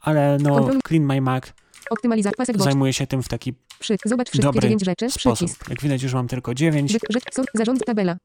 ale 0.00 0.38
no 0.40 0.68
Clean 0.88 1.04
My 1.04 1.20
Mac 1.20 1.44
zajmuje 2.54 2.92
się 2.92 3.06
tym 3.06 3.22
w 3.22 3.28
taki 3.28 3.54
Przy. 3.78 3.96
Zobacz 4.04 4.28
wszystkie 4.28 4.46
dobry 4.46 4.60
dziewięć 4.60 4.84
rzeczy. 4.84 5.10
sposób. 5.10 5.48
Przycisk. 5.48 5.70
Jak 5.70 5.82
widać 5.82 6.02
już 6.02 6.14
mam 6.14 6.28
tylko 6.28 6.54
9. 6.54 6.92
Wy, 6.92 6.98
że, 7.10 7.20
sort, 7.32 7.48
zarząd 7.54 7.84
tabela. 7.84 8.16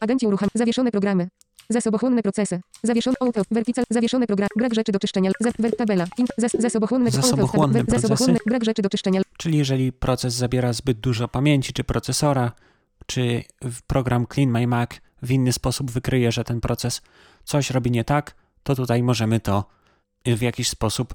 Agenci 0.00 0.26
urucham. 0.26 0.48
Zawieszone 0.54 0.90
programy. 0.90 1.28
Zasobochłonne 1.68 2.22
procesy. 2.22 2.60
Zawieszone 2.82 3.16
auto. 3.20 3.42
Vertical. 3.50 3.84
Zawieszone 3.90 4.26
program. 4.26 4.48
Brak 4.56 4.74
rzeczy 4.74 4.92
do 4.92 4.98
czyszczenia. 4.98 5.30
Za, 5.40 5.50
tabela. 5.78 6.06
In, 6.18 6.26
zas, 6.38 6.52
zasobochłonne 6.58 7.10
Zasobochłonne 7.10 7.78
auto. 7.78 7.90
procesy. 7.90 8.08
Zasobochłonne. 8.08 8.38
Brak 8.46 8.64
rzeczy 8.64 8.82
do 8.82 8.88
czyszczenia. 8.88 9.22
Czyli 9.38 9.58
jeżeli 9.58 9.92
proces 9.92 10.34
zabiera 10.34 10.72
zbyt 10.72 11.00
dużo 11.00 11.28
pamięci, 11.28 11.72
czy 11.72 11.84
procesora, 11.84 12.52
czy 13.06 13.44
program 13.86 14.26
Clean 14.34 14.50
My 14.50 14.66
Mac 14.66 14.90
w 15.22 15.30
inny 15.30 15.52
sposób 15.52 15.90
wykryje, 15.90 16.32
że 16.32 16.44
ten 16.44 16.60
proces 16.60 17.02
coś 17.44 17.70
robi 17.70 17.90
nie 17.90 18.04
tak, 18.04 18.34
to 18.62 18.74
tutaj 18.74 19.02
możemy 19.02 19.40
to 19.40 19.64
w 20.26 20.40
jakiś 20.42 20.68
sposób 20.68 21.14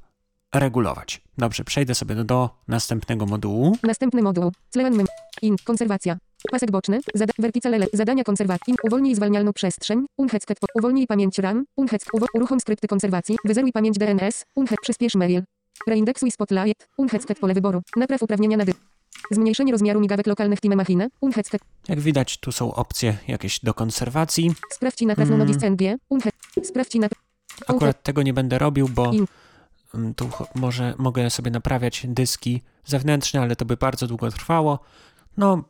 regulować. 0.55 1.21
Dobrze, 1.37 1.63
przejdę 1.63 1.95
sobie 1.95 2.15
do, 2.15 2.23
do 2.23 2.49
następnego 2.67 3.25
modułu. 3.25 3.77
Następny 3.83 4.21
moduł. 4.21 4.51
Clean. 4.69 5.05
In. 5.41 5.55
Konserwacja. 5.63 6.17
Pasek 6.51 6.71
boczny. 6.71 6.99
Zada, 7.13 7.33
vertical 7.39 7.73
ele, 7.73 7.85
zadania 7.93 8.23
konserwacji. 8.23 8.75
Uwolnij 8.83 9.15
zwalnialną 9.15 9.53
przestrzeń. 9.53 10.05
Unheck. 10.17 10.45
Uwolnij 10.75 11.07
pamięć 11.07 11.37
RAM. 11.39 11.65
Unheck. 11.75 12.13
Uwo, 12.13 12.25
uruchom 12.33 12.59
skrypty 12.59 12.87
konserwacji. 12.87 13.37
Wyzeruj 13.45 13.71
pamięć 13.71 13.97
DNS. 13.97 14.45
Unheck. 14.55 14.81
Przyspiesz 14.81 15.15
mail. 15.15 15.43
Reindeksuj 15.87 16.31
spotlight. 16.31 16.87
Unheck. 16.97 17.39
Pole 17.39 17.53
wyboru. 17.53 17.81
Napraw 17.95 18.23
uprawnienia 18.23 18.57
na 18.57 18.65
dy. 18.65 18.73
Zmniejszenie 19.31 19.71
rozmiaru 19.71 19.99
migawek 19.99 20.27
lokalnych 20.27 20.61
Time 20.61 20.75
Machine. 20.75 21.09
Unheck. 21.21 21.51
Jak 21.87 21.99
widać, 21.99 22.37
tu 22.37 22.51
są 22.51 22.73
opcje 22.73 23.17
jakieś 23.27 23.59
do 23.59 23.73
konserwacji. 23.73 24.51
Sprawdź 24.71 25.01
napraw 25.01 25.29
Mm. 25.29 25.41
mm. 25.41 25.73
NG. 25.73 25.97
Unheck. 26.09 26.37
Sprawdź 26.63 26.95
napraw. 26.95 27.23
Akurat 27.67 28.03
tego 28.03 28.23
nie 28.23 28.33
będę 28.33 28.59
robił, 28.59 28.89
bo 28.89 29.11
mm, 29.93 30.13
tu 30.13 30.29
może 30.55 30.93
mogę 30.97 31.29
sobie 31.29 31.51
naprawiać 31.51 32.05
dyski 32.07 32.61
zewnętrzne, 32.85 33.41
ale 33.41 33.55
to 33.55 33.65
by 33.65 33.77
bardzo 33.77 34.07
długo 34.07 34.31
trwało. 34.31 34.79
No, 35.37 35.63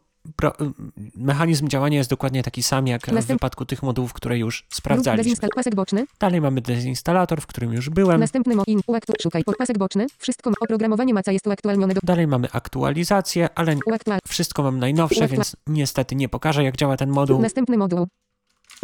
mechanizm 1.15 1.67
działania 1.67 1.97
jest 1.97 2.09
dokładnie 2.09 2.43
taki 2.43 2.63
sam 2.63 2.87
jak 2.87 3.01
w 3.05 3.11
Następ- 3.11 3.27
wypadku 3.27 3.65
tych 3.65 3.83
modułów, 3.83 4.13
które 4.13 4.37
już 4.37 4.65
sprawdzaliśmy. 4.69 5.23
dezinstal. 5.23 5.49
Pasek 5.55 5.75
boczny. 5.75 6.05
Dalej 6.19 6.41
mamy 6.41 6.61
dezinstalator, 6.61 7.41
w 7.41 7.47
którym 7.47 7.73
już 7.73 7.89
byłem. 7.89 8.19
Następny 8.19 8.55
mo. 8.55 8.63
In. 8.67 8.81
Uaktu. 8.87 9.13
Szukaj. 9.21 9.43
Pasek 9.57 9.77
boczny. 9.77 10.07
Wszystko. 10.17 10.51
Oprogramowanie 10.61 11.13
maca 11.13 11.31
jest 11.31 11.47
uaktualnione 11.47 11.93
do. 11.93 12.01
Dalej 12.03 12.27
mamy 12.27 12.47
aktualizację, 12.51 13.49
ale 13.55 13.75
Uaktual. 13.85 14.19
wszystko 14.27 14.63
mam 14.63 14.79
najnowsze, 14.79 15.15
Uaktua- 15.25 15.31
więc 15.31 15.55
niestety 15.67 16.15
nie 16.15 16.29
pokażę, 16.29 16.63
jak 16.63 16.77
działa 16.77 16.97
ten 16.97 17.09
moduł. 17.09 17.41
Następny 17.41 17.77
moduł. 17.77 18.07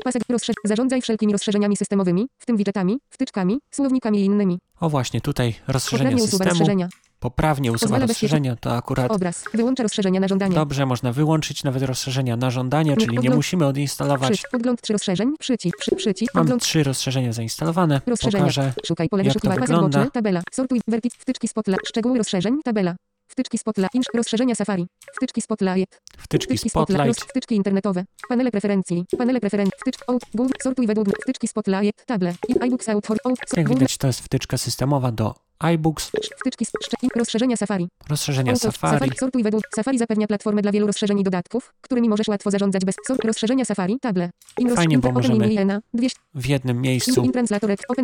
Pasek 0.04 0.24
rozszerz... 0.30 0.56
Zarządzaj 0.64 1.02
wszelkimi 1.02 1.34
rozszerzeniami 1.34 1.78
systemowymi, 1.78 2.28
w 2.38 2.46
tym 2.46 2.58
widgetami, 2.58 3.00
wtyczkami, 3.10 3.60
słownikami 3.72 4.20
i 4.22 4.26
innymi. 4.26 4.60
O 4.80 4.90
właśnie, 4.90 5.22
tutaj 5.22 5.56
rozszerzenie 5.68 6.16
usuwa 6.16 6.28
systemu. 6.30 6.50
rozszerzenia. 6.50 6.90
Poprawnie 7.20 7.72
usuwa 7.72 8.00
rozszerzenia, 8.00 8.56
to 8.56 8.76
akurat 8.76 9.12
Obraz. 9.12 9.44
Wyłącza 9.54 9.84
rozszerzenia 9.84 10.20
na 10.20 10.28
żądanie. 10.28 10.56
dobrze, 10.56 10.86
można 10.86 11.12
wyłączyć 11.14 11.64
nawet 11.64 11.84
rozszerzenia 11.84 12.38
na 12.38 12.52
żądanie, 12.52 12.92
Nie 12.92 12.98
czyli 12.98 13.10
nie 13.12 13.16
podgląd- 13.18 13.36
musimy 13.36 13.66
odinstalować. 13.68 14.30
Przycisk. 14.30 14.52
Podgląd 14.52 14.82
3 14.82 14.94
rozszerzeń. 14.94 15.34
Przycisk. 15.40 15.78
Przy, 15.78 15.96
przycisk. 15.96 16.36
Mam 16.36 16.42
Podgląd. 16.44 16.62
trzy 16.64 16.84
rozszerzenia 16.84 17.34
zainstalowane. 17.34 18.02
Rozszerzenia. 18.08 18.44
Pokażę. 18.44 18.74
Szukaj 18.86 19.10
pole 19.10 19.24
jak 19.24 19.42
to 19.42 19.50
wygląda. 19.50 20.06
Tabela. 20.10 20.42
Sortuj. 20.52 20.82
Vertic. 20.88 21.14
Wtyczki 21.16 21.48
spotla. 21.48 21.78
Szczegóły 21.88 22.18
rozszerzeń. 22.18 22.60
Tabela. 22.64 22.96
Wtyczki 23.28 23.58
spotla. 23.58 23.88
Inch. 23.94 24.06
Rozszerzenia 24.16 24.56
Safari. 24.56 24.88
Wtyczki 25.16 25.42
spotlight. 25.42 26.02
Wtyczki 26.18 26.48
Wtyczki 26.58 26.70
spotlight. 26.70 27.06
Roz... 27.08 27.16
Spotlight. 27.16 27.32
Wtyczki 27.32 27.56
internetowe. 27.56 28.04
Panele 28.30 28.52
preferencji. 28.52 29.06
Panele 29.18 29.40
preferencji. 29.40 29.74
Wtyczki. 29.82 30.04
Out. 30.08 30.22
Google. 30.34 30.54
Sortuj 30.64 30.88
według. 30.88 31.08
Wtyczki 31.24 31.48
spotlight. 31.48 32.06
Table. 32.06 32.34
I 32.48 32.54
iBooks 32.54 32.90
out. 32.90 33.06
For, 33.08 33.18
out. 33.24 33.40
Jak 33.58 33.70
widać, 33.70 33.98
to 33.98 34.08
jest 34.08 34.20
wtyczka 34.20 34.58
systemowa 34.58 35.12
do 35.12 35.47
iBooks, 35.60 36.12
Wtyczki. 36.40 36.66
z- 36.66 36.72
Rozszerzenia 37.16 37.58
Safari. 37.58 37.88
rozszerzenia 38.10 38.52
Auto- 38.54 38.72
Safari. 38.72 39.12
Sortuj 39.20 39.44
według. 39.44 39.64
Safari 39.76 39.98
zapewnia 39.98 40.28
platformę 40.28 40.62
dla 40.62 40.72
wielu 40.72 40.88
rozszerzeń 40.88 41.20
i 41.20 41.24
dodatków, 41.24 41.74
którymi 41.82 42.10
możesz 42.10 42.28
łatwo 42.28 42.52
zarządzać 42.52 42.86
bez 42.86 42.96
sort 43.08 43.26
rozszerzenia 43.26 43.66
Safari. 43.66 44.00
Table. 44.02 44.30
In 44.60 44.76
Fajnie, 44.76 44.98
bo 45.00 45.12
możemy 45.12 45.48
Miliena. 45.48 45.82
200. 45.94 46.20
W 46.36 46.46
jednym 46.46 46.82
miejscu 46.82 47.24
in 47.24 47.32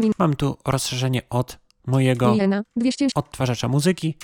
in 0.03 0.11
mam 0.19 0.35
tu 0.35 0.57
rozszerzenie 0.65 1.21
od 1.29 1.57
mojego 1.87 2.31
Miliena. 2.31 2.63
200. 2.75 3.07
odtwarzacza 3.15 3.67
muzyki. 3.67 4.15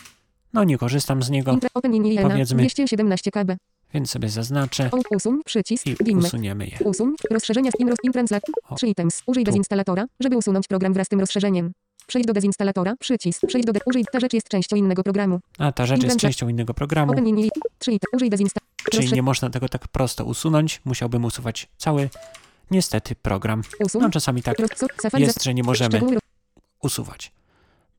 No 0.54 0.64
nie 0.64 0.78
korzystam 0.78 1.24
z 1.24 1.30
niego, 1.30 1.52
In, 1.52 1.60
open 1.74 1.96
in 1.96 2.04
Miliena. 2.04 2.30
Powiedzmy- 2.30 2.58
217 2.58 3.32
KB. 3.32 3.58
więc 3.94 4.10
sobie 4.12 4.30
zaznaczę. 4.30 4.90
Usuń. 5.16 5.42
Przycisk. 5.46 5.86
i 5.88 5.96
Dimmy. 6.04 6.28
usuniemy 6.28 6.68
je. 6.68 6.78
Usuń. 6.86 7.14
Rozszerzenia 7.32 7.72
z 7.72 7.80
in, 7.80 7.94
in 8.04 8.12
translator. 8.12 8.56
O, 8.70 8.76
3 8.76 8.88
items. 8.88 9.24
Użyj 9.26 9.44
tu. 9.44 9.52
dezinstalatora, 9.52 10.06
żeby 10.20 10.38
usunąć 10.38 10.68
program 10.68 10.94
wraz 10.94 11.08
z 11.08 11.10
tym 11.10 11.20
rozszerzeniem. 11.20 11.72
Przejdź 12.10 12.26
do 12.26 12.34
dezinstalatora. 12.34 12.96
Przycisk. 13.00 13.42
Przejdź 13.48 13.66
do 13.66 13.74
de- 13.74 13.80
użyj. 13.86 14.06
Ta 14.12 14.20
rzecz 14.20 14.34
jest 14.34 14.50
częścią 14.50 14.76
innego 14.76 15.04
programu. 15.04 15.40
A 15.58 15.72
ta 15.72 15.86
rzecz 15.86 16.04
jest 16.04 16.18
częścią 16.18 16.50
innego 16.50 16.74
programu, 16.74 17.12
Open 17.12 17.28
in 17.28 17.50
3 17.80 17.92
item. 17.92 18.10
Użyj 18.14 18.30
dezinstalatora. 18.30 18.70
czyli 18.92 19.14
nie 19.14 19.22
można 19.22 19.50
tego 19.50 19.70
tak 19.70 19.88
prosto 19.88 20.26
usunąć. 20.26 20.82
Musiałbym 20.86 21.26
usuwać 21.26 21.68
cały, 21.78 22.10
niestety, 22.72 23.16
program. 23.16 23.62
No 23.94 24.10
czasami 24.10 24.44
tak 24.44 24.58
jest, 25.18 25.44
że 25.44 25.54
nie 25.54 25.64
możemy 25.64 26.02
usuwać. 26.84 27.32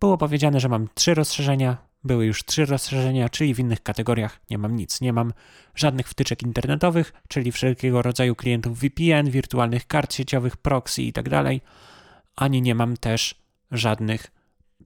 Było 0.01 0.19
powiedziane, 0.19 0.61
że 0.61 0.69
mam 0.69 0.89
trzy 0.95 1.15
rozszerzenia. 1.15 1.77
Były 2.05 2.27
już 2.27 2.45
trzy 2.45 2.67
rozszerzenia, 2.67 3.29
czyli 3.29 3.55
w 3.55 3.59
innych 3.59 3.83
kategoriach 3.83 4.41
nie 4.51 4.59
mam 4.59 4.77
nic. 4.77 5.01
Nie 5.01 5.13
mam 5.13 5.33
żadnych 5.75 6.09
wtyczek 6.09 6.43
internetowych, 6.43 7.13
czyli 7.29 7.53
wszelkiego 7.53 8.03
rodzaju 8.03 8.35
klientów 8.35 8.79
VPN, 8.79 9.31
wirtualnych 9.31 9.87
kart 9.87 10.15
sieciowych, 10.15 10.57
proxy 10.57 11.03
i 11.03 11.13
tak 11.13 11.29
dalej, 11.29 11.61
ani 12.37 12.63
nie 12.63 12.75
mam 12.75 12.97
też 12.97 13.39
żadnych 13.71 14.27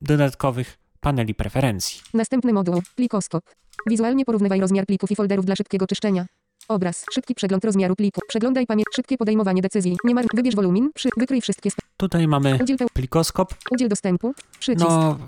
dodatkowych 0.02 0.78
paneli 1.00 1.34
preferencji. 1.34 2.00
Następny 2.14 2.52
moduł. 2.52 2.82
Plikoskop. 2.96 3.44
Wizualnie 3.86 4.24
porównywaj 4.24 4.60
rozmiar 4.60 4.86
plików 4.86 5.10
i 5.10 5.16
folderów 5.16 5.46
dla 5.46 5.56
szybkiego 5.56 5.86
czyszczenia. 5.86 6.26
Obraz. 6.68 7.04
Szybki 7.12 7.34
przegląd 7.34 7.64
rozmiaru 7.64 7.96
pliku. 7.96 8.20
Przeglądaj 8.28 8.66
pamięć. 8.66 8.86
Szybkie 8.96 9.16
podejmowanie 9.16 9.62
decyzji. 9.62 9.96
Nie 10.04 10.14
mar... 10.14 10.24
Wybierz 10.34 10.54
wolumin. 10.56 10.90
Przy... 10.94 11.08
Wykryj 11.16 11.40
wszystkie. 11.40 11.70
Tutaj 11.96 12.28
mamy 12.28 12.58
Udziel, 12.62 12.76
peł... 12.78 12.88
plikoskop. 12.92 13.54
Udziel 13.70 13.88
dostępu. 13.88 14.34
Przycisk. 14.58 14.88
No, 14.88 15.18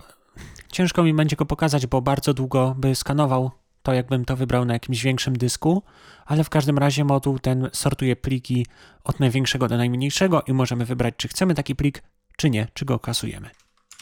ciężko 0.72 1.02
mi 1.02 1.14
będzie 1.14 1.36
go 1.36 1.46
pokazać, 1.46 1.86
bo 1.86 2.02
bardzo 2.02 2.34
długo 2.34 2.74
by 2.78 2.94
skanował 2.94 3.50
to, 3.82 3.92
jakbym 3.92 4.24
to 4.24 4.36
wybrał 4.36 4.64
na 4.64 4.72
jakimś 4.72 5.02
większym 5.02 5.36
dysku, 5.36 5.82
ale 6.26 6.44
w 6.44 6.50
każdym 6.50 6.78
razie 6.78 7.04
moduł 7.04 7.38
ten 7.38 7.68
sortuje 7.72 8.16
pliki 8.16 8.66
od 9.04 9.20
największego 9.20 9.68
do 9.68 9.76
najmniejszego 9.76 10.42
i 10.46 10.52
możemy 10.52 10.84
wybrać, 10.84 11.14
czy 11.16 11.28
chcemy 11.28 11.54
taki 11.54 11.76
plik, 11.76 12.02
czy 12.36 12.50
nie, 12.50 12.68
czy 12.74 12.84
go 12.84 12.98
kasujemy. 12.98 13.50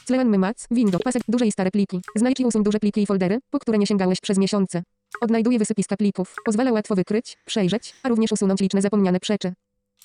Clean 0.07 0.39
Mac. 0.39 0.66
Windows. 0.70 1.03
Pasek. 1.03 1.22
Duże 1.28 1.47
i 1.47 1.53
stare 1.53 1.70
pliki. 1.70 2.01
Znajdź 2.16 2.41
i 2.41 2.45
usuń 2.45 2.62
duże 2.62 2.78
pliki 2.78 3.03
i 3.03 3.07
foldery, 3.07 3.39
po 3.51 3.59
które 3.59 3.78
nie 3.78 3.87
sięgałeś 3.87 4.20
przez 4.20 4.39
miesiące. 4.39 4.82
Odnajduje 5.20 5.59
wysypiska 5.59 5.97
plików. 5.97 6.35
Pozwala 6.45 6.72
łatwo 6.72 6.95
wykryć, 6.95 7.37
przejrzeć, 7.45 7.95
a 8.03 8.09
również 8.09 8.32
usunąć 8.32 8.61
liczne 8.61 8.82
zapomniane 8.82 9.20
przeczy. 9.20 9.53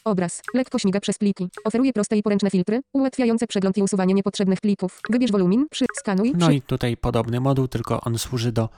Obraz. 0.05 0.41
Lekko 0.53 0.79
śmiga 0.79 0.99
przez 0.99 1.17
pliki. 1.17 1.49
Oferuje 1.65 1.93
proste 1.93 2.17
i 2.17 2.23
poręczne 2.23 2.49
filtry, 2.49 2.81
ułatwiające 2.93 3.47
przegląd 3.47 3.77
i 3.77 3.83
usuwanie 3.83 4.13
niepotrzebnych 4.13 4.61
plików. 4.61 5.01
Wybierz 5.09 5.31
wolumin. 5.31 5.65
Przy... 5.71 5.85
Skanuj. 5.95 6.31
No 6.37 6.47
Przy... 6.47 6.55
i 6.55 6.61
tutaj 6.61 6.97
podobny 6.97 7.39
moduł, 7.39 7.67
tylko 7.67 8.01
on 8.01 8.17
służy 8.17 8.51
do 8.51 8.69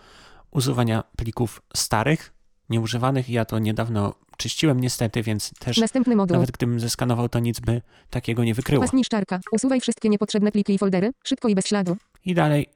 usuwania 0.51 1.03
plików 1.17 1.61
starych, 1.75 2.33
nieużywanych. 2.71 3.29
Ja 3.29 3.45
to 3.45 3.59
niedawno 3.59 4.13
czyściłem 4.37 4.79
niestety, 4.79 5.23
więc 5.23 5.51
też 5.59 5.77
Następny 5.77 6.15
moduł. 6.15 6.35
nawet 6.35 6.51
gdybym 6.51 6.79
zeskanował, 6.79 7.29
to 7.29 7.39
nic 7.39 7.59
by 7.59 7.81
takiego 8.09 8.43
nie 8.43 8.53
wykryło. 8.53 8.81
Pas 8.81 8.93
niszczarka. 8.93 9.39
Usuwaj 9.51 9.81
wszystkie 9.81 10.09
niepotrzebne 10.09 10.51
pliki 10.51 10.73
i 10.73 10.77
foldery, 10.77 11.11
szybko 11.23 11.47
i 11.47 11.55
bez 11.55 11.65
śladu. 11.65 11.97
I 12.25 12.33
dalej 12.33 12.69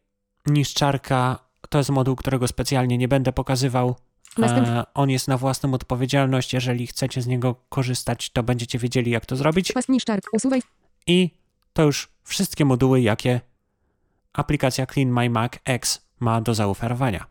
niszczarka 0.48 1.40
to 1.70 1.78
jest 1.78 1.90
moduł, 1.90 2.16
którego 2.16 2.48
specjalnie 2.48 2.98
nie 2.98 3.08
będę 3.08 3.34
pokazywał. 3.34 3.96
E, 4.40 4.84
on 4.94 5.10
jest 5.10 5.28
na 5.28 5.38
własną 5.38 5.74
odpowiedzialność. 5.74 6.54
Jeżeli 6.54 6.88
chcecie 6.88 7.22
z 7.22 7.28
niego 7.28 7.56
korzystać, 7.70 8.30
to 8.30 8.44
będziecie 8.44 8.80
wiedzieli, 8.80 9.12
jak 9.12 9.26
to 9.26 9.36
zrobić. 9.36 9.72
Pas 9.72 9.90
niszczarka. 9.90 10.30
Usuwaj 10.34 10.62
I 11.08 11.30
to 11.74 11.84
już 11.84 12.10
wszystkie 12.24 12.66
moduły, 12.66 13.02
jakie 13.02 13.42
aplikacja 14.34 14.86
Clean 14.86 15.10
My 15.10 15.30
Mac 15.30 15.52
X 15.66 16.02
ma 16.20 16.42
do 16.42 16.54
zaoferowania. 16.54 17.26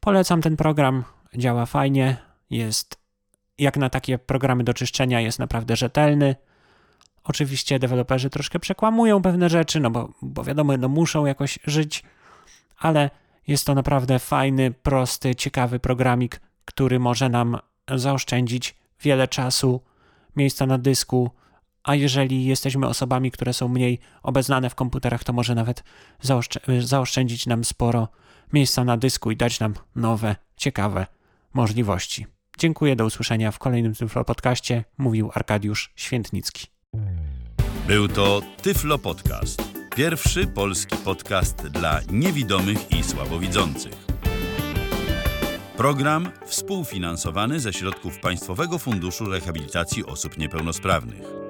Polecam 0.00 0.42
ten 0.42 0.56
program, 0.56 1.04
działa 1.36 1.66
fajnie, 1.66 2.16
jest 2.50 3.00
jak 3.58 3.76
na 3.76 3.90
takie 3.90 4.18
programy 4.18 4.64
do 4.64 4.74
czyszczenia 4.74 5.20
jest 5.20 5.38
naprawdę 5.38 5.76
rzetelny. 5.76 6.36
Oczywiście 7.24 7.78
deweloperzy 7.78 8.30
troszkę 8.30 8.58
przekłamują 8.58 9.22
pewne 9.22 9.48
rzeczy, 9.48 9.80
no 9.80 9.90
bo, 9.90 10.12
bo 10.22 10.44
wiadomo, 10.44 10.76
no 10.76 10.88
muszą 10.88 11.26
jakoś 11.26 11.58
żyć, 11.64 12.02
ale 12.78 13.10
jest 13.46 13.66
to 13.66 13.74
naprawdę 13.74 14.18
fajny, 14.18 14.70
prosty, 14.70 15.34
ciekawy 15.34 15.80
programik, 15.80 16.40
który 16.64 16.98
może 16.98 17.28
nam 17.28 17.58
zaoszczędzić 17.94 18.76
wiele 19.00 19.28
czasu, 19.28 19.80
miejsca 20.36 20.66
na 20.66 20.78
dysku, 20.78 21.30
a 21.82 21.94
jeżeli 21.94 22.44
jesteśmy 22.44 22.86
osobami, 22.86 23.30
które 23.30 23.52
są 23.52 23.68
mniej 23.68 23.98
obeznane 24.22 24.70
w 24.70 24.74
komputerach, 24.74 25.24
to 25.24 25.32
może 25.32 25.54
nawet 25.54 25.84
zaoszczę- 26.22 26.82
zaoszczędzić 26.82 27.46
nam 27.46 27.64
sporo 27.64 28.08
miejsca 28.52 28.84
na 28.84 28.96
dysku 28.96 29.30
i 29.30 29.36
dać 29.36 29.60
nam 29.60 29.74
nowe, 29.96 30.36
ciekawe 30.56 31.19
możliwości. 31.54 32.26
Dziękuję, 32.58 32.96
do 32.96 33.04
usłyszenia 33.04 33.50
w 33.50 33.58
kolejnym 33.58 33.94
Tyflo 33.94 34.24
Podcaście, 34.24 34.84
mówił 34.98 35.30
Arkadiusz 35.34 35.92
Świętnicki. 35.96 36.66
Był 37.86 38.08
to 38.08 38.42
Tyflo 38.62 38.98
Podcast. 38.98 39.62
Pierwszy 39.96 40.46
polski 40.46 40.96
podcast 40.96 41.66
dla 41.66 42.00
niewidomych 42.10 42.92
i 42.92 43.02
słabowidzących. 43.02 43.92
Program 45.76 46.28
współfinansowany 46.46 47.60
ze 47.60 47.72
środków 47.72 48.18
Państwowego 48.18 48.78
Funduszu 48.78 49.24
Rehabilitacji 49.24 50.04
Osób 50.04 50.38
Niepełnosprawnych. 50.38 51.49